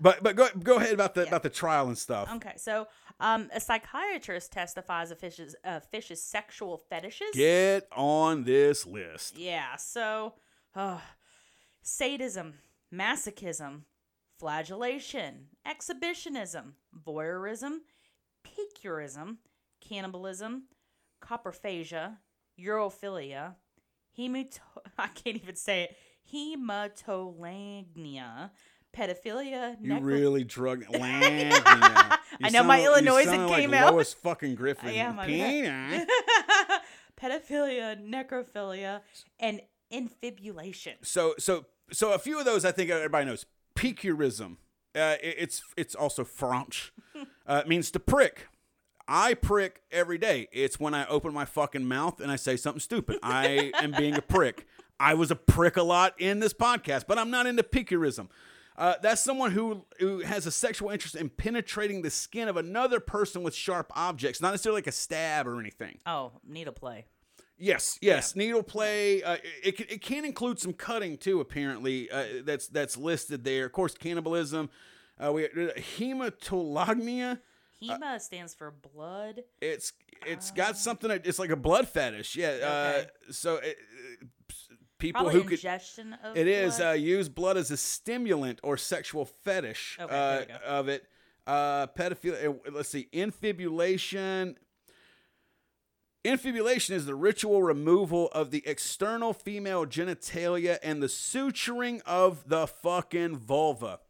[0.00, 2.32] But but go go ahead about the about the trial and stuff.
[2.36, 2.86] Okay, so
[3.20, 7.28] um, a psychiatrist testifies of Fish's uh, Fish's sexual fetishes.
[7.34, 9.36] Get on this list.
[9.36, 10.34] Yeah, so
[10.74, 10.98] uh,
[11.82, 12.54] sadism,
[12.94, 13.82] masochism,
[14.38, 16.74] flagellation, exhibitionism,
[17.06, 17.78] voyeurism,
[18.46, 19.36] piquerism,
[19.80, 20.64] cannibalism,
[21.22, 22.16] coprophagia,
[22.60, 23.54] urophilia,
[24.16, 24.58] hemato-
[24.98, 25.96] I can't even say it,
[26.32, 28.50] hematolagnia,
[28.96, 32.18] pedophilia, You necro- really drug Langnia.
[32.42, 33.94] I know my Illinois sound came like out.
[33.94, 35.14] Lois fucking Griffin.
[35.16, 36.08] My Peanut.
[37.20, 39.00] pedophilia, necrophilia,
[39.40, 39.60] and
[39.90, 40.94] infibulation.
[41.02, 43.46] So so so a few of those I think everybody knows.
[43.74, 44.56] Piquerism.
[44.94, 46.92] Uh, it- it's it's also French.
[47.46, 48.46] Uh, it means to prick.
[49.08, 50.48] I prick every day.
[50.52, 53.16] It's when I open my fucking mouth and I say something stupid.
[53.22, 54.66] I am being a prick.
[55.00, 58.28] I was a prick a lot in this podcast, but I'm not into piquerism.
[58.78, 63.00] Uh, that's someone who who has a sexual interest in penetrating the skin of another
[63.00, 65.98] person with sharp objects, not necessarily like a stab or anything.
[66.06, 67.06] Oh, needle play.
[67.58, 69.20] Yes, yes, needle play.
[69.20, 71.40] Uh, it, it, it can include some cutting too.
[71.40, 73.66] Apparently, uh, that's that's listed there.
[73.66, 74.70] Of course, cannibalism.
[75.18, 77.40] Uh, we hematolagnia.
[77.82, 79.42] Hema stands for blood.
[79.60, 79.92] It's
[80.24, 81.10] it's got something.
[81.10, 82.36] It's like a blood fetish.
[82.36, 82.58] Yeah.
[82.62, 82.88] Oh.
[82.88, 83.06] Okay.
[83.28, 83.76] Uh, so it,
[84.22, 84.26] uh,
[84.98, 85.58] people Probably who could.
[85.58, 86.88] ingestion of It is blood.
[86.90, 91.06] uh, use blood as a stimulant or sexual fetish Okay, uh, of it.
[91.46, 92.48] Uh, pedophilia.
[92.48, 93.08] uh, Let's see.
[93.12, 94.56] Infibulation.
[96.24, 102.66] Infibulation is the ritual removal of the external female genitalia and the suturing of the
[102.66, 104.00] fucking vulva.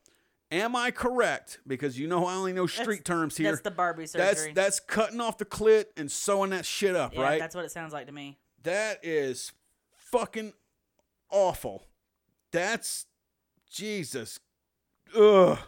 [0.51, 1.61] Am I correct?
[1.67, 3.51] Because you know I only know street terms here.
[3.51, 4.53] That's the Barbie That's surgery.
[4.55, 7.39] that's cutting off the clit and sewing that shit up, yeah, right?
[7.39, 8.39] that's what it sounds like to me.
[8.63, 9.53] That is
[9.95, 10.55] fucking
[11.31, 11.87] awful.
[12.53, 13.07] That's
[13.71, 14.41] Jesus.
[15.17, 15.59] Ugh.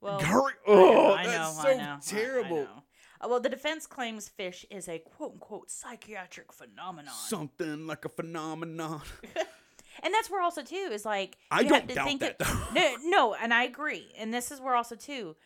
[0.00, 2.56] Well, I know, oh, I know, that's I so know, I- I terrible.
[2.64, 2.82] know.
[3.20, 7.14] Uh, well, the defense claims fish is a quote unquote psychiatric phenomenon.
[7.14, 9.02] Something like a phenomenon.
[10.02, 12.40] and that's where also too is like I don't doubt think that,
[12.74, 14.12] no, no, and I agree.
[14.18, 15.36] And this is where also too,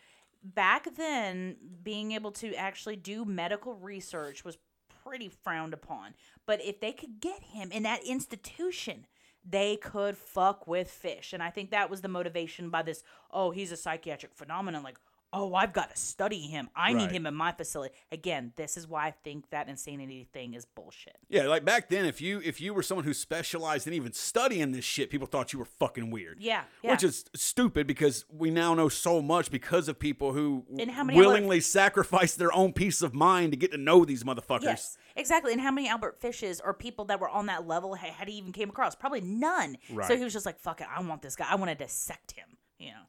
[0.43, 4.57] back then, being able to actually do medical research was
[5.05, 6.15] pretty frowned upon.
[6.47, 9.07] But if they could get him in that institution,
[9.49, 11.33] they could fuck with fish.
[11.33, 13.03] And I think that was the motivation by this.
[13.31, 14.83] Oh, he's a psychiatric phenomenon.
[14.83, 14.99] Like,
[15.33, 16.69] oh, I've got to study him.
[16.75, 17.95] I need him in my facility.
[18.11, 21.17] Again, this is why I think that insanity thing is bullshit.
[21.29, 24.73] Yeah, like back then, if you if you were someone who specialized in even studying
[24.73, 26.39] this shit, people thought you were fucking weird.
[26.41, 26.93] Yeah, yeah.
[26.93, 31.05] Which is stupid because we now know so much because of people who And how
[31.05, 34.63] many other- willingly sacrifice their own peace of mind to get to know these motherfuckers.
[34.63, 35.53] Yes, exactly.
[35.53, 38.53] And how many Albert Fishes or people that were on that level had he even
[38.53, 38.95] came across?
[38.95, 39.77] Probably none.
[39.91, 40.09] Right.
[40.09, 41.47] So he was just like, "Fuck it, I want this guy.
[41.51, 42.47] I want to dissect him."
[42.79, 43.03] You know.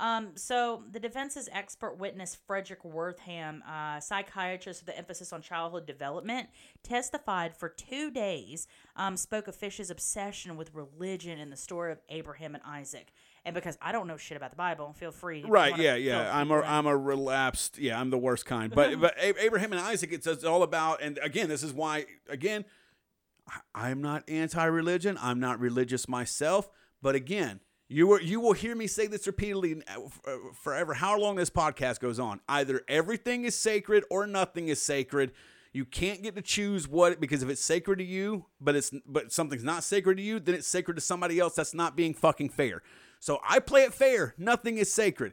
[0.00, 5.86] Um, so the defense's expert witness Frederick Wertham, uh, psychiatrist with the emphasis on childhood
[5.86, 6.48] development,
[6.82, 8.66] testified for two days.
[8.96, 13.12] Um, spoke of Fish's obsession with religion and the story of Abraham and Isaac.
[13.44, 15.44] And because I don't know shit about the Bible, feel free.
[15.46, 16.34] Right, yeah, yeah.
[16.34, 17.78] I'm a am a relapsed.
[17.78, 18.74] Yeah, I'm the worst kind.
[18.74, 21.02] But but Abraham and Isaac, it's, it's all about.
[21.02, 22.06] And again, this is why.
[22.28, 22.64] Again,
[23.74, 25.18] I'm not anti-religion.
[25.20, 26.68] I'm not religious myself.
[27.02, 27.60] But again,
[27.90, 30.94] you were you will hear me say this repeatedly uh, uh, forever.
[30.94, 32.40] How long this podcast goes on?
[32.48, 35.32] Either everything is sacred or nothing is sacred.
[35.72, 39.32] You can't get to choose what because if it's sacred to you, but it's but
[39.32, 41.56] something's not sacred to you, then it's sacred to somebody else.
[41.56, 42.82] That's not being fucking fair.
[43.18, 44.34] So I play it fair.
[44.38, 45.32] Nothing is sacred.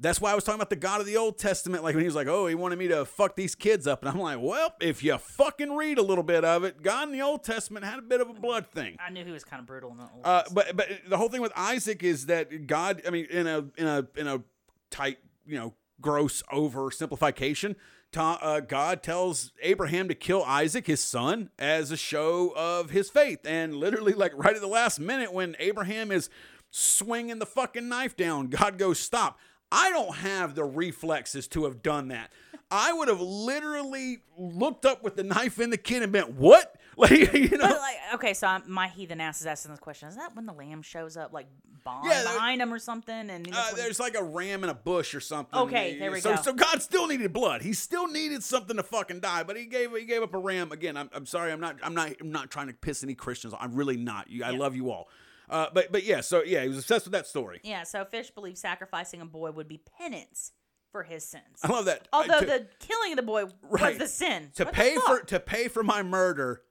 [0.00, 2.06] That's why I was talking about the God of the Old Testament, like when he
[2.06, 4.74] was like, "Oh, he wanted me to fuck these kids up," and I'm like, "Well,
[4.80, 7.98] if you fucking read a little bit of it, God in the Old Testament had
[7.98, 10.04] a bit of a blood thing." I knew he was kind of brutal in the
[10.04, 10.20] old.
[10.24, 13.58] Uh, but but the whole thing with Isaac is that God, I mean, in a
[13.76, 14.42] in a in a
[14.90, 17.74] tight, you know, gross oversimplification,
[18.12, 23.10] ta- uh, God tells Abraham to kill Isaac, his son, as a show of his
[23.10, 26.30] faith, and literally, like right at the last minute, when Abraham is
[26.70, 29.38] swinging the fucking knife down, God goes, "Stop."
[29.70, 32.32] I don't have the reflexes to have done that.
[32.70, 36.74] I would have literally looked up with the knife in the kid and been, "What?"
[36.98, 40.08] Like you know, But like, okay, so I'm, my heathen ass is asking this question.
[40.08, 41.46] Is that when the lamb shows up, like
[41.84, 43.30] bond Yeah, behind him or something?
[43.30, 45.56] And Uh, there's like a ram in a bush or something.
[45.60, 46.42] Okay, there we so, go.
[46.42, 47.62] So God still needed blood.
[47.62, 50.72] He still needed something to fucking die, but he gave he gave up a ram.
[50.72, 51.52] Again, I'm, I'm sorry.
[51.52, 53.54] I'm not I'm not I'm not trying to piss any Christians.
[53.56, 54.28] I'm really not.
[54.28, 55.08] You, I love you all.
[55.50, 56.20] Uh, but but yeah.
[56.20, 57.60] So yeah, he was obsessed with that story.
[57.64, 60.52] yeah, so Fish believed sacrificing a boy would be penance
[60.92, 61.44] for his sins.
[61.62, 62.08] I love that.
[62.12, 63.90] Although Uh, to, the killing of the boy Right.
[63.90, 64.50] was the sin.
[64.56, 66.62] to What pay for to pay for my murder,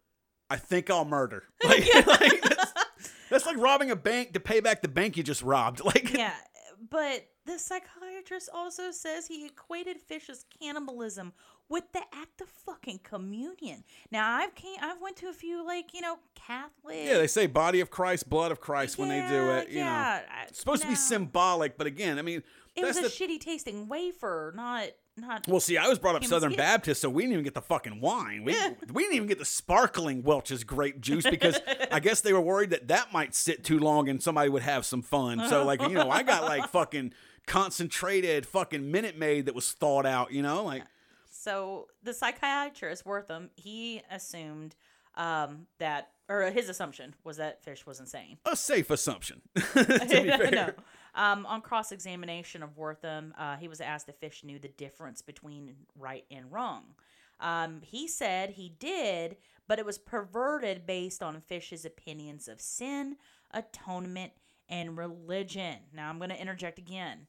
[0.49, 1.43] I think I'll murder.
[1.63, 2.73] Like, like, that's,
[3.29, 5.81] that's like robbing a bank to pay back the bank you just robbed.
[5.85, 6.33] Like yeah,
[6.89, 11.33] but the psychiatrist also says he equated Fish's cannibalism
[11.69, 13.84] with the act of fucking communion.
[14.11, 16.98] Now I've came, I've went to a few like you know Catholic.
[16.98, 19.69] yeah, they say body of Christ, blood of Christ when they do it.
[19.69, 22.44] You yeah, know, it's supposed to be symbolic, but again, I mean,
[22.76, 25.48] It was a the, shitty tasting wafer, not not.
[25.48, 26.57] Well, see, I was brought up Southern skin.
[26.57, 28.44] Baptist, so we didn't even get the fucking wine.
[28.44, 28.56] We,
[28.94, 31.60] we didn't even get the sparkling Welch's grape juice because
[31.91, 34.85] I guess they were worried that that might sit too long and somebody would have
[34.85, 35.48] some fun.
[35.49, 37.14] So, like, you know, I got like fucking
[37.48, 40.64] concentrated fucking Minute Maid that was thawed out, you know?
[40.64, 40.84] Like,
[41.48, 44.76] So the psychiatrist Wertham, he assumed
[45.15, 48.38] um, that, or his assumption was that Fish was insane.
[48.45, 49.84] a safe assumption, to be
[50.28, 50.52] fair.
[50.52, 50.72] no.
[51.15, 55.22] Um, on cross examination of Wertham, uh, he was asked if Fish knew the difference
[55.22, 56.84] between right and wrong.
[57.40, 59.38] Um, he said he did,
[59.69, 63.15] but it was perverted based on Fish's opinions of sin,
[63.52, 64.34] atonement,
[64.68, 65.78] and religion.
[65.94, 67.28] Now I'm going to interject again.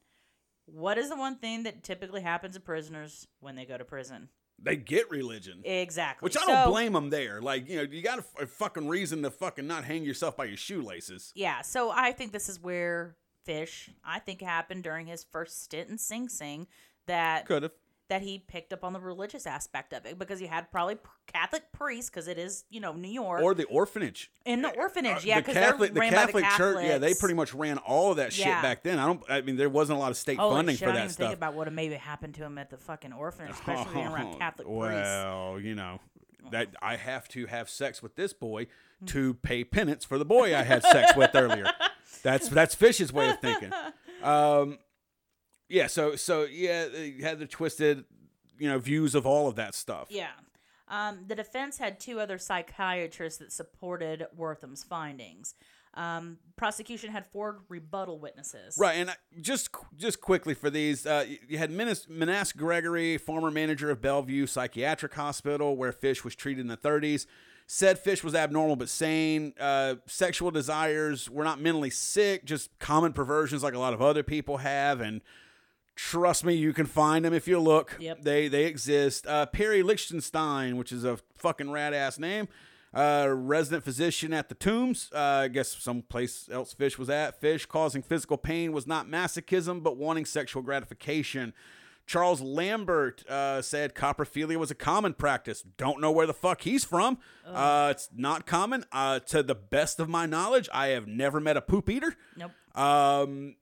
[0.73, 4.29] What is the one thing that typically happens to prisoners when they go to prison?
[4.61, 5.61] They get religion.
[5.63, 6.25] Exactly.
[6.25, 7.41] Which I don't So- blame them there.
[7.41, 10.35] Like, you know, you got a, a uh, fucking reason to fucking not hang yourself
[10.35, 11.31] by your shoelaces.
[11.35, 13.15] Yeah, so I think this is where
[13.45, 16.67] Fish, I think, happened during his first stint in Sing Sing
[17.07, 17.71] that Could have.
[18.09, 21.71] That he picked up on the religious aspect of it because he had probably Catholic
[21.71, 24.31] priests because it is you know New York Or the orphanage.
[24.45, 27.35] in the orphanage, Uh, yeah, the because Catholic, the Catholic the Church, yeah, they pretty
[27.35, 28.61] much ran all of that shit Yeah.
[28.61, 28.99] back then.
[28.99, 30.93] I don't, I mean, there wasn't a lot of state Holy funding shit, for I
[30.95, 31.27] that even stuff.
[31.27, 34.67] think about what maybe happened to him at the fucking orphanage, especially being around Catholic
[34.67, 34.83] priests.
[34.91, 35.99] well, you know,
[36.51, 38.67] that I have to have sex with this boy
[39.05, 41.65] to pay penance for the boy I had sex with earlier.
[42.23, 43.71] That's that's Fish's way of thinking.
[44.21, 44.79] Um,
[45.69, 48.05] yeah, so so yeah, they had the twisted,
[48.57, 50.07] you know, views of all of that stuff.
[50.09, 50.27] Yeah.
[50.87, 55.53] Um, the defense had two other psychiatrists that supported Wertham's findings.
[55.93, 58.75] Um, prosecution had four rebuttal witnesses.
[58.79, 63.89] Right, and just just quickly for these, uh, you- had Minas, Menas Gregory, former manager
[63.89, 67.27] of Bellevue Psychiatric Hospital, where Fish was treated in the 30s.
[67.67, 69.53] Said Fish was abnormal but sane.
[69.59, 74.23] Uh, sexual desires were not mentally sick, just common perversions like a lot of other
[74.23, 75.01] people have.
[75.01, 75.21] And
[76.07, 77.97] trust me, you can find them if you look.
[77.99, 78.21] Yep.
[78.21, 79.27] They they exist.
[79.27, 82.47] Uh, Perry Lichtenstein, which is a fucking rad ass name.
[82.91, 85.11] Uh, resident physician at the tombs.
[85.13, 87.39] Uh, I guess someplace else Fish was at.
[87.39, 91.53] Fish causing physical pain was not masochism, but wanting sexual gratification.
[92.07, 95.61] Charles Lambert uh, said coprophilia was a common practice.
[95.61, 97.19] Don't know where the fuck he's from.
[97.45, 98.83] Uh, it's not common.
[98.91, 102.15] Uh, to the best of my knowledge, I have never met a poop eater.
[102.35, 102.51] Nope.
[102.73, 103.57] Um,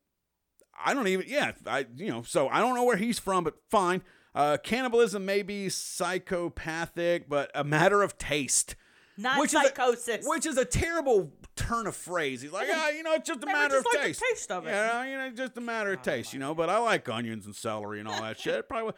[0.83, 1.25] I don't even.
[1.27, 2.23] Yeah, I you know.
[2.23, 4.01] So I don't know where he's from, but fine.
[4.35, 8.75] Uh, cannibalism may be psychopathic, but a matter of taste.
[9.17, 10.25] Not Which is a- psychosis.
[10.27, 12.41] Which is a terrible turn of phrase.
[12.43, 14.23] He's like, ah, you know, it's just a matter just of like the taste.
[14.29, 14.69] taste of it.
[14.69, 16.53] Yeah, you know, just a matter of taste, you know.
[16.53, 18.69] But I like onions and celery and all that shit.
[18.69, 18.93] Probably.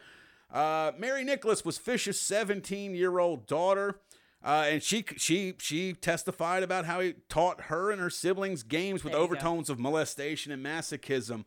[0.52, 4.00] Uh, Mary Nicholas was Fish's 17 year old daughter.
[4.42, 9.04] Uh, and she she she testified about how he taught her and her siblings games
[9.04, 9.22] with you go.
[9.22, 11.44] overtones of molestation and masochism.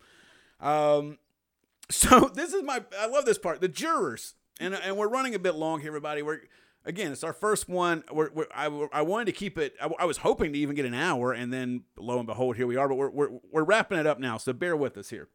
[0.60, 1.18] Um,
[1.90, 3.60] so this is my I love this part.
[3.60, 6.22] The jurors, and and we're running a bit long here, everybody.
[6.22, 6.40] We're
[6.84, 8.04] again, it's our first one.
[8.12, 9.74] We're, we're I, I wanted to keep it.
[9.80, 12.66] I, I was hoping to even get an hour, and then lo and behold, here
[12.66, 12.88] we are.
[12.88, 15.28] But we're we're, we're wrapping it up now, so bear with us here.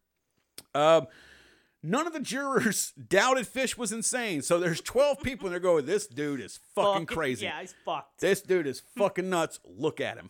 [0.73, 1.07] Um,
[1.81, 4.41] none of the jurors doubted Fish was insane.
[4.41, 7.45] So there's 12 people, and they're going, "This dude is fucking crazy.
[7.45, 8.19] Yeah, he's fucked.
[8.19, 9.59] This dude is fucking nuts.
[9.65, 10.29] Look at him.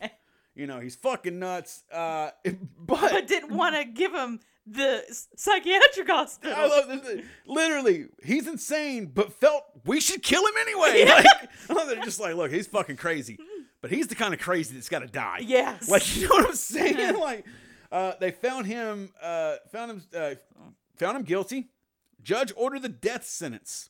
[0.55, 1.83] You know, he's fucking nuts.
[1.91, 2.31] Uh,
[2.77, 4.39] but but didn't want to give him
[4.71, 5.03] the
[5.35, 6.55] psychiatric hospital.
[6.55, 7.25] I love this.
[7.45, 11.05] Literally, he's insane, but felt we should kill him anyway.
[11.05, 11.25] Like,
[11.69, 13.37] I love that they're just like, look, he's fucking crazy,
[13.81, 15.39] but he's the kind of crazy that's got to die.
[15.41, 15.89] Yes.
[15.89, 17.15] Like, you know what I'm saying?
[17.19, 17.45] like,
[17.91, 20.35] uh, they found him, uh, found him, uh,
[20.97, 21.69] found him guilty.
[22.21, 23.89] Judge ordered the death sentence.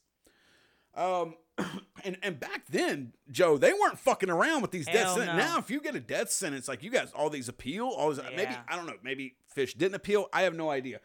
[0.95, 1.35] Um,
[2.03, 5.27] and and back then, Joe, they weren't fucking around with these death sentences.
[5.27, 5.35] no.
[5.37, 8.19] Now, if you get a death sentence, like you got all these appeal, all these,
[8.35, 10.27] maybe I don't know, maybe Fish didn't appeal.
[10.33, 10.99] I have no idea.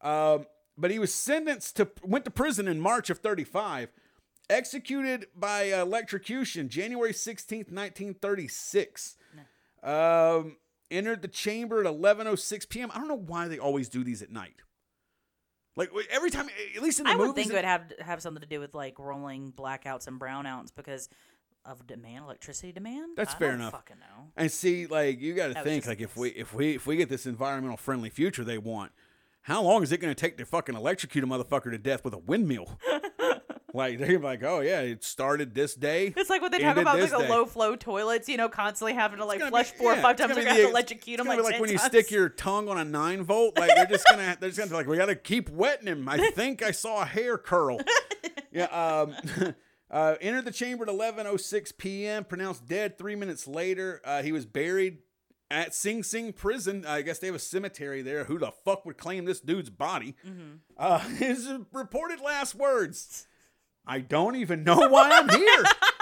[0.00, 0.46] Um,
[0.78, 3.90] but he was sentenced to went to prison in March of 35,
[4.48, 9.16] executed by electrocution January 16th, 1936.
[9.82, 10.56] Um,
[10.90, 12.90] entered the chamber at 11:06 p.m.
[12.92, 14.56] I don't know why they always do these at night.
[15.76, 18.22] Like every time, at least in the I would movies, think it would have have
[18.22, 21.08] something to do with like rolling blackouts and brownouts because
[21.64, 23.16] of demand, electricity demand.
[23.16, 23.72] That's I fair enough.
[23.72, 24.28] Fucking know.
[24.36, 27.08] And see, like you got to think, like if we if we if we get
[27.08, 28.92] this environmental friendly future they want,
[29.42, 32.14] how long is it going to take to fucking electrocute a motherfucker to death with
[32.14, 32.78] a windmill?
[33.74, 36.12] like they're gonna be like, oh yeah, it started this day.
[36.16, 39.18] It's like what they talk about like the low flow toilets, you know, constantly having
[39.18, 40.34] to like flush be- four or five times.
[40.34, 42.68] They're gonna have to electrocute them like, be like 10 when you stick your tongue
[42.68, 43.58] on a nine volt.
[43.58, 46.08] Like they're just gonna they're just gonna be like, we got to keep wetting him.
[46.08, 47.80] I think I saw a hair curl.
[48.52, 48.64] yeah.
[48.64, 49.14] Um.
[49.90, 52.24] Uh, entered the chamber at 11:06 p.m.
[52.24, 54.00] Pronounced dead three minutes later.
[54.04, 54.98] Uh, he was buried
[55.50, 56.84] at Sing Sing prison.
[56.86, 58.24] I guess they have a cemetery there.
[58.24, 60.14] Who the fuck would claim this dude's body?
[60.26, 60.56] Mm-hmm.
[60.76, 63.26] Uh, his reported last words:
[63.86, 65.64] "I don't even know why I'm here."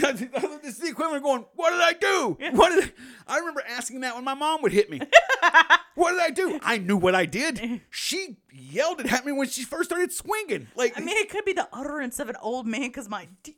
[0.00, 2.36] this is the equivalent of going, "What did I do?
[2.56, 2.92] What did
[3.26, 5.00] I-" I remember asking that when my mom would hit me.
[5.94, 6.58] what did I do?
[6.62, 7.80] I knew what I did.
[7.90, 10.68] She yelled it at me when she first started swinging.
[10.76, 13.56] Like I mean, it could be the utterance of an old man because my d-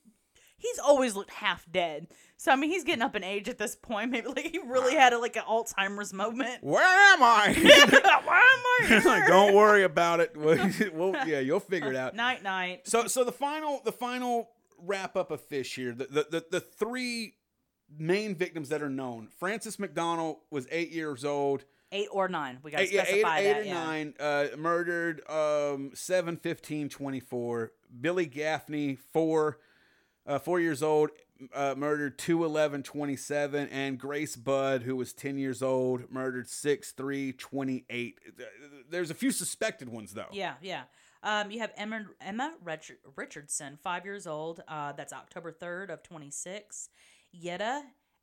[0.56, 2.09] he's always looked half dead.
[2.36, 4.10] So I mean, he's getting up in age at this point.
[4.10, 6.62] Maybe like he really had a, like an Alzheimer's moment.
[6.62, 7.52] where am I?
[8.24, 8.39] Why
[8.90, 10.36] am I don't worry about it.
[10.36, 12.15] Well, well, yeah, you'll figure it out.
[12.15, 12.86] Night, night.
[12.86, 15.93] So, so the final, the final wrap up a Fish here.
[15.93, 17.35] The, the the the three
[17.97, 19.29] main victims that are known.
[19.39, 21.65] Francis McDonald was eight years old.
[21.91, 22.59] Eight or nine.
[22.63, 23.75] We got to Eight, yeah, eight, specify eight or yeah.
[23.75, 24.15] nine.
[24.21, 25.23] Uh, murdered.
[25.29, 27.73] Um, seven, 15, 24.
[28.01, 29.59] Billy Gaffney, four,
[30.27, 31.11] uh, four years old.
[31.55, 36.91] Uh, murdered 2 11 27 and grace budd who was 10 years old murdered 6
[36.91, 38.19] 3 28
[38.91, 40.83] there's a few suspected ones though Yeah, yeah.
[41.23, 44.62] Um, you have Emma Emma Rich- Richardson, five years old.
[44.69, 46.89] Uh, that's October third of twenty six.
[47.32, 47.82] Yetta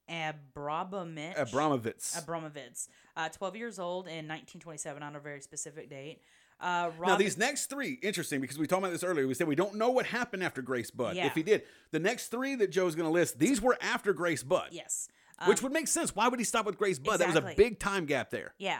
[0.09, 1.35] Abramovich.
[1.35, 6.21] abramovitz Abramovitz, uh, twelve years old in nineteen twenty seven on a very specific date.
[6.59, 9.27] Uh, Now these next three, interesting because we talked about this earlier.
[9.27, 11.15] We said we don't know what happened after Grace Budd.
[11.17, 11.25] Yeah.
[11.27, 14.41] If he did, the next three that Joe's going to list, these were after Grace
[14.41, 15.09] Budd, yes,
[15.39, 16.15] um, which would make sense.
[16.15, 17.19] Why would he stop with Grace Budd?
[17.19, 18.53] That was a big time gap there.
[18.57, 18.79] Yeah.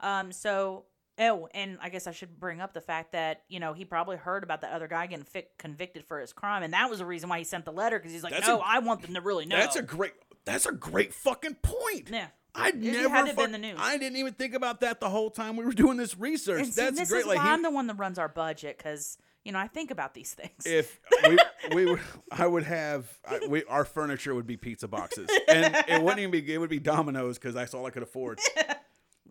[0.00, 0.30] Um.
[0.32, 0.84] So.
[1.18, 4.16] Oh, and I guess I should bring up the fact that you know he probably
[4.16, 7.06] heard about the other guy getting fi- convicted for his crime, and that was the
[7.06, 9.14] reason why he sent the letter because he's like, That's no, a- I want them
[9.14, 9.56] to really know.
[9.56, 10.12] That's a great.
[10.44, 12.10] That's a great fucking point.
[12.12, 12.28] yeah.
[12.54, 13.08] I It never.
[13.08, 13.76] had been the news.
[13.78, 16.60] I didn't even think about that the whole time we were doing this research.
[16.62, 17.20] And see, That's this great.
[17.20, 19.66] is Like why he- I'm the one that runs our budget because you know I
[19.68, 20.64] think about these things.
[20.64, 20.98] if
[21.28, 21.36] we,
[21.74, 26.00] we would, I would have, I, we, our furniture would be pizza boxes, and it
[26.02, 28.38] wouldn't even be, it would be Domino's because that's all I could afford.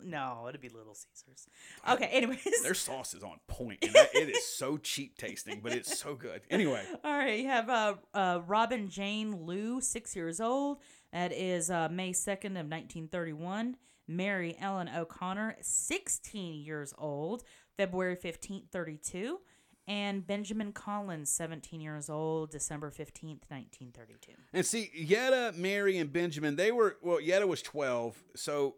[0.06, 1.48] no, it'd be Little Caesars.
[1.90, 2.62] Okay, anyways.
[2.64, 6.42] Their sauce is on point, and it is so cheap tasting, but it's so good.
[6.50, 10.80] Anyway, All right, you have uh, uh, Robin Jane Lou, six years old.
[11.12, 13.78] That is uh, May 2nd of 1931.
[14.08, 17.44] Mary Ellen O'Connor, 16 years old,
[17.76, 19.40] February 15th, 32.
[19.88, 24.32] And Benjamin Collins, 17 years old, December 15th, 1932.
[24.54, 27.22] and see, Yetta, Mary, and Benjamin, they were well.
[27.22, 28.78] Yetta was twelve, so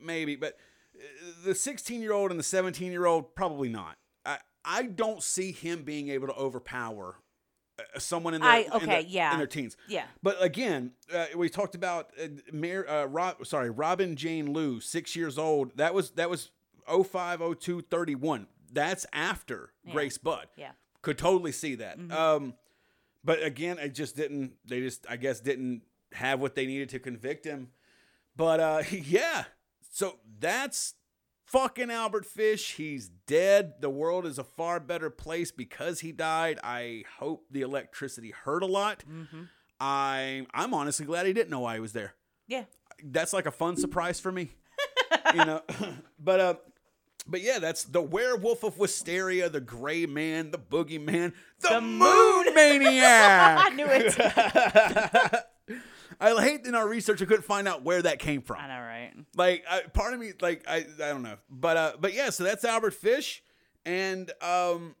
[0.00, 0.56] maybe, but
[0.96, 1.00] uh,
[1.44, 3.96] the sixteen-year-old and the seventeen-year-old probably not.
[4.24, 7.16] I I don't see him being able to overpower
[7.78, 9.32] uh, someone in their I- in okay, their- yeah.
[9.32, 9.76] in their teens.
[9.88, 10.04] Yeah.
[10.22, 15.14] But again, uh, we talked about uh, Mar- uh, Rob, sorry, Robin Jane Lou, six
[15.14, 15.76] years old.
[15.76, 16.50] That was that was
[16.88, 18.46] 05, 02, 31.
[18.72, 20.46] That's after Grace Budd.
[20.56, 20.70] Yeah.
[21.02, 21.98] Could totally see that.
[22.10, 22.54] Um,
[23.24, 24.54] but again, it just didn't.
[24.66, 25.82] They just, I guess, didn't
[26.12, 27.68] have what they needed to convict him.
[28.36, 29.44] But uh, yeah,
[29.96, 30.92] so that's
[31.46, 32.74] fucking Albert Fish.
[32.74, 33.80] He's dead.
[33.80, 36.58] The world is a far better place because he died.
[36.62, 39.04] I hope the electricity hurt a lot.
[39.80, 42.12] I I'm honestly glad he didn't know why he was there.
[42.46, 42.64] Yeah.
[43.02, 44.50] That's like a fun surprise for me.
[45.34, 45.62] you know,
[46.22, 46.54] but uh
[47.26, 52.44] but yeah, that's the werewolf of Wysteria, the gray man, the boogeyman, the, The moon,
[52.44, 52.54] moon.
[52.54, 53.58] maniac.
[53.64, 55.80] I knew it.
[56.20, 58.58] I hate in our research we couldn't find out where that came from.
[58.60, 59.12] I know, right?
[59.36, 62.30] Like, I, part of me, like, I, I don't know, but, uh, but yeah.
[62.30, 63.42] So that's Albert Fish,
[63.84, 64.96] and um,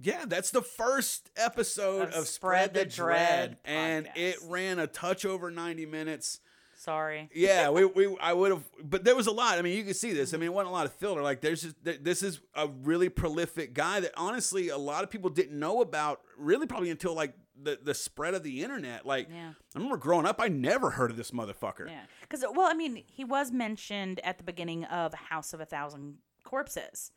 [0.00, 4.86] yeah, that's the first episode Of of, Spread, the, Dread, Dread and it ran a
[4.86, 6.40] touch over ninety minutes.
[6.76, 7.28] Sorry.
[7.34, 9.58] Yeah, we, we I would have, but there was a lot.
[9.58, 10.32] I mean, you can see this.
[10.32, 11.22] I mean, it wasn't a lot of filler.
[11.22, 15.28] Like, there's just this is a really prolific guy that honestly a lot of people
[15.30, 16.20] didn't know about.
[16.36, 19.04] Really, probably until like the the spread of the internet.
[19.06, 19.50] Like, Yeah.
[19.74, 21.88] I remember growing up, I never heard of this motherfucker.
[21.88, 22.02] Yeah.
[22.22, 26.18] Because, well, I mean, he was mentioned at the beginning of House of a Thousand
[26.44, 27.12] Corpses.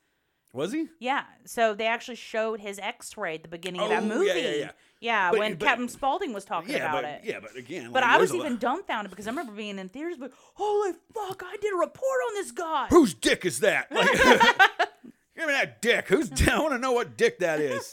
[0.53, 0.87] Was he?
[0.99, 1.23] Yeah.
[1.45, 4.25] So they actually showed his x ray at the beginning of that Oh, movie.
[4.27, 4.71] yeah, yeah, yeah.
[4.99, 7.21] Yeah, But- when but- Captain Spaulding was talking Yeah, about but it.
[7.23, 10.17] yeah, but again, But like, I was even dumbfounded because I remember being in theaters,
[10.19, 12.87] but holy fuck, I did a report on this guy.
[12.89, 13.87] Whose dick is that?
[13.91, 14.11] Like,
[15.37, 16.07] give me that dick.
[16.09, 16.29] Who's?
[16.47, 17.91] I want to know what dick that is.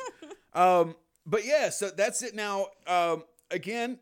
[0.52, 0.96] Um,
[1.28, 2.68] but yeah, so that's it now.
[2.86, 3.98] Um, again,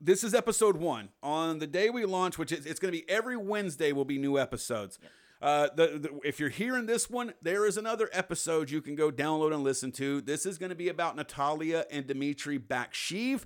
[0.00, 1.08] this is episode one.
[1.22, 4.18] On the day we launch, which is it's going to be every Wednesday, will be
[4.18, 4.98] new episodes.
[5.40, 9.10] Uh, the, the, if you're hearing this one, there is another episode you can go
[9.10, 10.20] download and listen to.
[10.20, 13.44] This is going to be about Natalia and Dmitry Baksheev.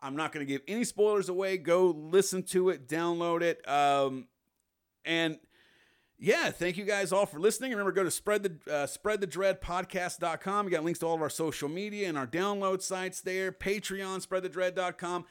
[0.00, 1.56] I'm not going to give any spoilers away.
[1.58, 3.68] Go listen to it, download it.
[3.68, 4.28] Um,
[5.04, 5.38] and
[6.22, 7.72] yeah, thank you guys all for listening.
[7.72, 10.66] Remember, go to spread the uh, spread the dread podcast.com.
[10.66, 13.50] We got links to all of our social media and our download sites there.
[13.50, 15.24] Patreon, spreadthedread.com.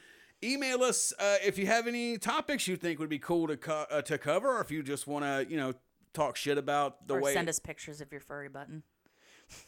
[0.43, 3.85] Email us uh, if you have any topics you think would be cool to co-
[3.89, 5.73] uh, to cover, or if you just want to, you know,
[6.13, 7.33] talk shit about the or way.
[7.33, 8.83] send us pictures of your furry button.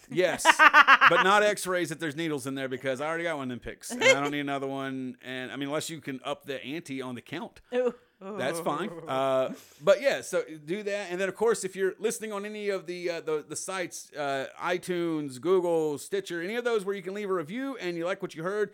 [0.10, 3.50] Yes, but not X-rays if there's needles in there because I already got one of
[3.50, 5.18] them pics, and I don't need another one.
[5.22, 7.60] And I mean, unless you can up the ante on the count.
[7.74, 7.94] Ooh.
[8.38, 8.90] That's fine.
[9.08, 12.70] Uh, but yeah, so do that, and then of course, if you're listening on any
[12.70, 17.02] of the uh, the, the sites, uh, iTunes, Google, Stitcher, any of those where you
[17.02, 18.72] can leave a review and you like what you heard,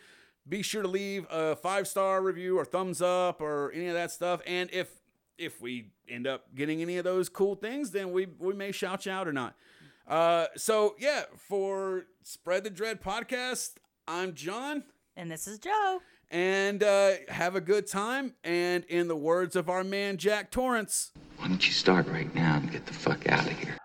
[0.48, 4.12] be sure to leave a five star review or thumbs up or any of that
[4.12, 4.42] stuff.
[4.46, 4.90] And if
[5.38, 9.06] if we end up getting any of those cool things, then we we may shout
[9.06, 9.56] you out or not.
[10.08, 13.76] Uh, so yeah, for Spread the Dread podcast,
[14.08, 14.84] I'm John
[15.16, 16.02] And this is Joe.
[16.32, 18.34] And uh, have a good time.
[18.44, 22.58] And in the words of our man Jack Torrance, Why don't you start right now
[22.58, 23.79] and get the fuck out of here?